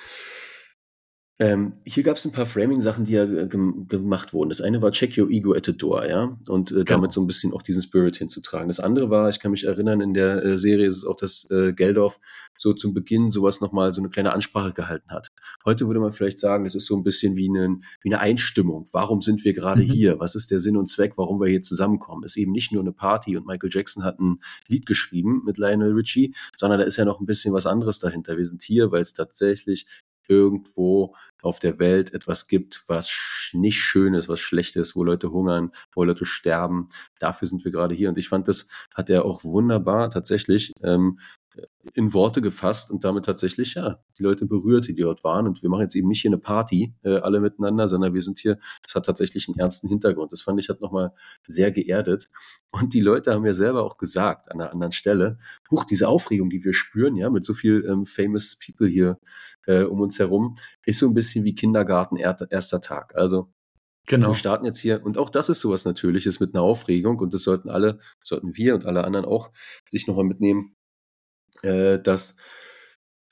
ähm, 1.39 1.75
hier 1.85 2.03
gab 2.03 2.17
es 2.17 2.25
ein 2.25 2.33
paar 2.33 2.47
Framing-Sachen, 2.47 3.05
die 3.05 3.13
ja 3.13 3.25
äh, 3.25 3.47
gemacht 3.47 4.33
wurden. 4.33 4.49
Das 4.49 4.63
eine 4.63 4.81
war 4.81 4.91
Check 4.91 5.19
Your 5.19 5.29
Ego 5.29 5.53
at 5.53 5.67
the 5.67 5.77
Door, 5.77 6.07
ja, 6.07 6.39
und 6.49 6.71
äh, 6.71 6.75
genau. 6.77 6.85
damit 6.85 7.13
so 7.13 7.21
ein 7.21 7.27
bisschen 7.27 7.53
auch 7.53 7.61
diesen 7.61 7.83
Spirit 7.83 8.17
hinzutragen. 8.17 8.69
Das 8.69 8.81
andere 8.81 9.11
war, 9.11 9.29
ich 9.29 9.39
kann 9.39 9.51
mich 9.51 9.65
erinnern, 9.65 10.01
in 10.01 10.15
der 10.15 10.43
äh, 10.43 10.57
Serie 10.57 10.87
ist 10.87 10.97
es 10.97 11.05
auch, 11.05 11.17
dass 11.17 11.47
äh, 11.51 11.75
Geldorf 11.75 12.21
so 12.57 12.73
zum 12.73 12.95
Beginn 12.95 13.31
sowas 13.31 13.61
nochmal 13.61 13.93
so 13.93 14.01
eine 14.01 14.09
kleine 14.09 14.33
Ansprache 14.33 14.73
gehalten 14.73 15.11
hat. 15.11 15.31
Heute 15.67 15.87
würde 15.87 16.01
man 16.01 16.13
vielleicht 16.13 16.39
sagen, 16.39 16.65
das 16.65 16.75
ist 16.75 16.87
so 16.87 16.97
ein 16.97 17.03
bisschen 17.03 17.37
wie, 17.37 17.51
eine, 17.51 17.81
wie 18.01 18.09
eine 18.09 18.21
Einstimmung. 18.21 18.89
Warum 18.93 19.21
sind 19.21 19.45
wir 19.45 19.53
gerade 19.53 19.83
mhm. 19.83 19.91
hier? 19.91 20.21
Was 20.21 20.35
ist 20.35 20.51
der 20.51 20.59
Sinn 20.59 20.79
und 20.79 20.89
Zweck, 20.89 21.15
warum 21.17 21.39
wir 21.39 21.49
hier 21.49 21.61
zusammenkommen? 21.61 22.25
Es 22.25 22.33
ist 22.33 22.39
eben 22.39 22.53
nicht 22.53 22.73
nur 22.73 22.81
eine 22.81 22.93
Party 22.93 23.37
und 23.37 23.47
Michael 23.47 23.71
Jackson 23.71 24.05
hat 24.05 24.19
ein 24.21 24.39
Lied 24.69 24.87
geschrieben 24.87 25.43
mit 25.45 25.59
Lionel 25.59 25.93
Richie, 25.93 26.35
sondern 26.57 26.81
da 26.81 26.87
ist 26.87 26.97
ja 26.97 27.05
noch 27.05 27.21
ein 27.21 27.27
bisschen 27.27 27.53
was 27.53 27.67
anderes 27.67 27.99
dahinter. 27.99 28.39
Wir 28.39 28.47
sind 28.47 28.63
hier, 28.63 28.91
weil 28.91 29.03
es 29.03 29.13
tatsächlich 29.13 29.87
irgendwo 30.29 31.15
auf 31.43 31.59
der 31.59 31.79
Welt 31.79 32.13
etwas 32.15 32.49
gibt, 32.49 32.85
was 32.87 33.11
nicht 33.53 33.79
schön 33.79 34.15
ist, 34.15 34.29
was 34.29 34.41
schlecht 34.41 34.77
ist, 34.77 34.97
wo 34.97 35.05
Leute 35.05 35.31
hungern, 35.31 35.73
wo 35.93 36.05
Leute 36.05 36.25
sterben. 36.25 36.89
Dafür 37.19 37.49
sind 37.49 37.65
wir 37.65 37.73
gerade 37.73 37.95
hier. 37.95 38.09
Und 38.09 38.19
ich 38.19 38.29
fand, 38.29 38.49
das 38.49 38.69
hat 38.95 39.11
er 39.11 39.25
auch 39.25 39.45
wunderbar 39.45 40.11
tatsächlich 40.11 40.73
ähm, 40.83 41.19
in 41.95 42.13
Worte 42.13 42.41
gefasst 42.41 42.91
und 42.91 43.05
damit 43.05 43.25
tatsächlich, 43.25 43.75
ja, 43.75 44.03
die 44.19 44.23
Leute 44.23 44.47
berührt, 44.47 44.89
die 44.89 44.95
dort 44.95 45.25
waren. 45.25 45.47
Und 45.47 45.63
wir 45.63 45.71
machen 45.71 45.83
jetzt 45.83 45.95
eben 45.95 46.09
nicht 46.09 46.23
hier 46.23 46.31
eine 46.31 46.39
Party, 46.39 46.95
äh, 47.03 47.19
alle 47.19 47.41
miteinander, 47.41 47.89
sondern 47.89 48.15
wir 48.15 48.23
sind 48.23 48.39
hier, 48.39 48.59
das 48.83 48.95
hat 48.95 49.07
tatsächlich 49.07 49.49
einen 49.49 49.59
ernsten 49.59 49.89
Hintergrund. 49.89 50.33
Das 50.33 50.43
fand 50.43 50.61
ich 50.61 50.69
hat 50.69 50.81
nochmal 50.81 51.13
sehr 51.47 51.71
geerdet. 51.71 52.29
Und 52.71 52.95
die 52.95 53.01
Leute 53.01 53.33
haben 53.33 53.47
ja 53.47 53.55
selber 53.55 53.85
auch 53.85 53.97
gesagt 53.99 54.51
an 54.51 54.61
einer 54.61 54.73
anderen 54.73 54.93
Stelle, 54.93 55.39
huch, 55.71 55.85
diese 55.85 56.09
Aufregung, 56.09 56.51
die 56.51 56.65
wir 56.65 56.73
spüren, 56.73 57.17
ja, 57.17 57.31
mit 57.31 57.45
so 57.45 57.55
viel 57.55 57.85
ähm, 57.89 58.07
famous 58.07 58.59
people 58.59 58.89
hier 58.89 59.19
äh, 59.67 59.83
um 59.83 60.01
uns 60.01 60.19
herum, 60.19 60.57
ist 60.85 60.99
so 60.99 61.07
ein 61.07 61.15
bisschen 61.15 61.45
wie 61.45 61.55
Kindergarten 61.55 62.17
erster 62.17 62.81
Tag. 62.81 63.15
Also 63.17 63.53
Genau. 64.07 64.29
Wir 64.29 64.35
starten 64.35 64.65
jetzt 64.65 64.79
hier, 64.79 65.05
und 65.05 65.19
auch 65.19 65.31
das 65.31 65.49
ist 65.49 65.61
sowas 65.61 65.85
Natürliches 65.85 66.39
mit 66.39 66.55
einer 66.55 66.63
Aufregung, 66.63 67.19
und 67.19 67.35
das 67.35 67.43
sollten 67.43 67.69
alle, 67.69 67.99
sollten 68.23 68.57
wir 68.57 68.75
und 68.75 68.87
alle 68.87 69.05
anderen 69.05 69.27
auch 69.27 69.51
sich 69.91 70.07
nochmal 70.07 70.25
mitnehmen, 70.25 70.76
äh, 71.63 72.01
dass 72.01 72.37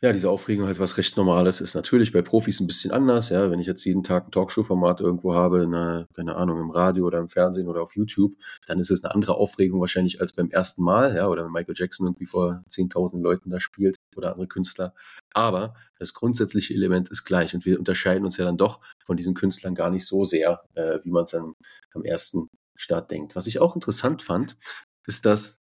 ja, 0.04 0.12
diese 0.12 0.28
Aufregung 0.28 0.66
halt 0.66 0.78
was 0.78 0.98
recht 0.98 1.16
Normales 1.16 1.62
ist. 1.62 1.74
Natürlich 1.74 2.12
bei 2.12 2.20
Profis 2.20 2.60
ein 2.60 2.66
bisschen 2.66 2.90
anders, 2.90 3.30
ja. 3.30 3.50
Wenn 3.50 3.58
ich 3.58 3.66
jetzt 3.66 3.86
jeden 3.86 4.02
Tag 4.02 4.26
ein 4.26 4.32
Talkshow-Format 4.32 5.00
irgendwo 5.00 5.32
habe, 5.32 5.62
eine, 5.62 6.06
keine 6.14 6.36
Ahnung, 6.36 6.60
im 6.60 6.70
Radio 6.70 7.06
oder 7.06 7.20
im 7.20 7.30
Fernsehen 7.30 7.68
oder 7.68 7.80
auf 7.80 7.96
YouTube, 7.96 8.34
dann 8.66 8.78
ist 8.78 8.90
es 8.90 9.02
eine 9.02 9.14
andere 9.14 9.36
Aufregung 9.36 9.80
wahrscheinlich 9.80 10.20
als 10.20 10.34
beim 10.34 10.50
ersten 10.50 10.82
Mal, 10.82 11.16
ja, 11.16 11.26
oder 11.26 11.46
wenn 11.46 11.52
Michael 11.52 11.74
Jackson 11.74 12.06
irgendwie 12.06 12.26
vor 12.26 12.62
10.000 12.68 13.22
Leuten 13.22 13.48
da 13.48 13.60
spielt 13.60 13.96
oder 14.14 14.32
andere 14.32 14.46
Künstler. 14.46 14.92
Aber 15.32 15.72
das 15.98 16.12
grundsätzliche 16.12 16.74
Element 16.74 17.08
ist 17.08 17.24
gleich 17.24 17.54
und 17.54 17.64
wir 17.64 17.78
unterscheiden 17.78 18.26
uns 18.26 18.36
ja 18.36 18.44
dann 18.44 18.58
doch 18.58 18.80
von 19.06 19.16
diesen 19.16 19.32
Künstlern 19.32 19.74
gar 19.74 19.88
nicht 19.88 20.04
so 20.04 20.24
sehr, 20.24 20.60
äh, 20.74 20.98
wie 21.02 21.12
man 21.12 21.22
es 21.22 21.30
dann 21.30 21.54
am 21.94 22.04
ersten 22.04 22.50
Start 22.76 23.10
denkt. 23.10 23.36
Was 23.36 23.46
ich 23.46 23.58
auch 23.58 23.74
interessant 23.74 24.22
fand, 24.22 24.58
ist, 25.06 25.24
dass 25.24 25.63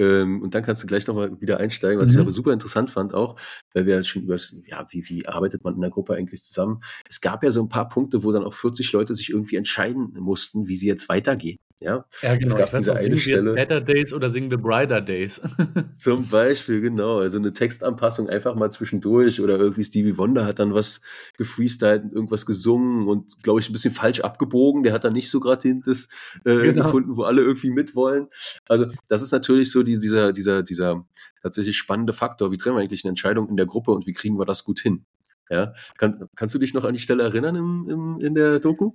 ähm, 0.00 0.40
und 0.40 0.54
dann 0.54 0.62
kannst 0.62 0.82
du 0.82 0.86
gleich 0.86 1.06
nochmal 1.06 1.38
wieder 1.42 1.58
einsteigen, 1.58 2.00
was 2.00 2.08
mhm. 2.08 2.14
ich 2.14 2.20
aber 2.22 2.32
super 2.32 2.54
interessant 2.54 2.90
fand 2.90 3.12
auch, 3.12 3.36
weil 3.74 3.84
wir 3.84 4.02
schon 4.02 4.22
über 4.22 4.36
ja, 4.64 4.86
wie, 4.88 5.06
wie 5.10 5.28
arbeitet 5.28 5.62
man 5.62 5.74
in 5.74 5.82
der 5.82 5.90
Gruppe 5.90 6.14
eigentlich 6.14 6.42
zusammen? 6.42 6.82
Es 7.06 7.20
gab 7.20 7.44
ja 7.44 7.50
so 7.50 7.62
ein 7.62 7.68
paar 7.68 7.88
Punkte, 7.88 8.24
wo 8.24 8.32
dann 8.32 8.44
auch 8.44 8.54
40 8.54 8.90
Leute 8.92 9.14
sich 9.14 9.28
irgendwie 9.28 9.56
entscheiden 9.56 10.14
mussten, 10.18 10.68
wie 10.68 10.76
sie 10.76 10.86
jetzt 10.86 11.10
weitergehen. 11.10 11.58
Ja, 11.80 12.04
ja 12.22 12.36
genau. 12.36 12.52
Es 12.52 12.58
gab 12.58 12.68
ich 12.68 12.72
weiß, 12.74 12.84
diese 12.84 12.92
eine 12.92 13.16
singen 13.16 13.44
wir 13.44 13.54
Better 13.54 13.80
Days 13.80 14.12
oder 14.12 14.28
singen 14.28 14.50
wir 14.50 14.58
Brighter 14.58 15.00
Days? 15.00 15.40
zum 15.96 16.28
Beispiel, 16.28 16.82
genau. 16.82 17.18
Also 17.18 17.38
eine 17.38 17.52
Textanpassung 17.52 18.28
einfach 18.28 18.54
mal 18.54 18.70
zwischendurch 18.70 19.40
oder 19.40 19.58
irgendwie 19.58 19.84
Stevie 19.84 20.18
Wonder 20.18 20.44
hat 20.44 20.58
dann 20.58 20.74
was 20.74 21.00
gefreestylt, 21.38 22.12
irgendwas 22.12 22.44
gesungen 22.44 23.08
und 23.08 23.42
glaube 23.42 23.60
ich 23.60 23.68
ein 23.70 23.72
bisschen 23.72 23.94
falsch 23.94 24.20
abgebogen. 24.20 24.82
Der 24.82 24.92
hat 24.92 25.04
dann 25.04 25.12
nicht 25.12 25.30
so 25.30 25.40
gerade 25.40 25.74
das 25.84 26.08
äh, 26.44 26.62
genau. 26.62 26.84
gefunden, 26.84 27.16
wo 27.16 27.22
alle 27.22 27.40
irgendwie 27.40 27.70
mitwollen. 27.70 28.28
Also 28.68 28.86
das 29.08 29.22
ist 29.22 29.32
natürlich 29.32 29.70
so 29.70 29.82
die, 29.82 29.98
dieser, 29.98 30.32
dieser, 30.32 30.62
dieser 30.62 31.06
tatsächlich 31.42 31.78
spannende 31.78 32.12
Faktor. 32.12 32.52
Wie 32.52 32.58
treffen 32.58 32.76
wir 32.76 32.82
eigentlich 32.82 33.04
eine 33.04 33.10
Entscheidung 33.10 33.48
in 33.48 33.56
der 33.56 33.66
Gruppe 33.66 33.92
und 33.92 34.06
wie 34.06 34.12
kriegen 34.12 34.38
wir 34.38 34.44
das 34.44 34.64
gut 34.64 34.80
hin? 34.80 35.06
Ja, 35.48 35.74
Kann, 35.98 36.28
kannst 36.36 36.54
du 36.54 36.58
dich 36.60 36.74
noch 36.74 36.84
an 36.84 36.94
die 36.94 37.00
Stelle 37.00 37.24
erinnern 37.24 37.56
im, 37.56 37.88
im, 37.90 38.18
in 38.20 38.34
der 38.34 38.60
Doku? 38.60 38.92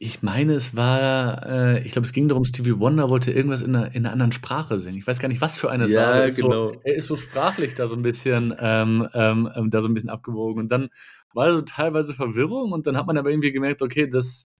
Ich 0.00 0.22
meine, 0.22 0.54
es 0.54 0.74
war, 0.74 1.46
äh, 1.46 1.86
ich 1.86 1.92
glaube, 1.92 2.04
es 2.04 2.12
ging 2.12 2.28
darum, 2.28 2.44
Stevie 2.44 2.78
Wonder 2.80 3.10
wollte 3.10 3.30
irgendwas 3.30 3.60
in 3.60 3.76
einer, 3.76 3.94
in 3.94 4.04
einer 4.04 4.12
anderen 4.12 4.32
Sprache 4.32 4.80
singen. 4.80 4.98
Ich 4.98 5.06
weiß 5.06 5.20
gar 5.20 5.28
nicht, 5.28 5.40
was 5.40 5.56
für 5.56 5.70
eine 5.70 5.84
es 5.84 5.92
ja, 5.92 6.02
war. 6.02 6.14
Er 6.16 6.24
ist, 6.24 6.36
genau. 6.36 6.72
so, 6.72 6.80
er 6.82 6.94
ist 6.96 7.06
so 7.06 7.16
sprachlich 7.16 7.74
da 7.74 7.86
so 7.86 7.94
ein 7.94 8.02
bisschen, 8.02 8.52
ähm, 8.58 9.08
ähm, 9.14 9.48
ähm, 9.54 9.70
da 9.70 9.80
so 9.80 9.88
ein 9.88 9.94
bisschen 9.94 10.10
abgewogen. 10.10 10.60
Und 10.62 10.72
dann 10.72 10.88
war 11.32 11.52
so 11.52 11.60
teilweise 11.60 12.12
Verwirrung 12.12 12.72
und 12.72 12.86
dann 12.86 12.96
hat 12.96 13.06
man 13.06 13.16
aber 13.16 13.30
irgendwie 13.30 13.52
gemerkt, 13.52 13.82
okay, 13.82 14.08
das, 14.08 14.50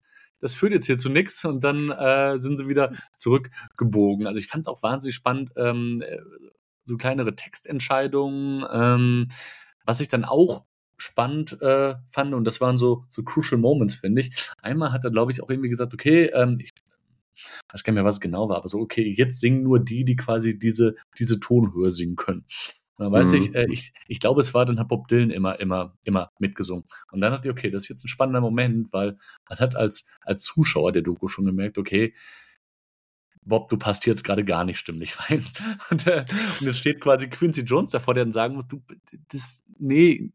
das 0.40 0.54
führt 0.54 0.72
jetzt 0.72 0.86
hier 0.86 0.98
zu 0.98 1.08
nichts 1.08 1.44
und 1.44 1.64
dann 1.64 1.90
äh, 1.90 2.38
sind 2.38 2.56
sie 2.56 2.68
wieder 2.68 2.92
zurückgebogen. 3.14 4.28
Also 4.28 4.38
ich 4.38 4.46
fand 4.46 4.66
es 4.66 4.68
auch 4.68 4.82
wahnsinnig 4.82 5.16
spannend, 5.16 5.50
ähm, 5.56 6.00
äh, 6.06 6.18
so 6.84 6.96
kleinere 6.96 7.34
Textentscheidungen, 7.34 8.64
ähm, 8.70 9.28
was 9.84 10.00
ich 10.00 10.08
dann 10.08 10.24
auch 10.24 10.64
spannend 10.96 11.60
äh, 11.60 11.94
fand 12.10 12.34
und 12.34 12.44
das 12.44 12.60
waren 12.60 12.78
so, 12.78 13.04
so 13.10 13.22
crucial 13.22 13.60
Moments, 13.60 13.96
finde 13.96 14.22
ich. 14.22 14.52
Einmal 14.62 14.92
hat 14.92 15.04
er, 15.04 15.10
glaube 15.10 15.32
ich, 15.32 15.42
auch 15.42 15.50
irgendwie 15.50 15.68
gesagt, 15.68 15.94
okay, 15.94 16.26
ähm, 16.32 16.58
ich 16.60 16.72
weiß 17.72 17.82
gar 17.82 17.92
nicht 17.92 17.96
mehr, 17.96 18.04
was 18.04 18.20
genau 18.20 18.48
war, 18.48 18.56
aber 18.56 18.68
so, 18.68 18.78
okay, 18.78 19.12
jetzt 19.16 19.40
singen 19.40 19.62
nur 19.62 19.80
die, 19.80 20.04
die 20.04 20.16
quasi 20.16 20.58
diese, 20.58 20.94
diese 21.18 21.40
Tonhöhe 21.40 21.90
singen 21.90 22.16
können. 22.16 22.44
dann 22.96 23.12
weiß 23.12 23.32
mhm. 23.32 23.38
ich, 23.38 23.54
äh, 23.54 23.66
ich, 23.70 23.92
ich 24.06 24.20
glaube, 24.20 24.40
es 24.40 24.54
war, 24.54 24.64
dann 24.64 24.78
hat 24.78 24.88
Bob 24.88 25.08
Dylan 25.08 25.30
immer, 25.30 25.58
immer, 25.60 25.96
immer 26.04 26.30
mitgesungen. 26.38 26.84
Und 27.10 27.20
dann 27.20 27.32
dachte 27.32 27.48
ich, 27.48 27.52
okay, 27.52 27.70
das 27.70 27.82
ist 27.82 27.88
jetzt 27.88 28.04
ein 28.04 28.08
spannender 28.08 28.40
Moment, 28.40 28.92
weil 28.92 29.18
man 29.48 29.58
hat 29.58 29.76
als, 29.76 30.06
als 30.20 30.44
Zuschauer 30.44 30.92
der 30.92 31.02
Doku 31.02 31.28
schon 31.28 31.44
gemerkt, 31.44 31.78
okay, 31.78 32.14
Bob, 33.46 33.68
du 33.68 33.76
passt 33.76 34.04
hier 34.04 34.12
jetzt 34.12 34.24
gerade 34.24 34.44
gar 34.44 34.64
nicht 34.64 34.78
stimmlich 34.78 35.18
rein. 35.30 35.44
Und, 35.90 36.06
äh, 36.06 36.24
und 36.60 36.66
jetzt 36.66 36.78
steht 36.78 37.00
quasi 37.00 37.28
Quincy 37.28 37.62
Jones 37.62 37.90
davor, 37.90 38.14
der 38.14 38.24
dann 38.24 38.32
sagen 38.32 38.54
muss, 38.54 38.66
du, 38.66 38.82
das, 39.28 39.64
nee, 39.78 40.32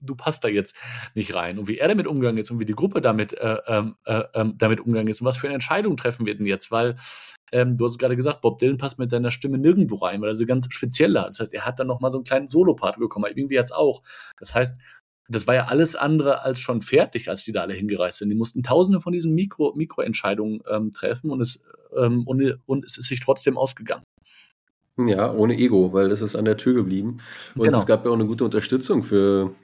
du 0.00 0.14
passt 0.14 0.44
da 0.44 0.48
jetzt 0.48 0.76
nicht 1.14 1.34
rein. 1.34 1.58
Und 1.58 1.68
wie 1.68 1.78
er 1.78 1.88
damit 1.88 2.06
umgegangen 2.06 2.38
ist 2.38 2.50
und 2.50 2.60
wie 2.60 2.64
die 2.64 2.74
Gruppe 2.74 3.00
damit, 3.00 3.32
äh, 3.34 3.56
ähm, 3.66 3.96
äh, 4.04 4.22
äh, 4.32 4.44
damit 4.56 4.80
umgegangen 4.80 5.08
ist 5.08 5.20
und 5.20 5.26
was 5.26 5.36
für 5.36 5.46
eine 5.46 5.54
Entscheidung 5.54 5.96
treffen 5.96 6.26
wir 6.26 6.36
denn 6.36 6.46
jetzt, 6.46 6.70
weil 6.70 6.96
ähm, 7.52 7.76
du 7.76 7.84
hast 7.84 7.98
gerade 7.98 8.16
gesagt, 8.16 8.40
Bob 8.40 8.58
Dylan 8.58 8.76
passt 8.76 8.98
mit 8.98 9.10
seiner 9.10 9.30
Stimme 9.30 9.58
nirgendwo 9.58 9.96
rein, 9.96 10.20
weil 10.20 10.30
er 10.30 10.34
sie 10.34 10.46
ganz 10.46 10.66
speziell 10.70 11.18
hat. 11.18 11.28
Das 11.28 11.40
heißt, 11.40 11.54
er 11.54 11.64
hat 11.64 11.78
dann 11.78 11.86
nochmal 11.86 12.10
so 12.10 12.18
einen 12.18 12.24
kleinen 12.24 12.48
Solopart 12.48 12.98
bekommen, 12.98 13.26
irgendwie 13.34 13.54
jetzt 13.54 13.74
auch. 13.74 14.02
Das 14.38 14.54
heißt, 14.54 14.78
das 15.28 15.46
war 15.46 15.54
ja 15.54 15.66
alles 15.66 15.94
andere 15.94 16.42
als 16.42 16.60
schon 16.60 16.80
fertig, 16.82 17.28
als 17.28 17.44
die 17.44 17.52
da 17.52 17.62
alle 17.62 17.74
hingereist 17.74 18.18
sind. 18.18 18.30
Die 18.30 18.36
mussten 18.36 18.62
tausende 18.62 19.00
von 19.00 19.12
diesen 19.12 19.34
Mikro, 19.34 19.72
Mikroentscheidungen 19.76 20.60
ähm, 20.68 20.90
treffen 20.90 21.30
und 21.30 21.40
es, 21.40 21.62
ähm, 21.96 22.26
und, 22.26 22.58
und 22.66 22.84
es 22.84 22.98
ist 22.98 23.06
sich 23.06 23.20
trotzdem 23.20 23.56
ausgegangen. 23.56 24.02
Ja, 24.96 25.32
ohne 25.32 25.56
Ego, 25.56 25.92
weil 25.92 26.08
das 26.08 26.22
ist 26.22 26.36
an 26.36 26.44
der 26.44 26.56
Tür 26.56 26.74
geblieben. 26.74 27.18
Und 27.54 27.64
genau. 27.64 27.78
es 27.78 27.86
gab 27.86 28.04
ja 28.04 28.10
auch 28.10 28.14
eine 28.16 28.26
gute 28.26 28.44
Unterstützung 28.44 29.02
für, 29.02 29.54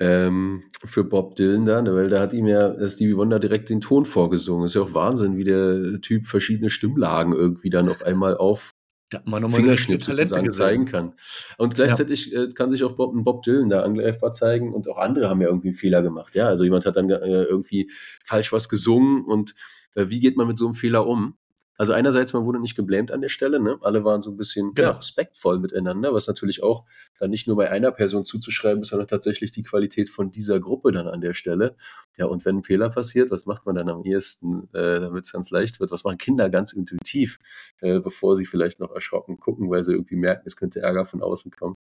ähm, 0.00 0.64
für 0.84 1.04
Bob 1.04 1.36
Dylan 1.36 1.64
da, 1.64 1.82
ne, 1.82 1.94
weil 1.94 2.08
da 2.08 2.20
hat 2.20 2.32
ihm 2.32 2.46
ja 2.46 2.88
Stevie 2.88 3.16
Wonder 3.16 3.38
direkt 3.38 3.70
den 3.70 3.80
Ton 3.80 4.06
vorgesungen. 4.06 4.66
Ist 4.66 4.74
ja 4.74 4.82
auch 4.82 4.94
Wahnsinn, 4.94 5.36
wie 5.36 5.44
der 5.44 6.00
Typ 6.00 6.26
verschiedene 6.26 6.70
Stimmlagen 6.70 7.32
irgendwie 7.32 7.70
dann 7.70 7.88
auf 7.88 8.02
einmal 8.02 8.36
auf 8.36 8.74
Fingerschnitt 9.10 10.02
sozusagen 10.02 10.50
zeigen 10.50 10.84
kann. 10.84 11.14
Und 11.58 11.76
gleichzeitig 11.76 12.32
ja. 12.32 12.44
äh, 12.44 12.50
kann 12.50 12.70
sich 12.70 12.82
auch 12.82 12.96
Bob, 12.96 13.12
Bob 13.14 13.42
Dylan 13.44 13.68
da 13.68 13.82
angreifbar 13.82 14.32
zeigen 14.32 14.74
und 14.74 14.88
auch 14.88 14.98
andere 14.98 15.28
haben 15.28 15.40
ja 15.40 15.48
irgendwie 15.48 15.68
einen 15.68 15.76
Fehler 15.76 16.02
gemacht. 16.02 16.34
Ja, 16.34 16.48
also 16.48 16.64
jemand 16.64 16.86
hat 16.86 16.96
dann 16.96 17.08
äh, 17.08 17.44
irgendwie 17.44 17.90
falsch 18.24 18.52
was 18.52 18.68
gesungen 18.68 19.24
und 19.24 19.54
äh, 19.94 20.06
wie 20.08 20.18
geht 20.18 20.36
man 20.36 20.48
mit 20.48 20.58
so 20.58 20.66
einem 20.66 20.74
Fehler 20.74 21.06
um? 21.06 21.36
Also 21.78 21.92
einerseits, 21.92 22.32
man 22.32 22.44
wurde 22.44 22.60
nicht 22.60 22.76
geblämt 22.76 23.12
an 23.12 23.20
der 23.20 23.28
Stelle, 23.28 23.60
ne? 23.60 23.78
Alle 23.82 24.04
waren 24.04 24.22
so 24.22 24.30
ein 24.30 24.36
bisschen 24.36 24.74
genau. 24.74 24.88
ja, 24.90 24.94
respektvoll 24.96 25.58
miteinander, 25.58 26.14
was 26.14 26.26
natürlich 26.26 26.62
auch 26.62 26.84
dann 27.18 27.30
nicht 27.30 27.46
nur 27.46 27.56
bei 27.56 27.70
einer 27.70 27.92
Person 27.92 28.24
zuzuschreiben 28.24 28.82
ist, 28.82 28.88
sondern 28.88 29.08
tatsächlich 29.08 29.50
die 29.50 29.62
Qualität 29.62 30.08
von 30.08 30.30
dieser 30.30 30.60
Gruppe 30.60 30.92
dann 30.92 31.08
an 31.08 31.20
der 31.20 31.34
Stelle. 31.34 31.76
Ja, 32.16 32.26
und 32.26 32.44
wenn 32.44 32.58
ein 32.58 32.64
Fehler 32.64 32.88
passiert, 32.88 33.30
was 33.30 33.46
macht 33.46 33.66
man 33.66 33.74
dann 33.74 33.88
am 33.88 34.04
ehesten, 34.04 34.68
äh, 34.72 35.00
damit 35.00 35.24
es 35.24 35.32
ganz 35.32 35.50
leicht 35.50 35.80
wird? 35.80 35.90
Was 35.90 36.04
machen 36.04 36.18
Kinder 36.18 36.48
ganz 36.48 36.72
intuitiv, 36.72 37.38
äh, 37.80 38.00
bevor 38.00 38.36
sie 38.36 38.46
vielleicht 38.46 38.80
noch 38.80 38.92
erschrocken 38.94 39.38
gucken, 39.38 39.70
weil 39.70 39.84
sie 39.84 39.92
irgendwie 39.92 40.16
merken, 40.16 40.42
es 40.46 40.56
könnte 40.56 40.80
Ärger 40.80 41.04
von 41.04 41.22
außen 41.22 41.50
kommen. 41.50 41.74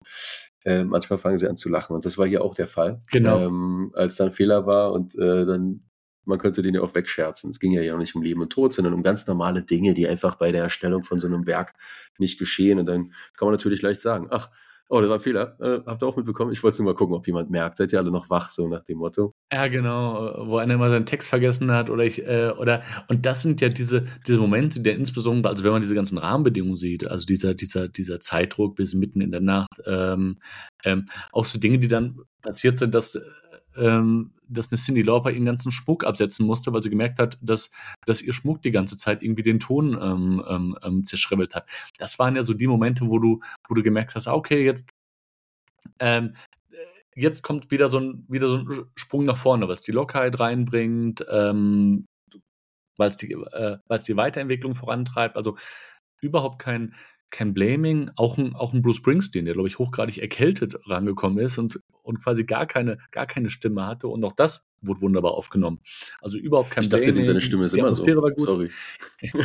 Äh, 0.65 0.83
manchmal 0.83 1.19
fangen 1.19 1.37
sie 1.37 1.47
an 1.47 1.57
zu 1.57 1.69
lachen. 1.69 1.95
Und 1.95 2.05
das 2.05 2.17
war 2.17 2.27
hier 2.27 2.43
auch 2.43 2.55
der 2.55 2.67
Fall. 2.67 3.01
Genau. 3.11 3.39
Ähm, 3.39 3.91
als 3.93 4.15
dann 4.15 4.31
Fehler 4.31 4.65
war 4.65 4.91
und 4.91 5.15
äh, 5.15 5.45
dann 5.45 5.81
man 6.25 6.39
könnte 6.39 6.61
den 6.61 6.75
ja 6.75 6.81
auch 6.81 6.95
wegscherzen. 6.95 7.49
Es 7.49 7.59
ging 7.59 7.71
ja 7.71 7.81
ja 7.81 7.95
nicht 7.97 8.15
um 8.15 8.21
Leben 8.21 8.41
und 8.41 8.51
Tod, 8.51 8.73
sondern 8.73 8.93
um 8.93 9.03
ganz 9.03 9.27
normale 9.27 9.61
Dinge, 9.61 9.93
die 9.93 10.07
einfach 10.07 10.35
bei 10.35 10.51
der 10.51 10.63
Erstellung 10.63 11.03
von 11.03 11.19
so 11.19 11.27
einem 11.27 11.47
Werk 11.47 11.73
nicht 12.17 12.39
geschehen. 12.39 12.79
Und 12.79 12.85
dann 12.85 13.11
kann 13.35 13.47
man 13.47 13.51
natürlich 13.51 13.81
leicht 13.81 14.01
sagen, 14.01 14.27
ach, 14.29 14.49
oh, 14.89 14.99
das 14.99 15.09
war 15.09 15.17
ein 15.17 15.21
Fehler. 15.21 15.57
Äh, 15.59 15.79
habt 15.85 16.03
ihr 16.03 16.07
auch 16.07 16.15
mitbekommen? 16.15 16.51
Ich 16.51 16.63
wollte 16.63 16.83
nur 16.83 16.93
mal 16.93 16.97
gucken, 16.97 17.15
ob 17.15 17.25
jemand 17.25 17.49
merkt. 17.49 17.77
Seid 17.77 17.91
ihr 17.93 17.99
alle 17.99 18.11
noch 18.11 18.29
wach, 18.29 18.51
so 18.51 18.67
nach 18.67 18.83
dem 18.83 18.99
Motto? 18.99 19.33
Ja, 19.51 19.67
genau. 19.67 20.47
Wo 20.47 20.57
einer 20.57 20.77
mal 20.77 20.89
seinen 20.89 21.05
Text 21.05 21.29
vergessen 21.29 21.71
hat 21.71 21.89
oder 21.89 22.03
ich, 22.03 22.25
äh, 22.25 22.51
oder, 22.57 22.83
und 23.07 23.25
das 23.25 23.41
sind 23.41 23.61
ja 23.61 23.69
diese, 23.69 24.05
diese 24.27 24.39
Momente, 24.39 24.79
der 24.81 24.95
insbesondere, 24.95 25.51
also 25.51 25.63
wenn 25.63 25.71
man 25.71 25.81
diese 25.81 25.95
ganzen 25.95 26.17
Rahmenbedingungen 26.17 26.75
sieht, 26.77 27.07
also 27.07 27.25
dieser, 27.25 27.53
dieser, 27.53 27.87
dieser 27.87 28.19
Zeitdruck 28.19 28.75
bis 28.75 28.93
mitten 28.93 29.21
in 29.21 29.31
der 29.31 29.41
Nacht, 29.41 29.81
ähm, 29.85 30.37
ähm, 30.83 31.05
auch 31.31 31.45
so 31.45 31.59
Dinge, 31.59 31.79
die 31.79 31.87
dann 31.87 32.19
passiert 32.41 32.77
sind, 32.77 32.93
dass 32.93 33.19
ähm, 33.77 34.31
dass 34.47 34.71
eine 34.71 34.77
Cindy 34.77 35.01
Lauper 35.01 35.31
ihren 35.31 35.45
ganzen 35.45 35.71
Schmuck 35.71 36.05
absetzen 36.05 36.45
musste, 36.45 36.71
weil 36.73 36.83
sie 36.83 36.89
gemerkt 36.89 37.19
hat, 37.19 37.37
dass, 37.41 37.71
dass 38.05 38.21
ihr 38.21 38.33
Schmuck 38.33 38.61
die 38.61 38.71
ganze 38.71 38.97
Zeit 38.97 39.23
irgendwie 39.23 39.43
den 39.43 39.59
Ton 39.59 39.97
ähm, 40.01 40.43
ähm, 40.47 40.77
ähm 40.83 41.03
zerschribbelt 41.03 41.55
hat. 41.55 41.67
Das 41.97 42.19
waren 42.19 42.35
ja 42.35 42.41
so 42.41 42.53
die 42.53 42.67
Momente, 42.67 43.07
wo 43.07 43.19
du, 43.19 43.41
wo 43.67 43.75
du 43.75 43.83
gemerkt 43.83 44.15
hast, 44.15 44.27
ah, 44.27 44.33
okay, 44.33 44.63
jetzt, 44.63 44.89
ähm, 45.99 46.35
äh, 46.71 46.75
jetzt 47.15 47.43
kommt 47.43 47.71
wieder 47.71 47.89
so 47.89 47.99
ein, 47.99 48.25
wieder 48.27 48.47
so 48.47 48.57
ein 48.57 48.85
Sprung 48.95 49.25
nach 49.25 49.37
vorne, 49.37 49.67
was 49.67 49.81
die 49.81 49.91
Lockheit 49.91 50.39
reinbringt, 50.39 51.25
ähm, 51.29 52.05
weil 52.97 53.09
es 53.09 53.17
die, 53.17 53.31
äh, 53.31 53.77
die 54.07 54.17
Weiterentwicklung 54.17 54.75
vorantreibt. 54.75 55.35
Also 55.35 55.57
überhaupt 56.21 56.59
kein, 56.59 56.93
kein 57.35 57.53
Blaming, 57.53 58.11
auch 58.15 58.37
ein, 58.37 58.55
auch 58.55 58.73
ein 58.73 58.81
Bruce 58.81 58.95
Springsteen, 58.97 59.45
der, 59.45 59.53
glaube 59.53 59.67
ich, 59.67 59.77
hochgradig 59.77 60.19
erkältet 60.19 60.75
rangekommen 60.85 61.39
ist 61.39 61.57
und, 61.57 61.81
und 62.01 62.23
quasi 62.23 62.45
gar 62.45 62.65
keine, 62.65 62.97
gar 63.11 63.27
keine 63.27 63.49
Stimme 63.49 63.85
hatte. 63.85 64.07
Und 64.07 64.23
auch 64.23 64.31
das 64.31 64.63
wurde 64.81 65.01
wunderbar 65.01 65.33
aufgenommen. 65.33 65.79
Also 66.21 66.37
überhaupt 66.37 66.71
kein 66.71 66.83
ich 66.83 66.89
Blaming. 66.89 67.09
Ich 67.09 67.13
dachte, 67.15 67.25
seine 67.25 67.41
Stimme 67.41 67.65
ist 67.65 67.75
immer 67.75 67.91
so. 67.91 68.05
War 68.05 68.31
gut. 68.31 68.41
Sorry. 68.41 68.69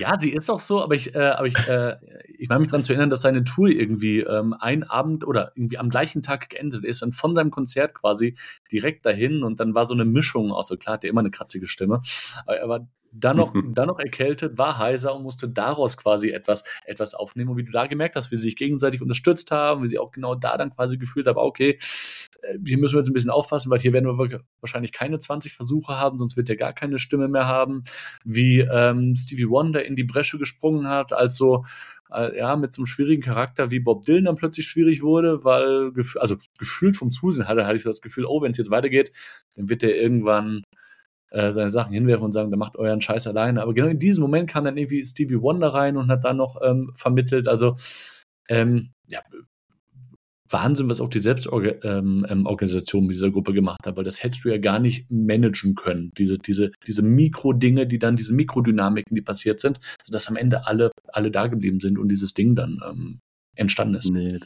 Ja, 0.00 0.18
sie 0.18 0.30
ist 0.30 0.50
auch 0.50 0.58
so, 0.58 0.82
aber 0.82 0.96
ich, 0.96 1.14
äh, 1.14 1.18
aber 1.18 1.46
ich, 1.46 1.56
äh, 1.68 1.94
ich 2.38 2.48
meine 2.48 2.60
mich 2.60 2.68
daran 2.68 2.82
zu 2.82 2.92
erinnern, 2.92 3.08
dass 3.08 3.20
seine 3.20 3.44
Tour 3.44 3.68
irgendwie 3.68 4.18
ähm, 4.18 4.52
ein 4.58 4.82
Abend 4.82 5.24
oder 5.24 5.52
irgendwie 5.54 5.78
am 5.78 5.90
gleichen 5.90 6.22
Tag 6.22 6.50
geendet 6.50 6.84
ist 6.84 7.02
und 7.02 7.14
von 7.14 7.36
seinem 7.36 7.52
Konzert 7.52 7.94
quasi 7.94 8.34
direkt 8.72 9.06
dahin 9.06 9.44
und 9.44 9.60
dann 9.60 9.76
war 9.76 9.84
so 9.84 9.94
eine 9.94 10.04
Mischung, 10.04 10.50
auch 10.50 10.64
so 10.64 10.76
klar, 10.76 10.94
hat 10.94 11.04
er 11.04 11.10
immer 11.10 11.20
eine 11.20 11.30
kratzige 11.30 11.68
Stimme, 11.68 12.00
aber 12.46 12.56
er 12.58 12.68
war 12.68 12.88
dann 13.18 13.36
noch, 13.36 13.54
dann 13.74 13.88
noch 13.88 13.98
erkältet, 13.98 14.58
war 14.58 14.78
heiser 14.78 15.14
und 15.14 15.22
musste 15.22 15.48
daraus 15.48 15.96
quasi 15.96 16.30
etwas, 16.30 16.64
etwas 16.84 17.14
aufnehmen. 17.14 17.50
Und 17.50 17.56
wie 17.56 17.64
du 17.64 17.72
da 17.72 17.86
gemerkt 17.86 18.16
hast, 18.16 18.30
wie 18.30 18.36
sie 18.36 18.44
sich 18.44 18.56
gegenseitig 18.56 19.02
unterstützt 19.02 19.50
haben, 19.50 19.82
wie 19.82 19.88
sie 19.88 19.98
auch 19.98 20.10
genau 20.10 20.34
da 20.34 20.56
dann 20.56 20.70
quasi 20.70 20.98
gefühlt 20.98 21.26
haben, 21.26 21.38
okay, 21.38 21.78
äh, 22.42 22.58
hier 22.64 22.78
müssen 22.78 22.94
wir 22.94 23.00
jetzt 23.00 23.08
ein 23.08 23.14
bisschen 23.14 23.30
aufpassen, 23.30 23.70
weil 23.70 23.80
hier 23.80 23.92
werden 23.92 24.06
wir 24.06 24.40
wahrscheinlich 24.60 24.92
keine 24.92 25.18
20 25.18 25.54
Versuche 25.54 25.96
haben, 25.98 26.18
sonst 26.18 26.36
wird 26.36 26.48
er 26.48 26.56
gar 26.56 26.72
keine 26.72 26.98
Stimme 26.98 27.28
mehr 27.28 27.46
haben. 27.46 27.84
Wie 28.24 28.60
ähm, 28.60 29.14
Stevie 29.16 29.48
Wonder 29.48 29.84
in 29.84 29.96
die 29.96 30.04
Bresche 30.04 30.38
gesprungen 30.38 30.88
hat, 30.88 31.12
also 31.12 31.64
äh, 32.12 32.38
ja, 32.38 32.56
mit 32.56 32.74
so 32.74 32.80
einem 32.80 32.86
schwierigen 32.86 33.22
Charakter 33.22 33.70
wie 33.70 33.80
Bob 33.80 34.04
Dylan 34.04 34.24
dann 34.24 34.36
plötzlich 34.36 34.66
schwierig 34.66 35.02
wurde, 35.02 35.44
weil, 35.44 35.92
also 36.16 36.36
gefühlt 36.58 36.96
vom 36.96 37.10
Zusehen 37.10 37.48
hatte, 37.48 37.64
hatte 37.64 37.76
ich 37.76 37.82
so 37.82 37.88
das 37.88 38.00
Gefühl, 38.00 38.26
oh, 38.26 38.42
wenn 38.42 38.50
es 38.50 38.58
jetzt 38.58 38.70
weitergeht, 38.70 39.12
dann 39.54 39.68
wird 39.68 39.82
er 39.82 39.96
irgendwann 39.96 40.62
äh, 41.36 41.52
seine 41.52 41.70
Sachen 41.70 41.92
hinwerfen 41.92 42.24
und 42.24 42.32
sagen, 42.32 42.50
dann 42.50 42.58
macht 42.58 42.76
euren 42.76 43.02
Scheiß 43.02 43.26
alleine. 43.26 43.62
Aber 43.62 43.74
genau 43.74 43.88
in 43.88 43.98
diesem 43.98 44.22
Moment 44.22 44.48
kam 44.48 44.64
dann 44.64 44.78
irgendwie 44.78 45.04
Stevie 45.04 45.42
Wonder 45.42 45.68
rein 45.68 45.98
und 45.98 46.10
hat 46.10 46.24
dann 46.24 46.38
noch 46.38 46.60
ähm, 46.62 46.92
vermittelt. 46.94 47.46
Also 47.46 47.76
ähm, 48.48 48.92
ja, 49.10 49.20
Wahnsinn, 50.48 50.88
was 50.88 51.00
auch 51.00 51.10
die 51.10 51.18
Selbstorganisation 51.18 53.02
ähm, 53.02 53.04
ähm 53.04 53.08
dieser 53.10 53.30
Gruppe 53.30 53.52
gemacht 53.52 53.80
hat, 53.84 53.96
weil 53.96 54.04
das 54.04 54.22
hättest 54.22 54.44
du 54.44 54.48
ja 54.48 54.56
gar 54.56 54.78
nicht 54.78 55.10
managen 55.10 55.74
können. 55.74 56.12
Diese, 56.16 56.38
diese, 56.38 56.70
diese 56.86 57.02
Mikro-Dinge, 57.02 57.86
die 57.86 57.98
dann, 57.98 58.16
diese 58.16 58.32
Mikrodynamiken, 58.32 59.14
die 59.14 59.22
passiert 59.22 59.60
sind, 59.60 59.78
sodass 60.02 60.28
am 60.28 60.36
Ende 60.36 60.66
alle, 60.66 60.90
alle 61.08 61.30
da 61.30 61.48
geblieben 61.48 61.80
sind 61.80 61.98
und 61.98 62.08
dieses 62.08 62.32
Ding 62.32 62.54
dann 62.54 62.80
ähm, 62.88 63.18
entstanden 63.56 63.96
ist. 63.96 64.10
Nee, 64.10 64.38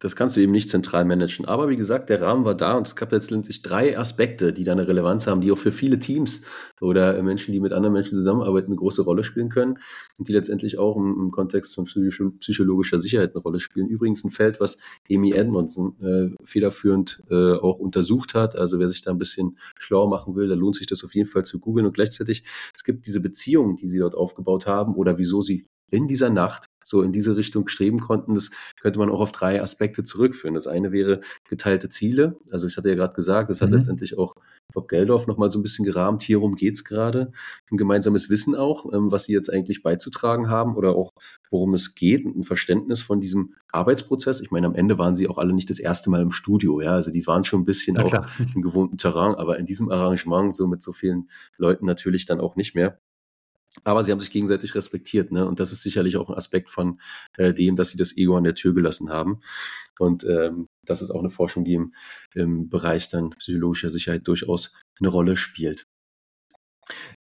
das 0.00 0.16
kannst 0.16 0.36
du 0.36 0.40
eben 0.40 0.52
nicht 0.52 0.68
zentral 0.68 1.04
managen. 1.04 1.46
Aber 1.46 1.68
wie 1.68 1.76
gesagt, 1.76 2.10
der 2.10 2.20
Rahmen 2.20 2.44
war 2.44 2.54
da 2.54 2.76
und 2.76 2.86
es 2.86 2.96
gab 2.96 3.12
letztendlich 3.12 3.62
drei 3.62 3.98
Aspekte, 3.98 4.52
die 4.52 4.64
da 4.64 4.72
eine 4.72 4.86
Relevanz 4.86 5.26
haben, 5.26 5.40
die 5.40 5.50
auch 5.50 5.58
für 5.58 5.72
viele 5.72 5.98
Teams 5.98 6.42
oder 6.80 7.22
Menschen, 7.22 7.52
die 7.52 7.60
mit 7.60 7.72
anderen 7.72 7.94
Menschen 7.94 8.16
zusammenarbeiten, 8.16 8.66
eine 8.66 8.76
große 8.76 9.02
Rolle 9.02 9.24
spielen 9.24 9.48
können 9.48 9.78
und 10.18 10.28
die 10.28 10.32
letztendlich 10.32 10.78
auch 10.78 10.96
im, 10.96 11.16
im 11.18 11.30
Kontext 11.30 11.74
von 11.74 11.84
psychologischer 11.84 13.00
Sicherheit 13.00 13.34
eine 13.34 13.42
Rolle 13.42 13.60
spielen. 13.60 13.88
Übrigens 13.88 14.24
ein 14.24 14.30
Feld, 14.30 14.60
was 14.60 14.78
Amy 15.10 15.32
Edmondson 15.32 15.96
äh, 16.02 16.34
federführend 16.44 17.22
äh, 17.30 17.52
auch 17.54 17.78
untersucht 17.78 18.34
hat. 18.34 18.56
Also 18.56 18.78
wer 18.78 18.88
sich 18.88 19.02
da 19.02 19.10
ein 19.10 19.18
bisschen 19.18 19.58
schlauer 19.78 20.08
machen 20.08 20.34
will, 20.34 20.48
da 20.48 20.54
lohnt 20.54 20.76
sich 20.76 20.86
das 20.86 21.04
auf 21.04 21.14
jeden 21.14 21.28
Fall 21.28 21.44
zu 21.44 21.60
googeln. 21.60 21.86
Und 21.86 21.94
gleichzeitig, 21.94 22.44
es 22.74 22.84
gibt 22.84 23.06
diese 23.06 23.22
Beziehungen, 23.22 23.76
die 23.76 23.88
sie 23.88 23.98
dort 23.98 24.14
aufgebaut 24.14 24.66
haben 24.66 24.94
oder 24.94 25.18
wieso 25.18 25.40
sie 25.40 25.66
in 25.90 26.08
dieser 26.08 26.30
Nacht 26.30 26.66
so 26.84 27.02
in 27.02 27.12
diese 27.12 27.36
Richtung 27.36 27.68
streben 27.68 27.98
konnten, 27.98 28.34
das 28.34 28.50
könnte 28.80 28.98
man 28.98 29.10
auch 29.10 29.20
auf 29.20 29.32
drei 29.32 29.62
Aspekte 29.62 30.04
zurückführen. 30.04 30.54
Das 30.54 30.66
eine 30.66 30.92
wäre 30.92 31.20
geteilte 31.48 31.88
Ziele. 31.88 32.36
Also 32.50 32.66
ich 32.66 32.76
hatte 32.76 32.88
ja 32.88 32.94
gerade 32.94 33.14
gesagt, 33.14 33.50
das 33.50 33.60
hat 33.60 33.70
mhm. 33.70 33.76
letztendlich 33.76 34.16
auch 34.18 34.34
Bob 34.72 34.88
Geldorf 34.88 35.26
nochmal 35.26 35.50
so 35.50 35.58
ein 35.58 35.62
bisschen 35.62 35.84
gerahmt. 35.84 36.22
Hierum 36.22 36.56
geht's 36.56 36.84
gerade. 36.84 37.32
Ein 37.70 37.76
gemeinsames 37.76 38.30
Wissen 38.30 38.54
auch, 38.54 38.92
ähm, 38.92 39.10
was 39.10 39.24
sie 39.24 39.32
jetzt 39.32 39.50
eigentlich 39.50 39.82
beizutragen 39.82 40.48
haben 40.48 40.76
oder 40.76 40.94
auch 40.96 41.12
worum 41.50 41.74
es 41.74 41.94
geht 41.94 42.24
ein 42.24 42.44
Verständnis 42.44 43.02
von 43.02 43.20
diesem 43.20 43.54
Arbeitsprozess. 43.70 44.40
Ich 44.40 44.50
meine, 44.50 44.66
am 44.66 44.74
Ende 44.74 44.98
waren 44.98 45.14
sie 45.14 45.28
auch 45.28 45.38
alle 45.38 45.52
nicht 45.52 45.70
das 45.70 45.78
erste 45.78 46.10
Mal 46.10 46.22
im 46.22 46.32
Studio, 46.32 46.80
ja. 46.80 46.92
Also 46.92 47.10
die 47.10 47.26
waren 47.26 47.44
schon 47.44 47.62
ein 47.62 47.64
bisschen 47.64 47.98
auch 47.98 48.12
im 48.54 48.62
gewohnten 48.62 48.98
Terrain, 48.98 49.34
aber 49.34 49.58
in 49.58 49.66
diesem 49.66 49.90
Arrangement 49.90 50.54
so 50.54 50.66
mit 50.66 50.82
so 50.82 50.92
vielen 50.92 51.28
Leuten 51.56 51.86
natürlich 51.86 52.26
dann 52.26 52.40
auch 52.40 52.56
nicht 52.56 52.74
mehr. 52.74 52.98
Aber 53.82 54.04
sie 54.04 54.12
haben 54.12 54.20
sich 54.20 54.30
gegenseitig 54.30 54.74
respektiert, 54.74 55.32
ne? 55.32 55.46
Und 55.46 55.58
das 55.58 55.72
ist 55.72 55.82
sicherlich 55.82 56.16
auch 56.16 56.28
ein 56.28 56.36
Aspekt 56.36 56.70
von 56.70 57.00
äh, 57.36 57.52
dem, 57.52 57.74
dass 57.74 57.90
sie 57.90 57.98
das 57.98 58.16
Ego 58.16 58.36
an 58.36 58.44
der 58.44 58.54
Tür 58.54 58.72
gelassen 58.72 59.10
haben. 59.10 59.40
Und 59.98 60.24
ähm, 60.24 60.68
das 60.84 61.02
ist 61.02 61.10
auch 61.10 61.20
eine 61.20 61.30
Forschung, 61.30 61.64
die 61.64 61.74
im, 61.74 61.94
im 62.34 62.68
Bereich 62.68 63.08
dann 63.08 63.30
psychologischer 63.30 63.90
Sicherheit 63.90 64.26
durchaus 64.28 64.74
eine 65.00 65.08
Rolle 65.08 65.36
spielt. 65.36 65.86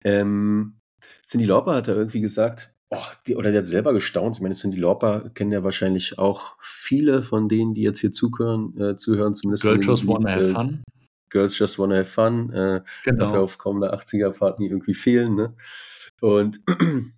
Ähm, 0.04 0.78
Cindy 1.26 1.46
Lauper 1.46 1.76
hat 1.76 1.88
da 1.88 1.96
irgendwie 1.96 2.22
gesagt, 2.22 2.74
oh, 2.90 3.04
die, 3.26 3.36
oder 3.36 3.52
der 3.52 3.62
hat 3.62 3.68
selber 3.68 3.94
gestaunt. 3.94 4.38
Ich 4.38 4.42
meine, 4.42 4.56
Cindy 4.56 4.78
Lauper 4.78 5.30
kennen 5.34 5.52
ja 5.52 5.64
wahrscheinlich 5.64 6.18
auch 6.18 6.56
viele 6.62 7.24
von 7.24 7.50
denen, 7.50 7.74
die 7.74 7.82
jetzt 7.82 8.00
hier 8.00 8.12
zuhören, 8.12 8.80
äh, 8.80 8.96
zuhören 8.98 9.36
zumindest. 9.36 9.64
Girls 9.64 9.86
Just 9.86 10.08
Wanna 10.08 10.32
Have 10.32 10.52
Fun. 10.52 10.84
Girls 11.30 11.58
Just 11.58 11.80
Wanna 11.80 11.98
Have 11.98 12.06
Fun. 12.06 12.54
Äh, 12.54 12.82
genau. 13.04 13.20
Darf 13.20 13.34
ja 13.34 13.40
auf 13.42 13.58
kommender 13.58 13.94
80er-Fahrt 13.94 14.60
nie 14.60 14.68
irgendwie 14.68 14.94
fehlen, 14.94 15.36
ne? 15.36 15.54
Und 16.22 16.62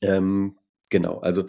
ähm, 0.00 0.56
genau, 0.90 1.18
also 1.18 1.46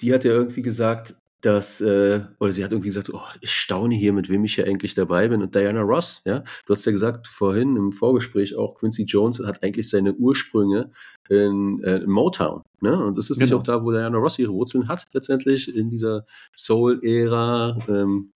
die 0.00 0.12
hat 0.12 0.24
ja 0.24 0.32
irgendwie 0.32 0.62
gesagt, 0.62 1.16
dass, 1.44 1.80
äh, 1.82 2.22
oder 2.40 2.52
sie 2.52 2.64
hat 2.64 2.72
irgendwie 2.72 2.88
gesagt, 2.88 3.10
oh, 3.12 3.20
ich 3.40 3.52
staune 3.52 3.94
hier, 3.94 4.14
mit 4.14 4.30
wem 4.30 4.44
ich 4.44 4.54
hier 4.54 4.66
eigentlich 4.66 4.94
dabei 4.94 5.28
bin. 5.28 5.42
Und 5.42 5.54
Diana 5.54 5.82
Ross, 5.82 6.22
ja, 6.24 6.42
du 6.64 6.72
hast 6.72 6.86
ja 6.86 6.92
gesagt 6.92 7.28
vorhin 7.28 7.76
im 7.76 7.92
Vorgespräch 7.92 8.56
auch, 8.56 8.76
Quincy 8.76 9.02
Jones 9.02 9.40
hat 9.44 9.62
eigentlich 9.62 9.90
seine 9.90 10.14
Ursprünge 10.14 10.90
in, 11.28 11.82
äh, 11.84 11.96
in 11.96 12.10
Motown. 12.10 12.62
Ne? 12.80 13.04
Und 13.04 13.18
das 13.18 13.28
ist 13.28 13.38
genau. 13.38 13.46
nicht 13.46 13.54
auch 13.54 13.62
da, 13.62 13.84
wo 13.84 13.92
Diana 13.92 14.16
Ross 14.16 14.38
ihre 14.38 14.52
Wurzeln 14.52 14.88
hat, 14.88 15.06
letztendlich 15.12 15.74
in 15.74 15.90
dieser 15.90 16.24
Soul-Ära. 16.56 17.78
Ähm, 17.88 18.32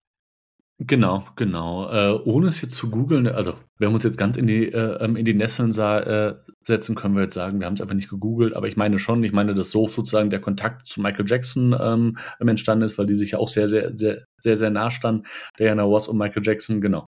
Genau, 0.81 1.27
genau. 1.35 1.91
Äh, 1.91 2.21
ohne 2.25 2.47
es 2.47 2.63
jetzt 2.63 2.77
zu 2.77 2.89
googeln, 2.89 3.27
also 3.27 3.55
wenn 3.79 3.91
wir 3.91 3.95
uns 3.95 4.05
jetzt 4.05 4.17
ganz 4.17 4.37
in 4.37 4.47
die, 4.47 4.67
äh, 4.73 5.05
ähm, 5.05 5.17
in 5.17 5.25
die 5.25 5.35
Nesseln 5.35 5.73
äh, 5.73 6.35
setzen, 6.65 6.95
können 6.95 7.17
wir 7.17 7.23
jetzt 7.23 7.35
sagen, 7.35 7.59
wir 7.59 7.67
haben 7.67 7.75
es 7.75 7.81
einfach 7.81 7.97
nicht 7.97 8.09
gegoogelt, 8.09 8.55
aber 8.55 8.69
ich 8.69 8.77
meine 8.77 9.01
schon, 9.01 9.25
ich 9.25 9.33
meine, 9.33 9.55
dass 9.55 9.73
so 9.73 9.89
sozusagen 9.89 10.31
der 10.31 10.41
Kontakt 10.41 10.87
zu 10.87 11.01
Michael 11.01 11.25
Jackson 11.29 11.75
ähm, 11.81 12.17
entstanden 12.39 12.85
ist, 12.85 12.97
weil 12.97 13.07
die 13.07 13.17
sich 13.17 13.33
ja 13.33 13.41
auch 13.41 13.49
sehr, 13.49 13.67
sehr, 13.67 13.91
sehr, 13.97 14.25
sehr, 14.41 14.57
sehr 14.57 14.71
nah 14.71 14.93
standen, 14.93 15.25
Diana 15.59 15.83
Ross 15.83 16.07
und 16.07 16.17
Michael 16.17 16.45
Jackson, 16.45 16.81
genau. 16.81 17.07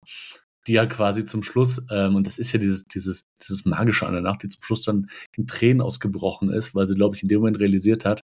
Die 0.67 0.73
ja 0.73 0.87
quasi 0.87 1.25
zum 1.25 1.43
Schluss, 1.45 1.87
ähm, 1.93 2.17
und 2.17 2.27
das 2.27 2.39
ist 2.39 2.53
ja 2.53 2.59
dieses, 2.59 2.85
dieses, 2.87 3.27
dieses 3.41 3.65
Magische 3.67 4.05
an 4.07 4.15
der 4.15 4.23
Nacht, 4.23 4.43
die 4.43 4.49
zum 4.49 4.63
Schluss 4.65 4.83
dann 4.83 5.07
in 5.37 5.47
Tränen 5.47 5.81
ausgebrochen 5.81 6.51
ist, 6.53 6.75
weil 6.75 6.89
sie, 6.89 6.95
glaube 6.97 7.15
ich, 7.17 7.23
in 7.23 7.29
dem 7.29 7.39
Moment 7.41 7.61
realisiert 7.61 8.05
hat, 8.05 8.23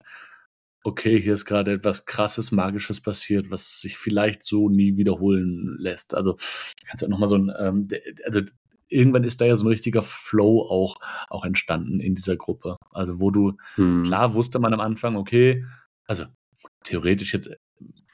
okay, 0.87 1.21
hier 1.21 1.35
ist 1.35 1.45
gerade 1.45 1.73
etwas 1.73 2.07
krasses, 2.07 2.53
magisches 2.53 3.01
passiert, 3.01 3.51
was 3.51 3.81
sich 3.81 3.99
vielleicht 3.99 4.45
so 4.45 4.69
nie 4.69 4.97
wiederholen 4.97 5.77
lässt. 5.79 6.15
Also 6.15 6.37
kannst 6.87 7.03
du 7.03 7.07
auch 7.07 7.11
nochmal 7.11 7.29
so 7.29 7.37
ein, 7.37 7.53
ähm, 7.59 7.89
also 8.25 8.41
irgendwann 8.89 9.25
ist 9.25 9.41
da 9.41 9.47
ja 9.47 9.57
so 9.57 9.65
ein 9.65 9.69
richtiger 9.69 10.03
Flow 10.03 10.63
auch, 10.63 10.97
auch 11.29 11.45
entstanden 11.45 11.99
in 11.99 12.15
dieser 12.15 12.37
Gruppe. 12.37 12.77
Also 12.93 13.21
wo 13.21 13.33
du, 13.33 13.55
hm. 13.75 14.05
klar 14.05 14.35
wusste 14.35 14.61
man 14.61 14.73
am 14.75 14.81
Anfang, 14.81 15.17
okay, 15.17 15.65
also 16.07 16.25
theoretisch 16.85 17.35
jetzt 17.35 17.51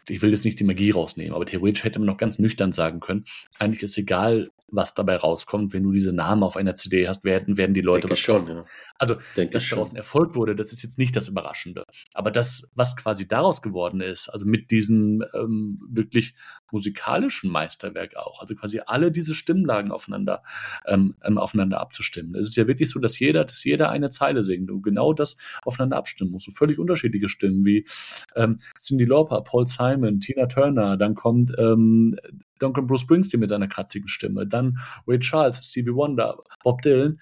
ich 0.09 0.21
will 0.21 0.31
jetzt 0.31 0.45
nicht 0.45 0.59
die 0.59 0.65
Magie 0.65 0.91
rausnehmen, 0.91 1.33
aber 1.33 1.47
theoretisch 1.47 1.85
hätte 1.85 2.01
man 2.01 2.07
noch 2.07 2.17
ganz 2.17 2.39
nüchtern 2.39 2.73
sagen 2.73 2.99
können, 2.99 3.25
eigentlich 3.61 3.85
ist 3.85 3.97
egal, 3.97 4.51
was 4.73 4.95
dabei 4.95 5.17
rauskommt, 5.17 5.73
wenn 5.73 5.83
du 5.83 5.93
diese 5.93 6.13
Namen 6.13 6.43
auf 6.43 6.57
einer 6.57 6.75
CD 6.75 7.07
hast, 7.07 7.25
werden, 7.25 7.59
werden 7.59 7.75
die 7.75 7.81
Leute 7.81 8.09
Denke 8.09 8.13
was 8.13 8.19
schon. 8.19 8.47
Ja. 8.49 8.65
Also, 8.99 9.17
Denke 9.37 9.53
dass 9.53 9.69
daraus 9.69 9.93
ein 9.93 9.97
Erfolg 9.97 10.35
wurde, 10.35 10.57
das 10.57 10.73
ist 10.73 10.83
jetzt 10.83 10.99
nicht 10.99 11.15
das 11.15 11.29
Überraschende. 11.29 11.85
Aber 12.15 12.31
das, 12.31 12.71
was 12.75 12.97
quasi 12.97 13.29
daraus 13.29 13.63
geworden 13.63 14.01
ist, 14.01 14.29
also 14.29 14.47
mit 14.47 14.71
diesem 14.71 15.23
ähm, 15.35 15.79
wirklich 15.89 16.35
musikalischen 16.73 17.51
Meisterwerk 17.51 18.17
auch, 18.17 18.41
also 18.41 18.55
quasi 18.55 18.81
alle 18.85 19.13
diese 19.13 19.35
Stimmlagen 19.35 19.93
aufeinander, 19.93 20.43
ähm, 20.87 21.15
ähm, 21.23 21.39
aufeinander 21.39 21.81
abzustimmen. 21.81 22.35
Es 22.35 22.49
ist 22.49 22.57
ja 22.57 22.67
wirklich 22.67 22.91
so, 22.91 22.99
dass 22.99 23.19
jeder, 23.19 23.45
dass 23.45 23.63
jeder 23.65 23.91
eine 23.91 24.09
Zeile 24.09 24.43
singt 24.43 24.71
und 24.71 24.83
genau 24.83 25.13
das 25.13 25.37
aufeinander 25.65 25.99
abstimmen 25.99 26.31
muss. 26.31 26.45
So 26.45 26.51
völlig 26.51 26.79
unterschiedliche 26.79 27.29
Stimmen 27.29 27.65
wie 27.65 27.87
ähm, 28.35 28.61
Cindy 28.79 29.05
Lauper, 29.05 29.43
Paul 29.43 29.67
Simon, 29.67 30.21
Tina 30.21 30.47
Turner, 30.47 30.97
dann 30.97 31.15
kommt 31.15 31.53
ähm, 31.59 32.17
Duncan 32.63 32.87
Bruce 32.87 33.03
Springsteen 33.03 33.41
mit 33.41 33.49
seiner 33.49 33.69
kratzigen 33.69 34.09
Stimme, 34.09 34.47
dann 34.47 34.79
Ray 35.07 35.19
Charles, 35.19 35.59
Stevie 35.63 35.95
Wonder, 35.95 36.43
Bob 36.63 36.83
Dylan. 36.83 37.21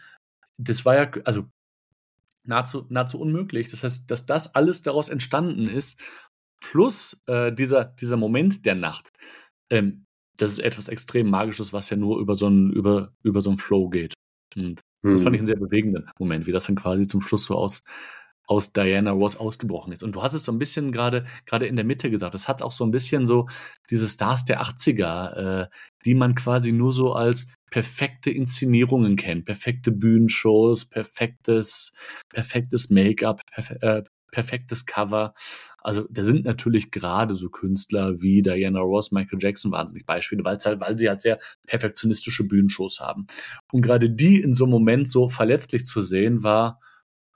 Das 0.58 0.84
war 0.84 0.94
ja, 0.94 1.10
also 1.24 1.46
nahezu, 2.44 2.86
nahezu 2.88 3.18
unmöglich. 3.18 3.70
Das 3.70 3.82
heißt, 3.82 4.10
dass 4.10 4.26
das 4.26 4.54
alles 4.54 4.82
daraus 4.82 5.08
entstanden 5.08 5.68
ist, 5.68 6.00
plus 6.60 7.20
äh, 7.26 7.52
dieser, 7.52 7.84
dieser 7.84 8.16
Moment 8.16 8.66
der 8.66 8.74
Nacht, 8.74 9.10
ähm, 9.70 10.04
das 10.36 10.52
ist 10.52 10.60
etwas 10.60 10.88
extrem 10.88 11.28
Magisches, 11.28 11.72
was 11.72 11.90
ja 11.90 11.96
nur 11.96 12.18
über 12.18 12.34
so 12.34 12.46
einen, 12.46 12.72
über, 12.72 13.12
über 13.22 13.40
so 13.40 13.50
einen 13.50 13.58
Flow 13.58 13.88
geht. 13.88 14.14
Und 14.56 14.80
hm. 15.02 15.10
das 15.10 15.22
fand 15.22 15.34
ich 15.34 15.40
einen 15.40 15.46
sehr 15.46 15.56
bewegenden 15.56 16.10
Moment, 16.18 16.46
wie 16.46 16.52
das 16.52 16.66
dann 16.66 16.76
quasi 16.76 17.06
zum 17.06 17.20
Schluss 17.20 17.44
so 17.44 17.56
aus, 17.56 17.82
aus 18.50 18.72
Diana 18.72 19.12
Ross 19.12 19.36
ausgebrochen 19.36 19.92
ist. 19.92 20.02
Und 20.02 20.16
du 20.16 20.22
hast 20.22 20.32
es 20.32 20.44
so 20.44 20.50
ein 20.50 20.58
bisschen 20.58 20.90
gerade 20.90 21.24
gerade 21.46 21.66
in 21.66 21.76
der 21.76 21.84
Mitte 21.84 22.10
gesagt. 22.10 22.34
Es 22.34 22.48
hat 22.48 22.62
auch 22.62 22.72
so 22.72 22.84
ein 22.84 22.90
bisschen 22.90 23.24
so 23.24 23.48
diese 23.90 24.08
Stars 24.08 24.44
der 24.44 24.60
80er, 24.60 25.62
äh, 25.62 25.68
die 26.04 26.16
man 26.16 26.34
quasi 26.34 26.72
nur 26.72 26.90
so 26.92 27.12
als 27.12 27.46
perfekte 27.70 28.30
Inszenierungen 28.30 29.14
kennt, 29.14 29.44
perfekte 29.44 29.92
Bühnenshows, 29.92 30.84
perfektes 30.84 31.92
perfektes 32.28 32.90
Make-up, 32.90 33.40
perf 33.46 33.70
äh, 33.82 34.02
perfektes 34.32 34.84
Cover. 34.84 35.32
Also 35.78 36.06
da 36.10 36.24
sind 36.24 36.44
natürlich 36.44 36.90
gerade 36.90 37.34
so 37.34 37.50
Künstler 37.50 38.20
wie 38.20 38.42
Diana 38.42 38.80
Ross, 38.80 39.12
Michael 39.12 39.38
Jackson 39.40 39.70
wahnsinnig 39.70 40.06
Beispiele, 40.06 40.44
weil 40.44 40.58
halt, 40.58 40.80
weil 40.80 40.98
sie 40.98 41.08
halt 41.08 41.20
sehr 41.20 41.38
perfektionistische 41.66 42.44
Bühnenshows 42.44 42.98
haben. 43.00 43.26
Und 43.72 43.82
gerade 43.82 44.10
die 44.10 44.40
in 44.40 44.52
so 44.52 44.64
einem 44.64 44.72
Moment 44.72 45.08
so 45.08 45.28
verletzlich 45.28 45.84
zu 45.84 46.00
sehen, 46.00 46.42
war 46.42 46.80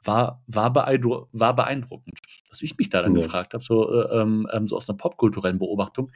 war, 0.05 0.43
war, 0.47 0.73
beeindru 0.73 1.27
war 1.33 1.55
beeindruckend. 1.55 2.19
Was 2.49 2.63
ich 2.63 2.77
mich 2.79 2.89
da 2.89 3.03
dann 3.03 3.15
ja. 3.17 3.23
gefragt 3.23 3.55
habe, 3.55 3.65
so, 3.65 3.91
äh, 3.93 4.21
ähm, 4.21 4.49
ähm, 4.53 4.69
so 4.69 4.77
aus 4.77 4.89
einer 4.89 4.99
popkulturellen 4.99 5.59
Beobachtung, 5.59 6.13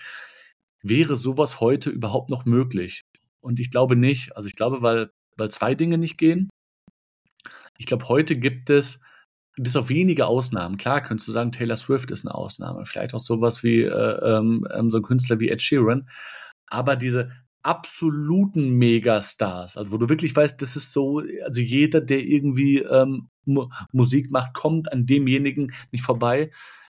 wäre 0.82 1.16
sowas 1.16 1.60
heute 1.60 1.90
überhaupt 1.90 2.30
noch 2.30 2.44
möglich? 2.44 3.04
Und 3.40 3.60
ich 3.60 3.70
glaube 3.70 3.96
nicht. 3.96 4.36
Also 4.36 4.48
ich 4.48 4.56
glaube, 4.56 4.82
weil, 4.82 5.10
weil 5.36 5.50
zwei 5.50 5.74
Dinge 5.74 5.98
nicht 5.98 6.18
gehen. 6.18 6.48
Ich 7.78 7.86
glaube, 7.86 8.08
heute 8.08 8.36
gibt 8.36 8.70
es 8.70 9.00
bis 9.56 9.76
auf 9.76 9.88
wenige 9.88 10.26
Ausnahmen. 10.26 10.76
Klar, 10.76 11.02
könntest 11.02 11.28
du 11.28 11.32
sagen, 11.32 11.52
Taylor 11.52 11.76
Swift 11.76 12.10
ist 12.10 12.26
eine 12.26 12.34
Ausnahme. 12.34 12.84
Vielleicht 12.84 13.14
auch 13.14 13.20
sowas 13.20 13.62
wie 13.62 13.82
äh, 13.82 14.36
ähm, 14.36 14.66
ähm 14.72 14.90
so 14.90 14.98
ein 14.98 15.02
Künstler 15.02 15.40
wie 15.40 15.48
Ed 15.48 15.62
Sheeran. 15.62 16.08
Aber 16.66 16.96
diese 16.96 17.30
absoluten 17.62 18.70
Megastars, 18.70 19.76
also 19.76 19.92
wo 19.92 19.96
du 19.96 20.08
wirklich 20.08 20.34
weißt, 20.34 20.60
das 20.62 20.76
ist 20.76 20.92
so, 20.92 21.22
also 21.44 21.60
jeder, 21.60 22.00
der 22.00 22.24
irgendwie 22.24 22.78
ähm, 22.78 23.28
Musik 23.92 24.30
macht, 24.30 24.54
kommt 24.54 24.92
an 24.92 25.06
demjenigen 25.06 25.72
nicht 25.90 26.04
vorbei. 26.04 26.50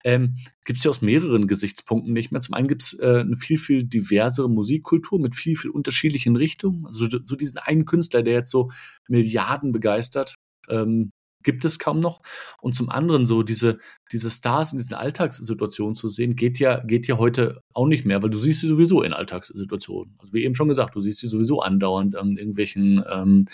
Ähm, 0.05 0.37
gibt 0.65 0.79
es 0.79 0.85
ja 0.85 0.91
aus 0.91 1.03
mehreren 1.03 1.49
Gesichtspunkten 1.49 2.13
nicht 2.13 2.31
mehr. 2.31 2.41
Zum 2.41 2.55
einen 2.55 2.69
gibt 2.69 2.83
es 2.83 2.99
äh, 3.01 3.21
eine 3.21 3.37
viel, 3.37 3.59
viel 3.59 3.85
diversere 3.85 4.49
Musikkultur 4.49 5.19
mit 5.19 5.35
viel, 5.35 5.57
viel 5.57 5.71
unterschiedlichen 5.71 6.37
Richtungen. 6.37 6.87
Also 6.87 7.09
so 7.23 7.37
diesen 7.37 7.59
einen 7.59 7.85
Künstler, 7.85 8.23
der 8.23 8.35
jetzt 8.35 8.51
so 8.51 8.71
Milliarden 9.09 9.73
begeistert, 9.73 10.37
ähm, 10.69 11.11
gibt 11.49 11.65
es 11.65 11.79
kaum 11.79 11.99
noch. 11.99 12.21
Und 12.61 12.75
zum 12.75 12.91
anderen 12.91 13.25
so 13.25 13.43
diese, 13.43 13.79
diese 14.13 14.29
Stars 14.29 14.73
in 14.73 14.77
diesen 14.77 14.93
Alltagssituationen 14.93 15.95
zu 15.95 16.11
sehen, 16.11 16.37
geht 16.37 16.59
ja, 16.59 16.81
geht 16.81 17.07
ja 17.07 17.17
heute 17.17 17.63
auch 17.73 17.87
nicht 17.87 18.05
mehr, 18.05 18.23
weil 18.23 18.29
du 18.29 18.37
siehst 18.37 18.61
sie 18.61 18.69
sowieso 18.69 19.03
in 19.03 19.15
Alltagssituationen. 19.15 20.15
Also 20.19 20.35
wie 20.35 20.45
eben 20.45 20.55
schon 20.55 20.69
gesagt, 20.69 20.95
du 20.95 21.01
siehst 21.01 21.21
sie 21.21 21.29
sowieso 21.29 21.63
andauernd 21.63 22.17
an 22.17 22.37
irgendwelchen 22.37 23.03
ähm, 23.11 23.47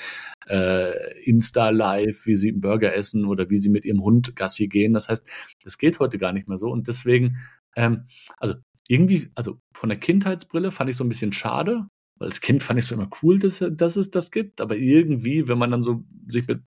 äh, 0.48 1.22
Insta-Live, 1.22 2.26
wie 2.26 2.34
sie 2.34 2.48
einen 2.48 2.60
Burger 2.60 2.92
essen 2.96 3.26
oder 3.26 3.48
wie 3.48 3.58
sie 3.58 3.68
mit 3.68 3.84
ihrem 3.84 4.02
Hund 4.02 4.34
Gassi 4.34 4.66
gehen. 4.66 4.92
Das 4.92 5.08
heißt, 5.08 5.24
das 5.62 5.78
geht 5.78 6.00
heute 6.00 6.18
gar 6.18 6.32
nicht 6.32 6.48
mehr 6.48 6.58
so. 6.58 6.66
Und 6.66 6.88
deswegen, 6.88 7.36
ähm, 7.76 8.06
also 8.38 8.54
irgendwie, 8.88 9.30
also 9.36 9.60
von 9.72 9.88
der 9.88 9.98
Kindheitsbrille 10.00 10.72
fand 10.72 10.90
ich 10.90 10.96
so 10.96 11.04
ein 11.04 11.08
bisschen 11.08 11.32
schade, 11.32 11.86
weil 12.18 12.26
als 12.26 12.40
Kind 12.40 12.64
fand 12.64 12.80
ich 12.80 12.86
es 12.86 12.88
so 12.88 12.96
immer 12.96 13.10
cool, 13.22 13.38
dass, 13.38 13.64
dass 13.70 13.94
es 13.94 14.10
das 14.10 14.32
gibt, 14.32 14.60
aber 14.60 14.76
irgendwie, 14.76 15.46
wenn 15.46 15.58
man 15.58 15.70
dann 15.70 15.84
so 15.84 16.02
sich 16.26 16.44
mit 16.48 16.60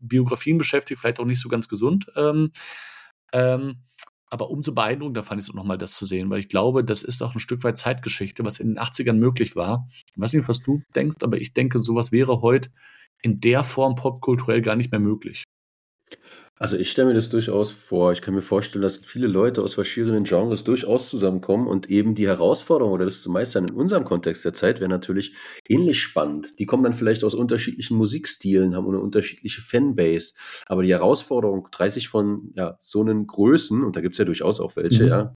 Biografien 0.00 0.58
beschäftigt, 0.58 1.00
vielleicht 1.00 1.20
auch 1.20 1.24
nicht 1.24 1.40
so 1.40 1.48
ganz 1.48 1.68
gesund. 1.68 2.10
Ähm, 2.16 2.52
ähm, 3.32 3.82
aber 4.30 4.50
umso 4.50 4.72
beeindruckender 4.74 5.22
fand 5.22 5.40
ich 5.40 5.46
es 5.46 5.50
auch 5.50 5.54
nochmal, 5.54 5.78
das 5.78 5.94
zu 5.94 6.04
sehen, 6.04 6.28
weil 6.28 6.40
ich 6.40 6.48
glaube, 6.48 6.84
das 6.84 7.02
ist 7.02 7.22
auch 7.22 7.34
ein 7.34 7.40
Stück 7.40 7.64
weit 7.64 7.78
Zeitgeschichte, 7.78 8.44
was 8.44 8.60
in 8.60 8.68
den 8.68 8.78
80ern 8.78 9.14
möglich 9.14 9.56
war. 9.56 9.86
Ich 9.90 10.20
weiß 10.20 10.34
nicht, 10.34 10.48
was 10.48 10.62
du 10.62 10.82
denkst, 10.94 11.16
aber 11.22 11.40
ich 11.40 11.54
denke, 11.54 11.78
sowas 11.78 12.12
wäre 12.12 12.42
heute 12.42 12.70
in 13.22 13.40
der 13.40 13.64
Form 13.64 13.94
popkulturell 13.94 14.60
gar 14.60 14.76
nicht 14.76 14.90
mehr 14.90 15.00
möglich. 15.00 15.44
Also 16.58 16.76
ich 16.76 16.90
stelle 16.90 17.08
mir 17.08 17.14
das 17.14 17.30
durchaus 17.30 17.70
vor. 17.70 18.12
Ich 18.12 18.20
kann 18.20 18.34
mir 18.34 18.42
vorstellen, 18.42 18.82
dass 18.82 19.04
viele 19.04 19.28
Leute 19.28 19.62
aus 19.62 19.74
verschiedenen 19.74 20.24
Genres 20.24 20.64
durchaus 20.64 21.08
zusammenkommen 21.08 21.66
und 21.66 21.88
eben 21.88 22.14
die 22.14 22.26
Herausforderung 22.26 22.92
oder 22.92 23.04
das 23.04 23.22
zu 23.22 23.30
meistern 23.30 23.68
in 23.68 23.74
unserem 23.74 24.04
Kontext 24.04 24.44
der 24.44 24.54
Zeit 24.54 24.80
wäre 24.80 24.90
natürlich 24.90 25.34
ähnlich 25.68 26.00
spannend. 26.00 26.58
Die 26.58 26.66
kommen 26.66 26.82
dann 26.82 26.94
vielleicht 26.94 27.22
aus 27.22 27.34
unterschiedlichen 27.34 27.96
Musikstilen, 27.96 28.74
haben 28.74 28.88
eine 28.88 28.98
unterschiedliche 28.98 29.60
Fanbase. 29.60 30.34
Aber 30.66 30.82
die 30.82 30.92
Herausforderung, 30.92 31.68
30 31.70 32.08
von 32.08 32.50
ja, 32.54 32.76
so 32.80 33.00
einen 33.00 33.26
Größen, 33.26 33.84
und 33.84 33.96
da 33.96 34.00
gibt 34.00 34.14
es 34.14 34.18
ja 34.18 34.24
durchaus 34.24 34.60
auch 34.60 34.74
welche, 34.74 35.04
mhm. 35.04 35.08
ja, 35.08 35.34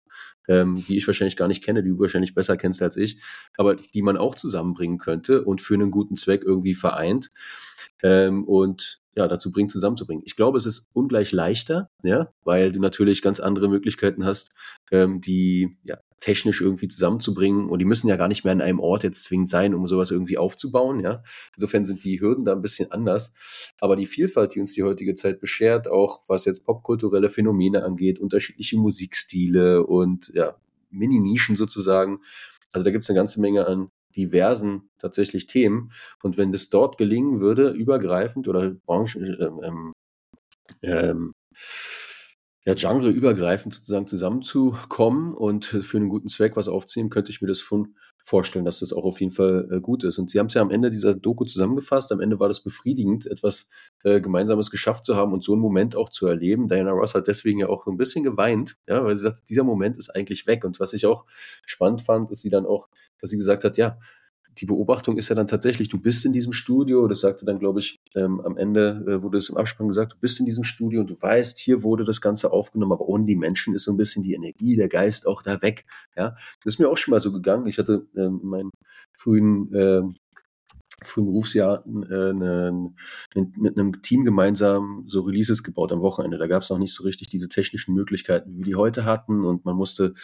ähm, 0.48 0.84
die 0.88 0.96
ich 0.96 1.06
wahrscheinlich 1.06 1.36
gar 1.36 1.48
nicht 1.48 1.62
kenne, 1.62 1.82
die 1.82 1.90
du 1.90 2.00
wahrscheinlich 2.00 2.34
besser 2.34 2.56
kennst 2.56 2.82
als 2.82 2.96
ich, 2.96 3.22
aber 3.56 3.76
die 3.76 4.02
man 4.02 4.16
auch 4.16 4.34
zusammenbringen 4.34 4.98
könnte 4.98 5.44
und 5.44 5.60
für 5.60 5.74
einen 5.74 5.92
guten 5.92 6.16
Zweck 6.16 6.42
irgendwie 6.44 6.74
vereint. 6.74 7.30
Ähm, 8.02 8.44
und 8.44 9.01
ja, 9.14 9.28
dazu 9.28 9.52
bringt, 9.52 9.70
zusammenzubringen. 9.70 10.22
Ich 10.26 10.36
glaube, 10.36 10.56
es 10.56 10.66
ist 10.66 10.86
ungleich 10.92 11.32
leichter, 11.32 11.90
ja, 12.02 12.32
weil 12.44 12.72
du 12.72 12.80
natürlich 12.80 13.20
ganz 13.20 13.40
andere 13.40 13.68
Möglichkeiten 13.68 14.24
hast, 14.24 14.52
ähm, 14.90 15.20
die 15.20 15.76
ja, 15.84 15.98
technisch 16.20 16.60
irgendwie 16.60 16.88
zusammenzubringen. 16.88 17.68
Und 17.68 17.80
die 17.80 17.84
müssen 17.84 18.08
ja 18.08 18.16
gar 18.16 18.28
nicht 18.28 18.44
mehr 18.44 18.52
an 18.52 18.62
einem 18.62 18.80
Ort 18.80 19.02
jetzt 19.02 19.24
zwingend 19.24 19.50
sein, 19.50 19.74
um 19.74 19.86
sowas 19.86 20.10
irgendwie 20.10 20.38
aufzubauen, 20.38 21.00
ja. 21.00 21.22
Insofern 21.56 21.84
sind 21.84 22.04
die 22.04 22.20
Hürden 22.20 22.44
da 22.44 22.52
ein 22.52 22.62
bisschen 22.62 22.90
anders. 22.90 23.34
Aber 23.80 23.96
die 23.96 24.06
Vielfalt, 24.06 24.54
die 24.54 24.60
uns 24.60 24.72
die 24.72 24.82
heutige 24.82 25.14
Zeit 25.14 25.40
beschert, 25.40 25.88
auch 25.88 26.22
was 26.28 26.44
jetzt 26.44 26.64
popkulturelle 26.64 27.28
Phänomene 27.28 27.84
angeht, 27.84 28.18
unterschiedliche 28.18 28.78
Musikstile 28.78 29.84
und 29.84 30.32
ja, 30.34 30.54
Mini-Nischen 30.90 31.56
sozusagen. 31.56 32.20
Also 32.72 32.84
da 32.84 32.90
gibt 32.90 33.04
es 33.04 33.10
eine 33.10 33.18
ganze 33.18 33.40
Menge 33.40 33.66
an 33.66 33.90
diversen 34.16 34.90
tatsächlich 34.98 35.46
Themen. 35.46 35.92
Und 36.22 36.36
wenn 36.38 36.52
das 36.52 36.68
dort 36.68 36.98
gelingen 36.98 37.40
würde, 37.40 37.70
übergreifend 37.70 38.48
oder 38.48 38.70
Branchen, 38.70 39.36
ähm, 39.40 39.60
ähm, 39.62 39.92
ähm 40.82 41.32
ja, 42.64 42.74
genreübergreifend 42.74 43.74
sozusagen 43.74 44.06
zusammenzukommen 44.06 45.34
und 45.34 45.64
für 45.64 45.96
einen 45.96 46.08
guten 46.08 46.28
Zweck 46.28 46.54
was 46.56 46.68
aufzunehmen, 46.68 47.10
könnte 47.10 47.32
ich 47.32 47.40
mir 47.40 47.48
das 47.48 47.58
schon 47.58 47.96
vorstellen, 48.24 48.64
dass 48.64 48.78
das 48.78 48.92
auch 48.92 49.02
auf 49.02 49.20
jeden 49.20 49.32
Fall 49.32 49.68
äh, 49.70 49.80
gut 49.80 50.04
ist. 50.04 50.18
Und 50.18 50.30
Sie 50.30 50.38
haben 50.38 50.46
es 50.46 50.54
ja 50.54 50.62
am 50.62 50.70
Ende 50.70 50.90
dieser 50.90 51.16
Doku 51.16 51.44
zusammengefasst. 51.44 52.12
Am 52.12 52.20
Ende 52.20 52.38
war 52.38 52.46
das 52.46 52.62
befriedigend, 52.62 53.26
etwas 53.26 53.68
äh, 54.04 54.20
Gemeinsames 54.20 54.70
geschafft 54.70 55.04
zu 55.04 55.16
haben 55.16 55.32
und 55.32 55.42
so 55.42 55.52
einen 55.52 55.60
Moment 55.60 55.96
auch 55.96 56.08
zu 56.08 56.28
erleben. 56.28 56.68
Diana 56.68 56.92
Ross 56.92 57.16
hat 57.16 57.26
deswegen 57.26 57.58
ja 57.58 57.68
auch 57.68 57.84
so 57.84 57.90
ein 57.90 57.96
bisschen 57.96 58.22
geweint, 58.22 58.76
ja, 58.86 59.04
weil 59.04 59.16
sie 59.16 59.22
sagt, 59.22 59.48
dieser 59.50 59.64
Moment 59.64 59.98
ist 59.98 60.10
eigentlich 60.10 60.46
weg. 60.46 60.64
Und 60.64 60.78
was 60.78 60.92
ich 60.92 61.04
auch 61.04 61.24
spannend 61.66 62.02
fand, 62.02 62.30
ist 62.30 62.42
sie 62.42 62.50
dann 62.50 62.64
auch, 62.64 62.88
dass 63.22 63.30
sie 63.30 63.38
gesagt 63.38 63.64
hat, 63.64 63.78
ja, 63.78 63.98
die 64.58 64.66
Beobachtung 64.66 65.16
ist 65.16 65.28
ja 65.30 65.34
dann 65.34 65.46
tatsächlich, 65.46 65.88
du 65.88 65.98
bist 65.98 66.26
in 66.26 66.32
diesem 66.32 66.52
Studio, 66.52 67.08
das 67.08 67.20
sagte 67.20 67.46
dann, 67.46 67.58
glaube 67.58 67.80
ich, 67.80 68.00
ähm, 68.14 68.40
am 68.40 68.56
Ende 68.56 69.02
äh, 69.08 69.22
wurde 69.22 69.38
es 69.38 69.48
im 69.48 69.56
Abspann 69.56 69.88
gesagt, 69.88 70.12
du 70.12 70.16
bist 70.20 70.38
in 70.40 70.46
diesem 70.46 70.64
Studio 70.64 71.00
und 71.00 71.08
du 71.08 71.14
weißt, 71.20 71.58
hier 71.58 71.82
wurde 71.82 72.04
das 72.04 72.20
Ganze 72.20 72.52
aufgenommen, 72.52 72.92
aber 72.92 73.08
ohne 73.08 73.24
die 73.24 73.36
Menschen 73.36 73.74
ist 73.74 73.84
so 73.84 73.92
ein 73.92 73.96
bisschen 73.96 74.22
die 74.22 74.34
Energie, 74.34 74.76
der 74.76 74.88
Geist 74.88 75.26
auch 75.26 75.42
da 75.42 75.62
weg. 75.62 75.86
Ja, 76.16 76.36
das 76.64 76.74
ist 76.74 76.78
mir 76.78 76.90
auch 76.90 76.98
schon 76.98 77.12
mal 77.12 77.20
so 77.20 77.32
gegangen. 77.32 77.66
Ich 77.66 77.78
hatte 77.78 78.06
ähm, 78.14 78.40
in 78.42 78.48
meinen 78.48 78.70
frühen 79.16 79.72
äh, 79.74 80.02
frühen 81.09 81.26
Berufsjahr 81.26 81.84
äh, 81.86 82.32
ne, 82.32 82.92
mit 83.34 83.78
einem 83.78 84.03
Team 84.03 84.24
gemeinsam 84.24 85.05
so 85.07 85.22
Releases 85.22 85.62
gebaut 85.62 85.92
am 85.92 86.00
Wochenende. 86.00 86.38
Da 86.38 86.46
gab 86.46 86.62
es 86.62 86.70
noch 86.70 86.78
nicht 86.78 86.94
so 86.94 87.05
richtig 87.05 87.28
diese 87.28 87.48
technischen 87.48 87.94
Möglichkeiten, 87.94 88.57
wie 88.57 88.62
die 88.62 88.74
heute 88.74 89.05
hatten 89.05 89.44
und 89.44 89.64
man 89.64 89.76
musste 89.76 90.14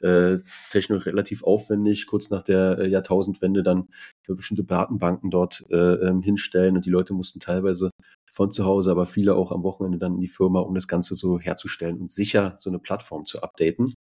äh, 0.00 0.38
technisch 0.70 1.06
relativ 1.06 1.42
aufwendig 1.42 2.06
kurz 2.06 2.30
nach 2.30 2.42
der 2.42 2.78
äh, 2.78 2.88
Jahrtausendwende 2.88 3.62
dann 3.62 3.88
bestimmte 4.26 4.64
Datenbanken 4.64 5.30
dort 5.30 5.64
äh, 5.70 5.76
ähm, 5.76 6.22
hinstellen 6.22 6.76
und 6.76 6.86
die 6.86 6.90
Leute 6.90 7.14
mussten 7.14 7.40
teilweise 7.40 7.90
von 8.30 8.52
zu 8.52 8.64
Hause, 8.64 8.90
aber 8.90 9.06
viele 9.06 9.34
auch 9.34 9.50
am 9.50 9.62
Wochenende 9.62 9.98
dann 9.98 10.14
in 10.14 10.20
die 10.20 10.28
Firma, 10.28 10.60
um 10.60 10.74
das 10.74 10.86
Ganze 10.86 11.14
so 11.14 11.40
herzustellen 11.40 11.98
und 12.00 12.12
sicher 12.12 12.54
so 12.58 12.70
eine 12.70 12.78
Plattform 12.78 13.26
zu 13.26 13.42
updaten. 13.42 13.94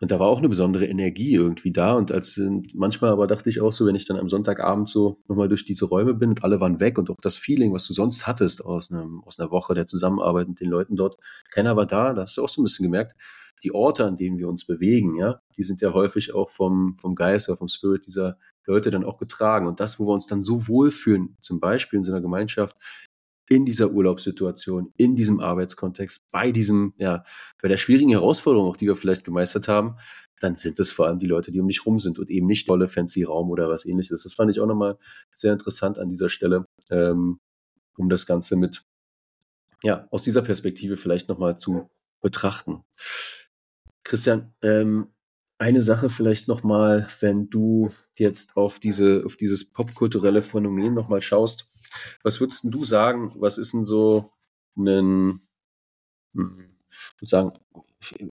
Und 0.00 0.10
da 0.10 0.20
war 0.20 0.26
auch 0.26 0.38
eine 0.38 0.48
besondere 0.48 0.86
Energie 0.86 1.32
irgendwie 1.32 1.72
da. 1.72 1.94
Und 1.94 2.12
als 2.12 2.40
manchmal 2.74 3.10
aber 3.10 3.26
dachte 3.26 3.48
ich 3.48 3.60
auch 3.62 3.72
so, 3.72 3.86
wenn 3.86 3.94
ich 3.94 4.04
dann 4.04 4.18
am 4.18 4.28
Sonntagabend 4.28 4.90
so 4.90 5.22
nochmal 5.26 5.48
durch 5.48 5.64
diese 5.64 5.86
Räume 5.86 6.12
bin 6.12 6.30
und 6.30 6.44
alle 6.44 6.60
waren 6.60 6.80
weg 6.80 6.98
und 6.98 7.08
auch 7.08 7.16
das 7.22 7.38
Feeling, 7.38 7.72
was 7.72 7.86
du 7.86 7.94
sonst 7.94 8.26
hattest 8.26 8.64
aus, 8.64 8.90
einem, 8.90 9.22
aus 9.24 9.38
einer 9.38 9.50
Woche 9.50 9.74
der 9.74 9.86
Zusammenarbeit 9.86 10.48
mit 10.48 10.60
den 10.60 10.68
Leuten 10.68 10.96
dort, 10.96 11.16
keiner 11.50 11.76
war 11.76 11.86
da, 11.86 12.12
da 12.12 12.22
hast 12.22 12.36
du 12.36 12.44
auch 12.44 12.48
so 12.48 12.60
ein 12.60 12.64
bisschen 12.64 12.84
gemerkt, 12.84 13.16
die 13.62 13.72
Orte, 13.72 14.04
an 14.04 14.16
denen 14.16 14.36
wir 14.36 14.48
uns 14.48 14.66
bewegen, 14.66 15.16
ja, 15.16 15.40
die 15.56 15.62
sind 15.62 15.80
ja 15.80 15.94
häufig 15.94 16.34
auch 16.34 16.50
vom, 16.50 16.96
vom 16.98 17.14
Geist 17.14 17.48
oder 17.48 17.56
vom 17.56 17.68
Spirit 17.68 18.06
dieser 18.06 18.36
Leute 18.66 18.90
dann 18.90 19.04
auch 19.04 19.18
getragen. 19.18 19.66
Und 19.66 19.80
das, 19.80 19.98
wo 19.98 20.06
wir 20.06 20.12
uns 20.12 20.26
dann 20.26 20.42
so 20.42 20.68
wohlfühlen, 20.68 21.36
zum 21.40 21.60
Beispiel 21.60 21.98
in 21.98 22.04
so 22.04 22.12
einer 22.12 22.20
Gemeinschaft, 22.20 22.76
in 23.48 23.64
dieser 23.64 23.92
Urlaubssituation, 23.92 24.92
in 24.96 25.14
diesem 25.14 25.40
Arbeitskontext, 25.40 26.24
bei 26.32 26.52
diesem, 26.52 26.94
ja, 26.98 27.24
bei 27.62 27.68
der 27.68 27.76
schwierigen 27.76 28.10
Herausforderung, 28.10 28.68
auch 28.68 28.76
die 28.76 28.86
wir 28.86 28.96
vielleicht 28.96 29.24
gemeistert 29.24 29.68
haben, 29.68 29.96
dann 30.40 30.56
sind 30.56 30.78
es 30.80 30.92
vor 30.92 31.06
allem 31.06 31.18
die 31.18 31.26
Leute, 31.26 31.50
die 31.50 31.60
um 31.60 31.68
dich 31.68 31.86
rum 31.86 31.98
sind 31.98 32.18
und 32.18 32.30
eben 32.30 32.46
nicht 32.46 32.66
tolle 32.66 32.88
fancy 32.88 33.22
Raum 33.22 33.50
oder 33.50 33.68
was 33.68 33.86
ähnliches. 33.86 34.22
Das 34.22 34.34
fand 34.34 34.50
ich 34.50 34.60
auch 34.60 34.66
nochmal 34.66 34.98
sehr 35.32 35.52
interessant 35.52 35.98
an 35.98 36.08
dieser 36.08 36.28
Stelle, 36.28 36.66
ähm, 36.90 37.40
um 37.96 38.08
das 38.08 38.26
Ganze 38.26 38.56
mit, 38.56 38.82
ja, 39.82 40.06
aus 40.10 40.24
dieser 40.24 40.42
Perspektive 40.42 40.96
vielleicht 40.96 41.28
nochmal 41.28 41.58
zu 41.58 41.88
betrachten. 42.20 42.82
Christian, 44.04 44.54
ähm, 44.62 45.08
eine 45.58 45.82
Sache 45.82 46.10
vielleicht 46.10 46.48
nochmal, 46.48 47.08
wenn 47.20 47.48
du 47.48 47.88
jetzt 48.16 48.56
auf 48.56 48.78
diese, 48.78 49.22
auf 49.24 49.36
dieses 49.36 49.70
popkulturelle 49.70 50.42
Phänomen 50.42 50.92
nochmal 50.92 51.22
schaust, 51.22 51.66
was 52.22 52.40
würdest 52.40 52.62
du 52.64 52.84
sagen, 52.84 53.32
was 53.36 53.58
ist 53.58 53.72
denn 53.74 53.84
so 53.84 54.30
ein, 54.76 55.40
hm, 56.34 56.76
sagen, 57.22 57.52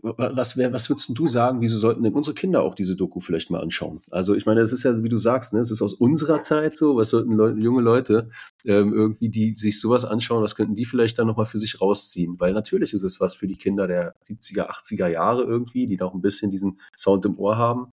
was, 0.01 0.57
was 0.57 0.89
würdest 0.89 1.09
du 1.09 1.27
sagen, 1.27 1.61
wieso 1.61 1.79
sollten 1.79 2.03
denn 2.03 2.13
unsere 2.13 2.35
Kinder 2.35 2.61
auch 2.61 2.75
diese 2.75 2.95
Doku 2.95 3.19
vielleicht 3.19 3.49
mal 3.49 3.61
anschauen? 3.61 4.01
Also 4.11 4.35
ich 4.35 4.45
meine, 4.45 4.61
es 4.61 4.73
ist 4.73 4.83
ja, 4.83 5.03
wie 5.03 5.09
du 5.09 5.17
sagst, 5.17 5.53
ne, 5.53 5.59
es 5.59 5.71
ist 5.71 5.81
aus 5.81 5.93
unserer 5.93 6.41
Zeit 6.41 6.75
so, 6.75 6.95
was 6.95 7.09
sollten 7.09 7.31
Leute, 7.31 7.59
junge 7.59 7.81
Leute 7.81 8.29
ähm, 8.65 8.93
irgendwie, 8.93 9.29
die 9.29 9.55
sich 9.55 9.79
sowas 9.79 10.05
anschauen, 10.05 10.43
was 10.43 10.55
könnten 10.55 10.75
die 10.75 10.85
vielleicht 10.85 11.17
dann 11.17 11.27
nochmal 11.27 11.45
für 11.45 11.59
sich 11.59 11.81
rausziehen? 11.81 12.39
Weil 12.39 12.53
natürlich 12.53 12.93
ist 12.93 13.03
es 13.03 13.19
was 13.19 13.35
für 13.35 13.47
die 13.47 13.57
Kinder 13.57 13.87
der 13.87 14.15
70er, 14.27 14.69
80er 14.69 15.07
Jahre 15.07 15.43
irgendwie, 15.43 15.87
die 15.87 15.97
noch 15.97 16.13
ein 16.13 16.21
bisschen 16.21 16.51
diesen 16.51 16.79
Sound 16.95 17.25
im 17.25 17.39
Ohr 17.39 17.57
haben. 17.57 17.91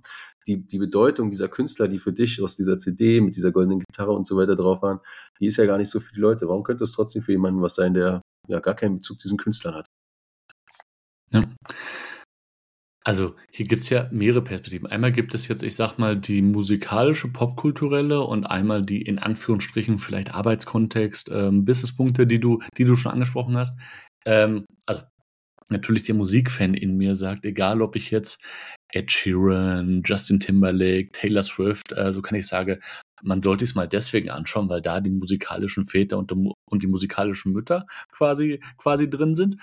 Die, 0.51 0.67
die 0.67 0.79
Bedeutung 0.79 1.31
dieser 1.31 1.49
Künstler, 1.49 1.87
die 1.87 2.01
für 2.01 2.13
dich 2.13 2.43
aus 2.43 2.57
dieser 2.57 2.79
CD 2.79 3.21
mit 3.21 3.37
dieser 3.37 3.53
goldenen 3.53 3.81
Gitarre 3.81 4.13
und 4.13 4.27
so 4.27 4.37
weiter 4.37 4.57
drauf 4.57 4.83
waren, 4.83 4.99
die 5.39 5.47
ist 5.47 5.57
ja 5.57 5.67
gar 5.67 5.79
nicht 5.79 5.91
so 5.91 6.01
für 6.01 6.13
die 6.13 6.21
Leute. 6.21 6.49
Warum 6.49 6.65
könnte 6.65 6.85
es 6.85 6.93
trotzdem 6.93 7.23
für 7.23 7.33
jemanden 7.33 7.63
was 7.63 7.77
sein, 7.77 7.95
der 7.95 8.23
ja 8.51 8.61
gar 8.61 8.75
keinen 8.75 8.97
Bezug 8.97 9.19
zu 9.21 9.27
diesen 9.27 9.39
Künstlern 9.39 9.75
hat. 9.75 9.87
Ja. 11.33 11.43
Also 13.03 13.35
hier 13.51 13.67
gibt 13.67 13.81
es 13.81 13.89
ja 13.89 14.09
mehrere 14.13 14.43
Perspektiven. 14.43 14.87
Einmal 14.87 15.11
gibt 15.11 15.35
es 15.35 15.49
jetzt, 15.49 15.63
ich 15.63 15.75
sag 15.75 15.97
mal, 15.97 16.17
die 16.17 16.43
musikalische, 16.43 17.29
popkulturelle 17.29 18.21
und 18.21 18.45
einmal 18.45 18.85
die 18.85 19.01
in 19.01 19.19
Anführungsstrichen 19.19 19.99
vielleicht 19.99 20.35
Arbeitskontext, 20.35 21.31
ähm, 21.33 21.65
Businesspunkte, 21.65 22.27
die 22.27 22.41
du, 22.41 22.61
die 22.77 22.85
du 22.85 22.97
schon 22.97 23.13
angesprochen 23.13 23.57
hast. 23.57 23.79
Ähm, 24.27 24.67
also 24.87 25.03
natürlich 25.71 26.03
der 26.03 26.15
Musikfan 26.15 26.75
in 26.75 26.97
mir 26.97 27.17
sagt, 27.17 27.47
egal 27.47 27.81
ob 27.81 27.97
ich 27.97 28.11
jetzt 28.11 28.43
Ed 28.93 29.11
Sheeran, 29.11 30.03
Justin 30.05 30.41
Timberlake, 30.41 31.11
Taylor 31.13 31.43
Swift, 31.43 31.93
äh, 31.93 32.13
so 32.13 32.23
kann 32.23 32.39
ich 32.39 32.47
sagen, 32.47 32.81
man 33.23 33.43
sollte 33.43 33.65
es 33.65 33.75
mal 33.75 33.89
deswegen 33.89 34.31
anschauen, 34.31 34.69
weil 34.69 34.81
da 34.81 35.01
die 35.01 35.11
musikalischen 35.11 35.85
Väter 35.85 36.19
und, 36.19 36.33
und 36.33 36.83
die 36.83 36.87
musikalischen 36.87 37.53
Mütter 37.53 37.87
quasi, 38.13 38.61
quasi 38.79 39.09
drin 39.09 39.35
sind. 39.35 39.57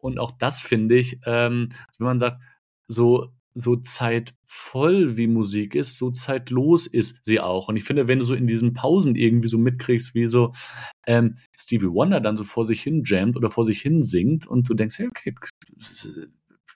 Und 0.00 0.18
auch 0.18 0.32
das 0.32 0.60
finde 0.60 0.96
ich, 0.96 1.20
ähm, 1.24 1.68
wenn 1.98 2.06
man 2.06 2.18
sagt, 2.18 2.40
so, 2.86 3.28
so 3.54 3.76
zeitvoll 3.76 5.16
wie 5.16 5.28
Musik 5.28 5.76
ist, 5.76 5.96
so 5.96 6.10
zeitlos 6.10 6.86
ist 6.86 7.24
sie 7.24 7.38
auch. 7.38 7.68
Und 7.68 7.76
ich 7.76 7.84
finde, 7.84 8.08
wenn 8.08 8.18
du 8.18 8.24
so 8.24 8.34
in 8.34 8.48
diesen 8.48 8.74
Pausen 8.74 9.14
irgendwie 9.14 9.48
so 9.48 9.58
mitkriegst, 9.58 10.14
wie 10.14 10.26
so 10.26 10.52
ähm, 11.06 11.36
Stevie 11.56 11.90
Wonder 11.90 12.20
dann 12.20 12.36
so 12.36 12.42
vor 12.42 12.64
sich 12.64 12.82
hin 12.82 13.02
jammt 13.04 13.36
oder 13.36 13.50
vor 13.50 13.64
sich 13.64 13.80
hin 13.80 14.02
singt 14.02 14.46
und 14.46 14.68
du 14.68 14.74
denkst, 14.74 14.98
hey, 14.98 15.06
okay, 15.06 15.34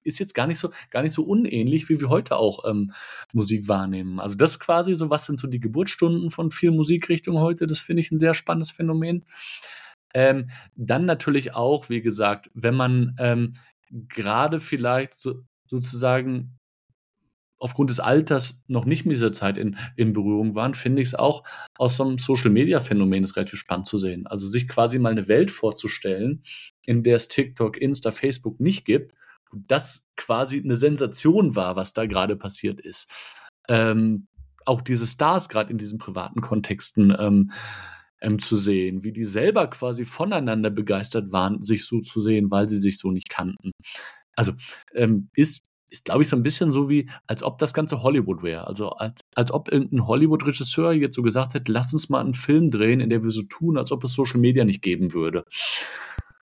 ist 0.08 0.18
jetzt 0.18 0.34
gar 0.34 0.46
nicht 0.46 0.58
so, 0.58 0.70
gar 0.90 1.02
nicht 1.02 1.12
so 1.12 1.22
unähnlich, 1.22 1.88
wie 1.88 2.00
wir 2.00 2.08
heute 2.08 2.36
auch 2.36 2.64
ähm, 2.68 2.92
Musik 3.32 3.68
wahrnehmen. 3.68 4.18
Also 4.18 4.36
das 4.36 4.58
quasi 4.58 4.94
so, 4.94 5.10
was 5.10 5.26
sind 5.26 5.38
so 5.38 5.46
die 5.46 5.60
Geburtsstunden 5.60 6.30
von 6.30 6.50
viel 6.50 6.70
Musikrichtung 6.70 7.38
heute? 7.38 7.66
Das 7.66 7.78
finde 7.78 8.00
ich 8.00 8.10
ein 8.10 8.18
sehr 8.18 8.34
spannendes 8.34 8.70
Phänomen. 8.70 9.24
Ähm, 10.14 10.50
dann 10.74 11.04
natürlich 11.04 11.54
auch, 11.54 11.88
wie 11.90 12.00
gesagt, 12.00 12.50
wenn 12.54 12.74
man 12.74 13.14
ähm, 13.18 13.52
gerade 13.90 14.60
vielleicht 14.60 15.14
so, 15.14 15.42
sozusagen 15.66 16.58
aufgrund 17.58 17.90
des 17.90 18.00
Alters 18.00 18.62
noch 18.68 18.84
nicht 18.84 19.04
mit 19.04 19.16
dieser 19.16 19.32
Zeit 19.32 19.56
in, 19.58 19.76
in 19.96 20.12
Berührung 20.12 20.54
waren, 20.54 20.74
finde 20.74 21.02
ich 21.02 21.08
es 21.08 21.14
auch 21.14 21.42
aus 21.76 21.96
so 21.96 22.04
einem 22.04 22.18
Social-Media-Phänomen 22.18 23.24
relativ 23.24 23.58
spannend 23.58 23.86
zu 23.86 23.98
sehen. 23.98 24.26
Also 24.26 24.46
sich 24.46 24.68
quasi 24.68 24.98
mal 24.98 25.12
eine 25.12 25.28
Welt 25.28 25.50
vorzustellen, 25.50 26.42
in 26.84 27.02
der 27.02 27.16
es 27.16 27.28
TikTok, 27.28 27.76
Insta, 27.76 28.12
Facebook 28.12 28.60
nicht 28.60 28.84
gibt 28.84 29.12
das 29.52 30.06
quasi 30.16 30.60
eine 30.60 30.76
Sensation 30.76 31.56
war, 31.56 31.76
was 31.76 31.92
da 31.92 32.06
gerade 32.06 32.36
passiert 32.36 32.80
ist. 32.80 33.42
Ähm, 33.68 34.26
auch 34.64 34.82
diese 34.82 35.06
Stars 35.06 35.48
gerade 35.48 35.70
in 35.70 35.78
diesen 35.78 35.98
privaten 35.98 36.40
Kontexten 36.40 37.14
ähm, 37.18 37.50
ähm, 38.20 38.38
zu 38.38 38.56
sehen, 38.56 39.04
wie 39.04 39.12
die 39.12 39.24
selber 39.24 39.68
quasi 39.68 40.04
voneinander 40.04 40.70
begeistert 40.70 41.32
waren, 41.32 41.62
sich 41.62 41.86
so 41.86 42.00
zu 42.00 42.20
sehen, 42.20 42.50
weil 42.50 42.68
sie 42.68 42.78
sich 42.78 42.98
so 42.98 43.10
nicht 43.10 43.30
kannten. 43.30 43.72
Also 44.36 44.52
ähm, 44.94 45.30
ist, 45.34 45.62
ist 45.90 46.04
glaube 46.04 46.22
ich, 46.22 46.28
so 46.28 46.36
ein 46.36 46.42
bisschen 46.42 46.70
so 46.70 46.90
wie, 46.90 47.08
als 47.26 47.42
ob 47.42 47.58
das 47.58 47.72
ganze 47.72 48.02
Hollywood 48.02 48.42
wäre. 48.42 48.66
Also 48.66 48.90
als, 48.90 49.20
als 49.34 49.50
ob 49.50 49.72
irgendein 49.72 50.06
Hollywood-Regisseur 50.06 50.92
jetzt 50.92 51.16
so 51.16 51.22
gesagt 51.22 51.54
hätte, 51.54 51.72
lass 51.72 51.92
uns 51.92 52.08
mal 52.08 52.20
einen 52.20 52.34
Film 52.34 52.70
drehen, 52.70 53.00
in 53.00 53.10
der 53.10 53.24
wir 53.24 53.30
so 53.30 53.42
tun, 53.42 53.78
als 53.78 53.90
ob 53.90 54.04
es 54.04 54.12
Social 54.12 54.40
Media 54.40 54.64
nicht 54.64 54.82
geben 54.82 55.14
würde. 55.14 55.44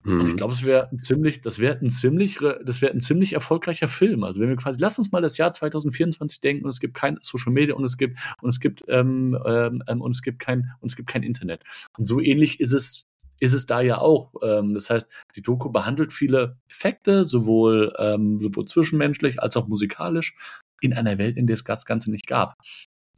Mhm. 0.07 0.20
Und 0.20 0.26
ich 0.26 0.32
mhm. 0.34 0.36
glaube, 0.36 0.52
es 0.52 0.64
wäre 0.64 0.88
ein 0.90 1.00
ziemlich, 1.00 1.40
das 1.40 1.59
wäre 1.59 1.78
ein 1.80 1.90
ziemlich, 1.90 2.38
das 2.64 2.80
wäre 2.80 2.92
ein 2.92 3.00
ziemlich 3.00 3.32
erfolgreicher 3.32 3.88
Film. 3.88 4.22
Also 4.22 4.40
wenn 4.40 4.48
wir 4.48 4.57
quasi, 4.57 4.80
lass 4.80 4.98
uns 4.98 5.11
mal 5.11 5.20
das 5.20 5.36
Jahr 5.36 5.50
2024 5.50 6.40
denken 6.40 6.64
und 6.64 6.70
es 6.70 6.78
gibt 6.78 6.94
kein 6.94 7.18
Social 7.22 7.52
Media 7.52 7.74
und 7.74 7.82
es 7.84 7.96
gibt 7.96 8.18
und 8.40 8.48
es 8.48 8.61
gibt 8.61 8.84
ähm, 8.86 9.36
ähm, 9.44 9.82
ähm, 9.88 10.00
und 10.00 10.12
es 10.12 10.22
gibt 10.22 10.38
kein 10.38 10.70
und 10.80 10.88
es 10.88 10.96
gibt 10.96 11.09
kein 11.09 11.24
Internet. 11.24 11.64
Und 11.98 12.04
so 12.04 12.20
ähnlich 12.20 12.61
ist 12.61 12.72
es 12.72 13.09
ist 13.38 13.52
es 13.52 13.66
da 13.66 13.80
ja 13.82 13.98
auch. 13.98 14.32
Ähm, 14.42 14.72
das 14.72 14.88
heißt, 14.88 15.11
die 15.34 15.42
Doku 15.42 15.70
behandelt 15.70 16.12
viele 16.12 16.57
Effekte, 16.70 17.24
sowohl, 17.24 17.92
ähm, 17.98 18.40
sowohl 18.40 18.64
zwischenmenschlich 18.64 19.42
als 19.42 19.59
auch 19.59 19.66
musikalisch, 19.66 20.36
in 20.80 20.94
einer 20.94 21.18
Welt, 21.18 21.36
in 21.36 21.46
der 21.46 21.54
es 21.54 21.64
das 21.64 21.84
Ganze 21.84 22.11
nicht 22.11 22.26
gab. 22.26 22.54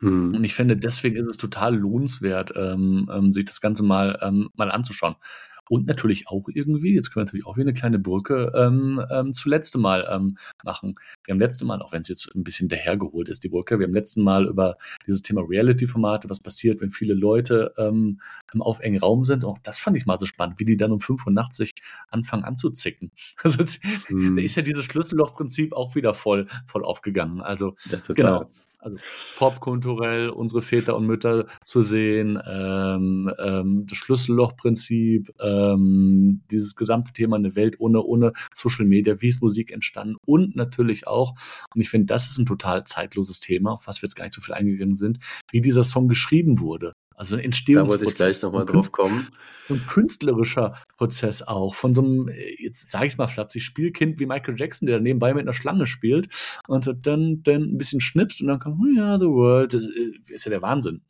Mhm. 0.01 0.34
Und 0.34 0.45
ich 0.45 0.55
finde, 0.55 0.76
deswegen 0.76 1.16
ist 1.16 1.28
es 1.28 1.36
total 1.36 1.76
lohnenswert, 1.76 2.53
ähm, 2.57 3.09
ähm 3.12 3.32
sich 3.32 3.45
das 3.45 3.61
Ganze 3.61 3.84
mal, 3.84 4.18
ähm, 4.22 4.49
mal 4.57 4.72
anzuschauen. 4.72 5.16
Und 5.69 5.87
natürlich 5.87 6.29
auch 6.29 6.49
irgendwie, 6.53 6.95
jetzt 6.95 7.11
können 7.11 7.23
wir 7.23 7.27
natürlich 7.27 7.47
auch 7.47 7.57
wieder 7.57 7.66
eine 7.66 7.73
kleine 7.73 7.99
Brücke 7.99 8.53
ähm, 8.55 9.05
ähm, 9.11 9.33
zu 9.33 9.49
letztem 9.49 9.81
Mal 9.81 10.07
ähm, 10.11 10.37
machen. 10.64 10.95
Wir 11.25 11.33
haben 11.33 11.41
letzte 11.41 11.64
Mal, 11.64 11.83
auch 11.83 11.93
wenn 11.93 12.03
es 12.03 12.09
jetzt 12.09 12.35
ein 12.35 12.45
bisschen 12.45 12.69
dahergeholt 12.69 13.29
ist, 13.29 13.45
die 13.45 13.49
Brücke, 13.49 13.79
wir 13.79 13.87
haben 13.87 13.95
letzten 13.95 14.23
Mal 14.23 14.47
über 14.47 14.77
dieses 15.07 15.23
Thema 15.23 15.43
Reality-Formate, 15.43 16.31
was 16.31 16.41
passiert, 16.41 16.81
wenn 16.81 16.91
viele 16.91 17.14
Leute 17.14 17.73
ähm, 17.77 18.21
auf 18.59 18.81
engen 18.81 18.99
Raum 18.99 19.25
sind. 19.25 19.45
Auch 19.45 19.59
das 19.59 19.79
fand 19.79 19.97
ich 19.97 20.07
mal 20.07 20.19
so 20.19 20.27
spannend, 20.27 20.59
wie 20.59 20.64
die 20.64 20.77
dann 20.77 20.93
um 20.93 21.01
85 21.01 21.73
anfangen 22.11 22.45
anzuzicken. 22.45 23.12
Also 23.49 23.64
hm. 24.09 24.35
da 24.37 24.43
ist 24.43 24.57
ja 24.57 24.62
dieses 24.62 24.85
Schlüsselloch-Prinzip 24.85 25.73
auch 25.73 25.95
wieder 25.95 26.12
voll, 26.12 26.49
voll 26.66 26.85
aufgegangen. 26.85 27.41
Also 27.41 27.77
ja, 27.91 27.99
genau 28.14 28.51
also 28.79 28.97
popkulturell 29.37 30.29
unsere 30.31 30.62
Väter 30.62 30.97
und 30.97 31.07
Mütter 31.07 31.47
zu 31.64 31.83
sehen, 31.83 32.41
ähm, 32.47 33.31
ähm, 33.39 33.87
das 33.87 33.99
Schlüssellochprinzip, 33.99 35.33
ähm, 35.41 36.43
dieses 36.51 36.76
gesamte 36.76 37.12
Thema 37.12 37.37
eine 37.37 37.57
Welt 37.57 37.76
ohne, 37.81 38.03
ohne 38.03 38.33
Social 38.55 38.87
Media, 38.87 39.20
wie 39.20 39.29
ist 39.29 39.43
Musik 39.43 39.72
entstanden 39.72 40.16
und 40.24 40.57
natürlich 40.57 41.07
auch, 41.07 41.35
und 41.74 41.81
ich 41.81 41.91
finde, 41.91 42.07
das 42.07 42.31
ist 42.31 42.39
ein 42.39 42.47
total 42.47 42.85
zeitloses 42.85 43.41
Thema, 43.41 43.72
auf 43.72 43.87
was 43.87 44.01
wir 44.01 44.07
jetzt 44.07 44.14
gar 44.14 44.24
nicht 44.24 44.35
so 44.35 44.41
viel 44.41 44.55
eingegangen 44.55 44.95
sind, 44.95 45.18
wie 45.51 45.61
dieser 45.61 45.83
Song 45.83 46.09
geschrieben 46.09 46.61
wurde. 46.61 46.95
Also 47.19 47.35
ein 47.35 47.43
Entstehungsprozess. 47.43 47.99
Da 47.99 48.07
wollte 48.07 48.12
ich 48.12 48.14
gleich 48.14 48.43
nochmal 48.45 48.64
drauf 48.64 48.93
kommen. 48.93 49.27
So 49.66 49.75
ein 49.75 49.85
künstlerischer 49.89 50.77
Prozess 50.97 51.43
auch. 51.43 51.75
Von 51.75 51.93
so 51.93 52.01
einem, 52.01 52.31
jetzt 52.61 52.91
sage 52.91 53.07
ich 53.07 53.14
es 53.14 53.19
mal 53.19 53.27
flapsig, 53.27 53.64
Spielkind 53.64 54.21
wie 54.21 54.27
Michael 54.27 54.55
Jackson, 54.57 54.87
der 54.87 55.01
nebenbei 55.01 55.35
mit 55.35 55.43
einer 55.43 55.53
Schlange 55.53 55.89
spielt 55.89 56.29
und 56.69 56.89
dann, 57.03 57.43
dann 57.43 57.62
ein 57.62 57.77
bisschen 57.77 58.01
schnipst 58.01 58.41
und 58.41 58.47
dann 58.47 58.61
kommt, 58.61 58.79
oh 58.81 58.87
ja, 58.97 59.19
the 59.19 59.27
world. 59.27 59.75
Das 59.75 59.85
äh, 59.85 60.12
ist 60.29 60.45
ja 60.45 60.51
der 60.51 60.62
Wahnsinn. 60.62 61.03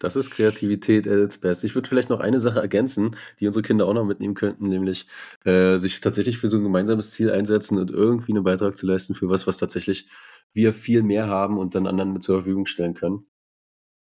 Das 0.00 0.16
ist 0.16 0.32
Kreativität 0.32 1.06
at 1.06 1.20
its 1.20 1.38
best. 1.38 1.62
Ich 1.62 1.76
würde 1.76 1.88
vielleicht 1.88 2.10
noch 2.10 2.18
eine 2.18 2.40
Sache 2.40 2.58
ergänzen, 2.58 3.12
die 3.38 3.46
unsere 3.46 3.62
Kinder 3.62 3.86
auch 3.86 3.94
noch 3.94 4.04
mitnehmen 4.04 4.34
könnten, 4.34 4.68
nämlich 4.68 5.06
äh, 5.44 5.76
sich 5.78 6.00
tatsächlich 6.00 6.38
für 6.38 6.48
so 6.48 6.56
ein 6.56 6.64
gemeinsames 6.64 7.12
Ziel 7.12 7.30
einsetzen 7.30 7.78
und 7.78 7.92
irgendwie 7.92 8.32
einen 8.32 8.42
Beitrag 8.42 8.76
zu 8.76 8.84
leisten 8.84 9.14
für 9.14 9.28
was, 9.28 9.46
was 9.46 9.58
tatsächlich 9.58 10.08
wir 10.52 10.72
viel 10.72 11.04
mehr 11.04 11.28
haben 11.28 11.56
und 11.56 11.76
dann 11.76 11.86
anderen 11.86 12.12
mit 12.12 12.24
zur 12.24 12.38
Verfügung 12.38 12.66
stellen 12.66 12.94
können. 12.94 13.26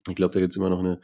Ich 0.09 0.17
glaube, 0.17 0.35
da 0.35 0.41
gibt 0.41 0.53
es 0.53 0.57
immer 0.57 0.71
noch 0.71 0.81
eine 0.81 1.01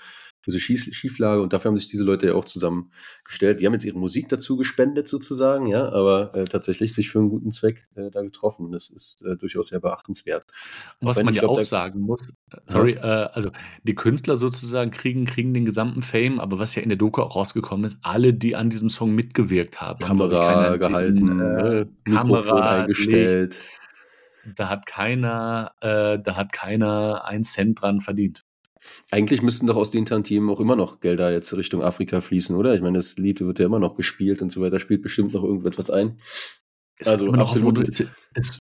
diese 0.47 0.59
Schieflage 0.59 1.41
und 1.41 1.53
dafür 1.53 1.71
haben 1.71 1.77
sich 1.77 1.89
diese 1.89 2.03
Leute 2.03 2.27
ja 2.27 2.35
auch 2.35 2.45
zusammengestellt. 2.45 3.61
Die 3.61 3.67
haben 3.67 3.75
jetzt 3.75 3.85
ihre 3.85 3.99
Musik 3.99 4.29
dazu 4.29 4.57
gespendet 4.57 5.07
sozusagen, 5.07 5.67
ja, 5.67 5.91
aber 5.93 6.35
äh, 6.35 6.45
tatsächlich 6.45 6.95
sich 6.95 7.11
für 7.11 7.21
einen 7.21 7.29
guten 7.29 7.53
Zweck 7.53 7.87
äh, 7.95 8.11
da 8.11 8.23
getroffen. 8.23 8.73
Das 8.73 8.91
ist 8.91 9.23
äh, 9.23 9.37
durchaus 9.37 9.69
sehr 9.69 9.81
beachtenswert. 9.81 10.47
Was 11.01 11.23
man 11.23 11.33
ja 11.33 11.45
auch 11.45 11.61
sagen 11.61 12.01
muss, 12.01 12.29
äh, 12.51 12.57
sorry, 12.67 12.95
ja. 12.95 13.27
Äh, 13.27 13.31
also 13.33 13.51
die 13.85 13.95
Künstler 13.95 14.37
sozusagen 14.37 14.91
kriegen, 14.91 15.27
kriegen 15.27 15.55
den 15.55 15.65
gesamten 15.65 16.03
Fame, 16.03 16.41
aber 16.41 16.59
was 16.59 16.75
ja 16.75 16.83
in 16.83 16.89
der 16.89 16.99
Doku 16.99 17.23
auch 17.23 17.37
rausgekommen 17.37 17.85
ist, 17.85 17.99
alle, 18.03 18.35
die 18.35 18.57
an 18.57 18.69
diesem 18.69 18.89
Song 18.89 19.15
mitgewirkt 19.15 19.81
haben, 19.81 20.01
Kamera 20.01 20.71
haben, 20.71 20.79
gehalten, 20.79 21.41
äh, 21.41 21.87
Kamera 22.05 22.81
eingestellt. 22.81 23.61
Licht, 24.45 24.59
da 24.59 24.69
hat 24.69 24.87
keiner, 24.87 25.73
da 25.81 26.37
hat 26.37 26.53
keiner 26.53 27.25
einen 27.25 27.45
Cent 27.45 27.81
dran 27.81 28.01
verdient. 28.01 28.43
Eigentlich 29.11 29.43
müssten 29.43 29.67
doch 29.67 29.77
aus 29.77 29.91
den 29.91 30.07
Tantiemen 30.07 30.51
auch 30.51 30.61
immer 30.61 30.77
noch 30.77 31.01
Gelder 31.01 31.33
jetzt 31.33 31.55
Richtung 31.57 31.83
Afrika 31.83 32.21
fließen, 32.21 32.57
oder? 32.57 32.75
Ich 32.75 32.81
meine, 32.81 32.99
das 32.99 33.17
Lied 33.17 33.41
wird 33.41 33.59
ja 33.59 33.67
immer 33.67 33.79
noch 33.79 33.97
gespielt 33.97 34.43
und 34.43 34.51
so 34.51 34.61
weiter, 34.61 34.81
spielt 34.81 35.03
bestimmt 35.03 35.35
noch 35.35 35.45
irgendetwas 35.45 35.91
ein. 35.91 36.19
Es 36.97 37.09
also 37.09 37.33
absolut. 37.33 37.79
Noch, 37.79 38.07
es, 38.35 38.59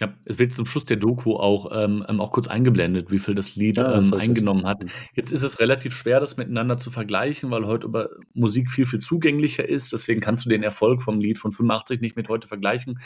ja, 0.00 0.14
es 0.24 0.38
wird 0.38 0.52
zum 0.52 0.66
Schluss 0.66 0.84
der 0.84 0.96
Doku 0.96 1.34
auch, 1.34 1.72
ähm, 1.74 2.04
ähm, 2.08 2.20
auch 2.20 2.30
kurz 2.30 2.46
eingeblendet, 2.46 3.10
wie 3.10 3.18
viel 3.18 3.34
das 3.34 3.56
Lied 3.56 3.78
ja, 3.78 3.96
das 3.96 4.12
ähm, 4.12 4.18
eingenommen 4.18 4.64
hat. 4.64 4.84
Jetzt 5.14 5.32
ist 5.32 5.42
es 5.42 5.58
relativ 5.58 5.92
schwer, 5.94 6.20
das 6.20 6.36
miteinander 6.36 6.76
zu 6.76 6.90
vergleichen, 6.90 7.50
weil 7.50 7.66
heute 7.66 7.86
über 7.86 8.08
Musik 8.32 8.70
viel, 8.70 8.86
viel 8.86 9.00
zugänglicher 9.00 9.68
ist. 9.68 9.92
Deswegen 9.92 10.20
kannst 10.20 10.44
du 10.44 10.50
den 10.50 10.62
Erfolg 10.62 11.02
vom 11.02 11.18
Lied 11.20 11.38
von 11.38 11.50
85 11.50 12.00
nicht 12.00 12.14
mit 12.14 12.28
heute 12.28 12.46
vergleichen. 12.46 13.00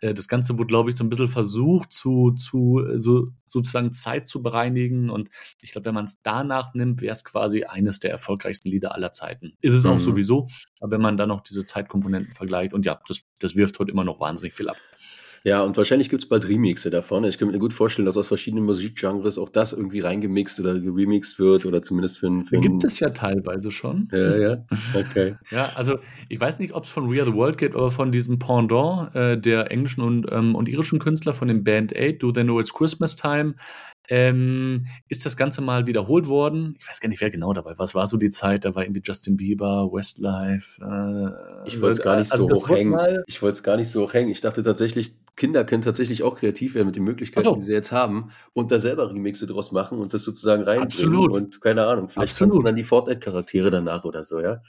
Äh, 0.00 0.14
das 0.14 0.28
Ganze 0.28 0.58
wurde, 0.58 0.68
glaube 0.68 0.90
ich, 0.90 0.96
so 0.96 1.04
ein 1.04 1.08
bisschen 1.08 1.28
versucht, 1.28 1.92
zu, 1.92 2.32
zu 2.32 2.84
äh, 2.86 2.98
so, 2.98 3.28
sozusagen 3.46 3.92
Zeit 3.92 4.26
zu 4.26 4.42
bereinigen. 4.42 5.10
Und 5.10 5.28
ich 5.62 5.72
glaube, 5.72 5.86
wenn 5.86 5.94
man 5.94 6.04
es 6.04 6.20
danach 6.22 6.74
nimmt, 6.74 7.00
wäre 7.00 7.12
es 7.12 7.24
quasi 7.24 7.64
eines 7.64 7.98
der 7.98 8.10
erfolgreichsten 8.10 8.68
Lieder 8.68 8.94
aller 8.94 9.12
Zeiten. 9.12 9.54
Ist 9.60 9.74
es 9.74 9.84
mhm. 9.84 9.92
auch 9.92 9.98
sowieso, 9.98 10.48
aber 10.80 10.92
wenn 10.92 11.02
man 11.02 11.16
dann 11.16 11.28
noch 11.28 11.40
diese 11.40 11.64
Zeitkomponenten 11.64 12.32
vergleicht, 12.32 12.74
und 12.74 12.84
ja, 12.84 13.00
das, 13.08 13.22
das 13.38 13.56
wirft 13.56 13.78
heute 13.78 13.90
immer 13.90 14.04
noch 14.04 14.20
wahnsinnig 14.20 14.54
viel 14.54 14.68
ab. 14.68 14.76
Ja, 15.44 15.62
und 15.62 15.76
wahrscheinlich 15.76 16.08
gibt 16.08 16.22
es 16.22 16.28
bald 16.28 16.48
Remixe 16.48 16.90
davon. 16.90 17.24
Ich 17.24 17.38
könnte 17.38 17.52
mir 17.52 17.60
gut 17.60 17.72
vorstellen, 17.72 18.06
dass 18.06 18.16
aus 18.16 18.26
verschiedenen 18.26 18.64
Musikgenres 18.64 19.38
auch 19.38 19.48
das 19.48 19.72
irgendwie 19.72 20.00
reingemixt 20.00 20.60
oder 20.60 20.78
geremixt 20.78 21.38
wird 21.38 21.66
oder 21.66 21.82
zumindest 21.82 22.18
für 22.18 22.26
einen. 22.26 22.44
Für 22.44 22.58
gibt 22.60 22.84
es 22.84 23.00
ja 23.00 23.10
teilweise 23.10 23.70
schon. 23.70 24.08
Ja, 24.12 24.36
ja, 24.36 24.66
okay. 24.94 25.36
ja, 25.50 25.70
also 25.74 25.98
ich 26.28 26.40
weiß 26.40 26.58
nicht, 26.58 26.74
ob 26.74 26.84
es 26.84 26.90
von 26.90 27.10
We 27.10 27.20
Are 27.20 27.30
the 27.30 27.36
World 27.36 27.58
geht 27.58 27.74
oder 27.74 27.90
von 27.90 28.12
diesem 28.12 28.38
Pendant 28.38 29.14
äh, 29.14 29.38
der 29.38 29.70
englischen 29.70 30.02
und, 30.02 30.26
ähm, 30.30 30.54
und 30.54 30.68
irischen 30.68 30.98
Künstler 30.98 31.32
von 31.32 31.48
dem 31.48 31.64
Band 31.64 31.94
8, 31.96 32.22
Do 32.22 32.32
They 32.32 32.44
Know 32.44 32.60
It's 32.60 32.72
Christmas 32.72 33.16
Time. 33.16 33.54
ähm, 34.10 34.86
ist 35.08 35.26
das 35.26 35.36
Ganze 35.36 35.60
mal 35.60 35.86
wiederholt 35.86 36.28
worden. 36.28 36.76
Ich 36.78 36.88
weiß 36.88 37.00
gar 37.00 37.08
nicht, 37.08 37.20
wer 37.20 37.30
genau 37.30 37.52
dabei 37.52 37.72
war. 37.72 37.78
Was 37.78 37.94
war 37.94 38.06
so 38.06 38.16
die 38.16 38.30
Zeit? 38.30 38.64
Da 38.64 38.74
war 38.74 38.82
irgendwie 38.82 39.02
Justin 39.04 39.36
Bieber, 39.36 39.90
Westlife. 39.92 40.80
Äh, 40.82 41.68
ich 41.68 41.80
wollte 41.80 41.92
es 41.92 42.02
gar 42.02 42.18
nicht 42.18 42.32
also 42.32 42.48
so 42.48 42.54
hoch 42.54 42.68
hängen. 42.70 43.22
Ich 43.26 43.42
wollte 43.42 43.56
es 43.56 43.62
gar 43.62 43.76
nicht 43.76 43.90
so 43.90 44.02
hoch 44.02 44.14
hängen. 44.14 44.30
Ich 44.30 44.40
dachte 44.40 44.62
tatsächlich, 44.62 45.12
Kinder 45.38 45.64
können 45.64 45.82
tatsächlich 45.82 46.22
auch 46.22 46.36
kreativ 46.38 46.74
werden 46.74 46.88
mit 46.88 46.96
den 46.96 47.04
Möglichkeiten, 47.04 47.46
so. 47.46 47.54
die 47.54 47.62
sie 47.62 47.72
jetzt 47.72 47.92
haben 47.92 48.32
und 48.52 48.70
da 48.70 48.78
selber 48.78 49.08
Remixe 49.08 49.46
draus 49.46 49.72
machen 49.72 49.98
und 49.98 50.12
das 50.12 50.24
sozusagen 50.24 50.64
reinbringen. 50.64 51.14
Absolut. 51.14 51.32
Und 51.32 51.60
keine 51.60 51.86
Ahnung, 51.86 52.08
vielleicht 52.08 52.32
Absolut. 52.32 52.52
tanzen 52.52 52.64
dann 52.66 52.76
die 52.76 52.84
Fortnite-Charaktere 52.84 53.70
danach 53.70 54.04
oder 54.04 54.26
so, 54.26 54.40
ja. 54.40 54.62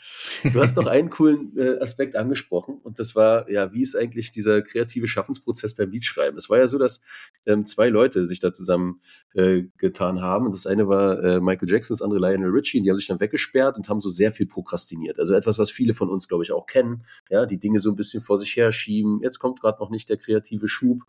Du 0.43 0.61
hast 0.61 0.77
noch 0.77 0.85
einen 0.85 1.09
coolen 1.09 1.51
äh, 1.57 1.79
Aspekt 1.79 2.15
angesprochen 2.15 2.79
und 2.83 2.99
das 2.99 3.15
war, 3.15 3.49
ja, 3.49 3.73
wie 3.73 3.81
ist 3.81 3.95
eigentlich 3.95 4.31
dieser 4.31 4.61
kreative 4.61 5.07
Schaffensprozess 5.07 5.75
beim 5.75 5.89
Liedschreiben? 5.89 6.37
Es 6.37 6.49
war 6.49 6.59
ja 6.59 6.67
so, 6.67 6.77
dass 6.77 7.01
ähm, 7.47 7.65
zwei 7.65 7.89
Leute 7.89 8.27
sich 8.27 8.39
da 8.39 8.51
zusammen 8.51 9.01
äh, 9.33 9.63
getan 9.77 10.21
haben. 10.21 10.45
Und 10.45 10.55
das 10.55 10.65
eine 10.65 10.87
war 10.87 11.23
äh, 11.23 11.39
Michael 11.39 11.69
Jackson, 11.69 11.93
das 11.93 12.01
andere 12.01 12.19
Lionel 12.19 12.49
Richie. 12.49 12.79
Und 12.79 12.85
die 12.85 12.89
haben 12.89 12.97
sich 12.97 13.07
dann 13.07 13.19
weggesperrt 13.19 13.77
und 13.77 13.89
haben 13.89 14.01
so 14.01 14.09
sehr 14.09 14.31
viel 14.31 14.47
prokrastiniert. 14.47 15.19
Also 15.19 15.33
etwas, 15.33 15.59
was 15.59 15.71
viele 15.71 15.93
von 15.93 16.09
uns, 16.09 16.27
glaube 16.27 16.43
ich, 16.43 16.51
auch 16.51 16.65
kennen. 16.65 17.03
Ja, 17.29 17.45
die 17.45 17.59
Dinge 17.59 17.79
so 17.79 17.89
ein 17.89 17.95
bisschen 17.95 18.21
vor 18.21 18.39
sich 18.39 18.55
her 18.55 18.71
schieben. 18.71 19.19
Jetzt 19.21 19.39
kommt 19.39 19.61
gerade 19.61 19.79
noch 19.79 19.89
nicht 19.89 20.09
der 20.09 20.17
kreative 20.17 20.58
Schub. 20.67 21.03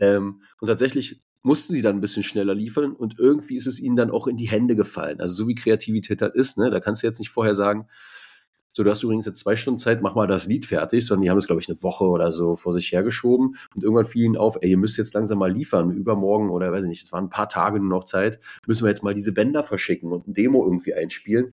Ähm, 0.00 0.42
und 0.60 0.68
tatsächlich 0.68 1.22
mussten 1.42 1.74
sie 1.74 1.82
dann 1.82 1.96
ein 1.96 2.00
bisschen 2.00 2.22
schneller 2.22 2.54
liefern 2.54 2.92
und 2.92 3.18
irgendwie 3.18 3.56
ist 3.56 3.66
es 3.66 3.80
ihnen 3.80 3.96
dann 3.96 4.10
auch 4.10 4.26
in 4.26 4.36
die 4.36 4.50
Hände 4.50 4.74
gefallen. 4.74 5.20
Also 5.20 5.34
so 5.34 5.48
wie 5.48 5.54
Kreativität 5.54 6.20
halt 6.20 6.34
ist, 6.34 6.58
ne? 6.58 6.70
Da 6.70 6.80
kannst 6.80 7.02
du 7.02 7.06
jetzt 7.06 7.20
nicht 7.20 7.30
vorher 7.30 7.54
sagen, 7.54 7.86
so, 8.72 8.82
du 8.82 8.90
hast 8.90 9.02
übrigens 9.02 9.24
jetzt 9.24 9.40
zwei 9.40 9.56
Stunden 9.56 9.78
Zeit, 9.78 10.02
mach 10.02 10.14
mal 10.14 10.26
das 10.26 10.46
Lied 10.46 10.66
fertig, 10.66 11.06
sondern 11.06 11.22
die 11.22 11.30
haben 11.30 11.38
es, 11.38 11.46
glaube 11.46 11.62
ich, 11.62 11.68
eine 11.68 11.82
Woche 11.82 12.04
oder 12.04 12.30
so 12.30 12.56
vor 12.56 12.74
sich 12.74 12.92
hergeschoben 12.92 13.56
und 13.74 13.82
irgendwann 13.82 14.04
fiel 14.04 14.24
ihnen 14.24 14.36
auf, 14.36 14.58
ey, 14.60 14.70
ihr 14.70 14.76
müsst 14.76 14.98
jetzt 14.98 15.14
langsam 15.14 15.38
mal 15.38 15.50
liefern, 15.50 15.92
übermorgen 15.92 16.50
oder 16.50 16.72
weiß 16.72 16.84
ich 16.84 16.90
nicht, 16.90 17.04
es 17.04 17.12
waren 17.12 17.24
ein 17.24 17.30
paar 17.30 17.48
Tage 17.48 17.78
nur 17.78 17.88
noch 17.88 18.04
Zeit, 18.04 18.38
müssen 18.66 18.84
wir 18.84 18.90
jetzt 18.90 19.02
mal 19.02 19.14
diese 19.14 19.32
Bänder 19.32 19.62
verschicken 19.62 20.12
und 20.12 20.28
ein 20.28 20.34
Demo 20.34 20.62
irgendwie 20.62 20.92
einspielen 20.92 21.52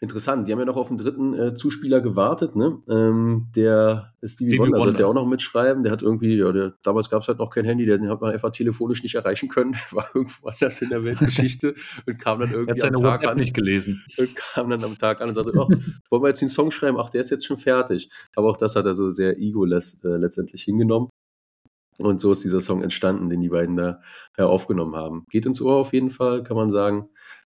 interessant. 0.00 0.46
Die 0.46 0.52
haben 0.52 0.58
ja 0.58 0.64
noch 0.64 0.76
auf 0.76 0.88
den 0.88 0.98
dritten 0.98 1.34
äh, 1.34 1.54
Zuspieler 1.54 2.00
gewartet, 2.00 2.56
ne? 2.56 2.80
Ähm, 2.88 3.48
der 3.54 4.12
Stevie, 4.22 4.50
Stevie 4.50 4.58
Wonder, 4.58 4.72
Wonder 4.72 4.84
sollte 4.84 5.02
ja 5.02 5.08
auch 5.08 5.14
noch 5.14 5.26
mitschreiben. 5.26 5.82
Der 5.82 5.92
hat 5.92 6.02
irgendwie, 6.02 6.36
ja, 6.36 6.52
der, 6.52 6.74
damals 6.82 7.10
gab 7.10 7.22
es 7.22 7.28
halt 7.28 7.38
noch 7.38 7.50
kein 7.50 7.64
Handy, 7.64 7.86
den 7.86 8.08
hat 8.08 8.20
man 8.20 8.32
einfach 8.32 8.50
telefonisch 8.50 9.02
nicht 9.02 9.14
erreichen 9.14 9.48
können. 9.48 9.72
Der 9.90 9.96
war 9.96 10.06
irgendwo 10.14 10.48
anders 10.48 10.80
in 10.82 10.90
der 10.90 11.04
Weltgeschichte 11.04 11.74
und 12.06 12.18
kam 12.18 12.40
dann 12.40 12.52
irgendwie 12.52 12.82
am 12.82 12.94
Tag 12.94 13.26
an. 13.26 13.36
nicht 13.36 13.54
gelesen. 13.54 14.04
Und 14.18 14.34
kam 14.34 14.70
dann 14.70 14.84
am 14.84 14.98
Tag 14.98 15.20
an 15.20 15.28
und 15.28 15.34
sagte, 15.34 15.52
oh, 15.54 15.68
wollen 16.10 16.22
wir 16.22 16.28
jetzt 16.28 16.42
den 16.42 16.48
Song 16.48 16.70
schreiben? 16.70 16.98
Ach, 16.98 17.10
der 17.10 17.20
ist 17.20 17.30
jetzt 17.30 17.46
schon 17.46 17.56
fertig. 17.56 18.10
Aber 18.34 18.50
auch 18.50 18.56
das 18.56 18.76
hat 18.76 18.86
er 18.86 18.94
so 18.94 19.08
sehr 19.10 19.38
ego 19.38 19.64
äh, 19.64 19.78
letztendlich 20.16 20.62
hingenommen. 20.62 21.08
Und 21.98 22.20
so 22.20 22.32
ist 22.32 22.42
dieser 22.42 22.60
Song 22.60 22.82
entstanden, 22.82 23.30
den 23.30 23.40
die 23.40 23.48
beiden 23.48 23.76
da 23.76 24.00
ja, 24.36 24.46
aufgenommen 24.46 24.96
haben. 24.96 25.26
Geht 25.30 25.46
ins 25.46 25.60
Ohr 25.60 25.76
auf 25.76 25.92
jeden 25.92 26.10
Fall, 26.10 26.42
kann 26.42 26.56
man 26.56 26.68
sagen. 26.68 27.08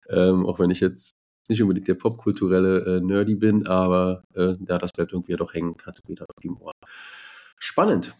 Ähm, 0.08 0.46
auch 0.46 0.58
wenn 0.58 0.70
ich 0.70 0.80
jetzt 0.80 1.19
nicht 1.50 1.62
unbedingt 1.62 1.88
der 1.88 1.94
popkulturelle 1.94 2.96
äh, 2.96 3.00
Nerdy 3.00 3.34
bin, 3.34 3.66
aber 3.66 4.22
äh, 4.34 4.54
ja, 4.66 4.78
das 4.78 4.92
bleibt 4.92 5.12
irgendwie 5.12 5.36
doch 5.36 5.52
hängen, 5.52 5.76
Kategorie 5.76 6.18
auf 6.20 6.42
dem 6.42 6.56
Ohr. 6.56 6.72
Spannend. 7.58 8.16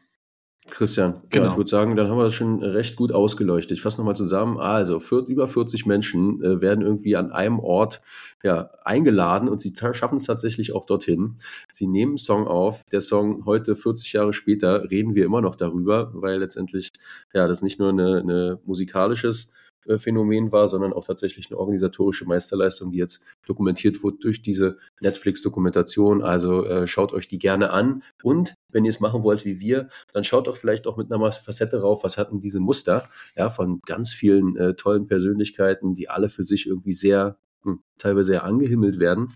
Christian, 0.69 1.23
genau. 1.31 1.47
Ja, 1.47 1.51
ich 1.51 1.57
würde 1.57 1.71
sagen, 1.71 1.97
dann 1.97 2.09
haben 2.09 2.19
wir 2.19 2.25
das 2.25 2.35
schon 2.35 2.63
recht 2.63 2.95
gut 2.95 3.13
ausgeleuchtet. 3.13 3.73
Ich 3.73 3.83
fasse 3.83 3.99
nochmal 3.99 4.15
zusammen. 4.15 4.59
Also, 4.59 5.01
für, 5.01 5.25
über 5.27 5.49
40 5.49 5.87
Menschen 5.87 6.43
äh, 6.45 6.61
werden 6.61 6.85
irgendwie 6.85 7.17
an 7.17 7.33
einem 7.33 7.59
Ort 7.59 8.03
ja, 8.43 8.71
eingeladen 8.85 9.49
und 9.49 9.61
sie 9.63 9.73
schaffen 9.75 10.17
es 10.17 10.25
tatsächlich 10.25 10.75
auch 10.75 10.85
dorthin. 10.85 11.37
Sie 11.73 11.87
nehmen 11.87 12.13
einen 12.13 12.19
Song 12.19 12.47
auf. 12.47 12.85
Der 12.93 13.01
Song 13.01 13.47
heute, 13.47 13.75
40 13.75 14.13
Jahre 14.13 14.33
später, 14.35 14.91
reden 14.91 15.15
wir 15.15 15.25
immer 15.25 15.41
noch 15.41 15.57
darüber, 15.57 16.11
weil 16.13 16.39
letztendlich 16.39 16.93
ja 17.33 17.49
das 17.49 17.63
nicht 17.63 17.81
nur 17.81 17.89
eine, 17.89 18.19
eine 18.19 18.61
musikalisches 18.65 19.47
äh, 19.47 19.60
Phänomen 19.99 20.53
war, 20.53 20.69
sondern 20.69 20.93
auch 20.93 21.07
tatsächlich 21.07 21.51
eine 21.51 21.59
organisatorische 21.59 22.25
Meisterleistung, 22.25 22.91
die 22.93 22.99
jetzt 22.99 23.25
dokumentiert 23.47 24.03
wurde 24.03 24.19
durch 24.19 24.43
diese 24.43 24.79
Netflix-Dokumentation. 25.01 26.23
Also 26.23 26.65
äh, 26.65 26.87
schaut 26.87 27.13
euch 27.13 27.29
die 27.29 27.39
gerne 27.39 27.71
an. 27.71 28.03
Und 28.23 28.55
wenn 28.69 28.85
ihr 28.85 28.91
es 28.91 29.01
machen 29.01 29.23
wollt 29.23 29.45
wie 29.45 29.61
wir, 29.61 29.89
dann 30.13 30.25
schaut 30.25 30.47
doch 30.47 30.57
vielleicht 30.57 30.87
auch 30.87 30.97
mit 30.97 31.13
einer 31.13 31.33
Facette 31.33 31.81
rauf, 31.81 32.05
was 32.05 32.19
hatten 32.19 32.41
diese 32.41 32.61
Muster 32.61 33.09
ja, 33.37 33.51
von 33.51 33.81
ganz 33.87 34.13
vielen 34.13 34.57
äh, 34.57 34.75
tollen 34.75 35.07
Persönlichkeiten, 35.07 35.95
die 35.95 36.09
alle 36.09 36.29
für 36.29 36.45
sich 36.45 36.67
irgendwie 36.67 36.93
sehr, 36.93 37.39
hm, 37.63 37.81
teilweise 37.99 38.29
sehr 38.29 38.45
angehimmelt 38.45 38.99
werden 38.99 39.35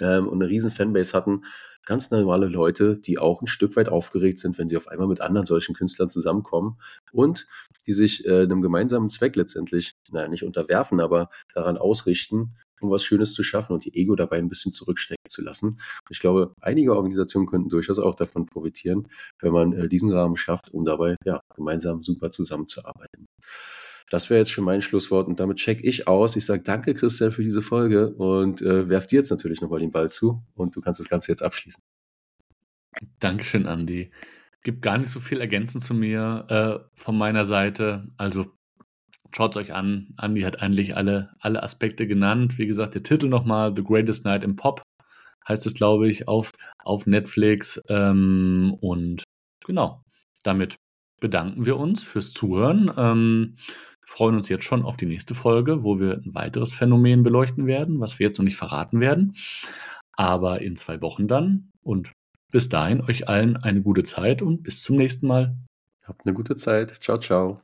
ähm, 0.00 0.28
und 0.28 0.42
eine 0.42 0.50
riesen 0.50 0.70
Fanbase 0.70 1.12
hatten, 1.12 1.42
ganz 1.84 2.10
normale 2.10 2.48
Leute, 2.48 2.98
die 2.98 3.18
auch 3.18 3.40
ein 3.40 3.46
Stück 3.46 3.76
weit 3.76 3.88
aufgeregt 3.88 4.38
sind, 4.38 4.58
wenn 4.58 4.68
sie 4.68 4.76
auf 4.76 4.88
einmal 4.88 5.06
mit 5.06 5.20
anderen 5.20 5.46
solchen 5.46 5.74
Künstlern 5.74 6.10
zusammenkommen 6.10 6.78
und 7.12 7.46
die 7.86 7.92
sich 7.92 8.26
äh, 8.26 8.42
einem 8.42 8.60
gemeinsamen 8.60 9.08
Zweck 9.08 9.36
letztendlich, 9.36 9.94
naja, 10.10 10.28
nicht 10.28 10.42
unterwerfen, 10.42 11.00
aber 11.00 11.30
daran 11.54 11.78
ausrichten, 11.78 12.56
um 12.80 12.90
was 12.90 13.04
Schönes 13.04 13.32
zu 13.32 13.42
schaffen 13.42 13.72
und 13.72 13.84
die 13.84 13.94
Ego 13.94 14.16
dabei 14.16 14.36
ein 14.36 14.48
bisschen 14.48 14.72
zurückstecken 14.72 15.30
zu 15.30 15.42
lassen. 15.42 15.80
Ich 16.10 16.20
glaube, 16.20 16.52
einige 16.60 16.94
Organisationen 16.94 17.46
könnten 17.46 17.68
durchaus 17.68 17.98
auch 17.98 18.14
davon 18.14 18.46
profitieren, 18.46 19.08
wenn 19.40 19.52
man 19.52 19.72
äh, 19.72 19.88
diesen 19.88 20.12
Rahmen 20.12 20.36
schafft, 20.36 20.72
um 20.74 20.84
dabei 20.84 21.16
ja, 21.24 21.40
gemeinsam 21.54 22.02
super 22.02 22.30
zusammenzuarbeiten. 22.30 23.26
Das 24.10 24.30
wäre 24.30 24.38
jetzt 24.38 24.52
schon 24.52 24.64
mein 24.64 24.82
Schlusswort 24.82 25.26
und 25.26 25.40
damit 25.40 25.56
check 25.56 25.82
ich 25.82 26.06
aus. 26.06 26.36
Ich 26.36 26.46
sage 26.46 26.62
danke, 26.62 26.94
Christian, 26.94 27.32
für 27.32 27.42
diese 27.42 27.62
Folge 27.62 28.14
und 28.14 28.62
äh, 28.62 28.88
werf 28.88 29.06
dir 29.06 29.16
jetzt 29.16 29.30
natürlich 29.30 29.60
nochmal 29.60 29.80
den 29.80 29.90
Ball 29.90 30.10
zu 30.10 30.44
und 30.54 30.76
du 30.76 30.80
kannst 30.80 31.00
das 31.00 31.08
Ganze 31.08 31.32
jetzt 31.32 31.42
abschließen. 31.42 31.82
Dankeschön, 33.18 33.66
Andi. 33.66 34.10
Gibt 34.62 34.82
gar 34.82 34.98
nicht 34.98 35.10
so 35.10 35.20
viel 35.20 35.40
ergänzend 35.40 35.82
zu 35.82 35.94
mir 35.94 36.46
äh, 36.48 37.00
von 37.00 37.18
meiner 37.18 37.44
Seite. 37.44 38.08
Also 38.16 38.46
schaut 39.34 39.56
es 39.56 39.62
euch 39.62 39.74
an. 39.74 40.14
Andi 40.16 40.42
hat 40.42 40.62
eigentlich 40.62 40.96
alle, 40.96 41.34
alle 41.40 41.62
Aspekte 41.62 42.06
genannt. 42.06 42.58
Wie 42.58 42.66
gesagt, 42.66 42.94
der 42.94 43.02
Titel 43.02 43.28
nochmal, 43.28 43.74
The 43.74 43.84
Greatest 43.84 44.24
Night 44.24 44.44
im 44.44 44.56
Pop, 44.56 44.82
heißt 45.48 45.66
es, 45.66 45.74
glaube 45.74 46.08
ich, 46.08 46.28
auf, 46.28 46.52
auf 46.84 47.06
Netflix. 47.06 47.80
Ähm, 47.88 48.76
und 48.80 49.24
genau, 49.64 50.02
damit 50.42 50.76
bedanken 51.20 51.66
wir 51.66 51.76
uns 51.76 52.04
fürs 52.04 52.32
Zuhören. 52.32 52.90
Ähm, 52.96 53.56
freuen 54.06 54.36
uns 54.36 54.48
jetzt 54.48 54.64
schon 54.64 54.84
auf 54.84 54.96
die 54.96 55.06
nächste 55.06 55.34
Folge, 55.34 55.82
wo 55.82 56.00
wir 56.00 56.14
ein 56.24 56.34
weiteres 56.34 56.72
Phänomen 56.72 57.22
beleuchten 57.22 57.66
werden, 57.66 58.00
was 58.00 58.18
wir 58.18 58.26
jetzt 58.26 58.38
noch 58.38 58.44
nicht 58.44 58.56
verraten 58.56 59.00
werden. 59.00 59.34
Aber 60.12 60.62
in 60.62 60.76
zwei 60.76 61.02
Wochen 61.02 61.26
dann. 61.26 61.72
Und 61.82 62.12
bis 62.50 62.68
dahin 62.68 63.02
euch 63.02 63.28
allen 63.28 63.56
eine 63.56 63.82
gute 63.82 64.04
Zeit 64.04 64.40
und 64.40 64.62
bis 64.62 64.82
zum 64.82 64.96
nächsten 64.96 65.26
Mal. 65.26 65.56
Habt 66.04 66.22
eine 66.24 66.34
gute 66.34 66.56
Zeit. 66.56 66.90
Ciao, 67.02 67.18
ciao. 67.18 67.60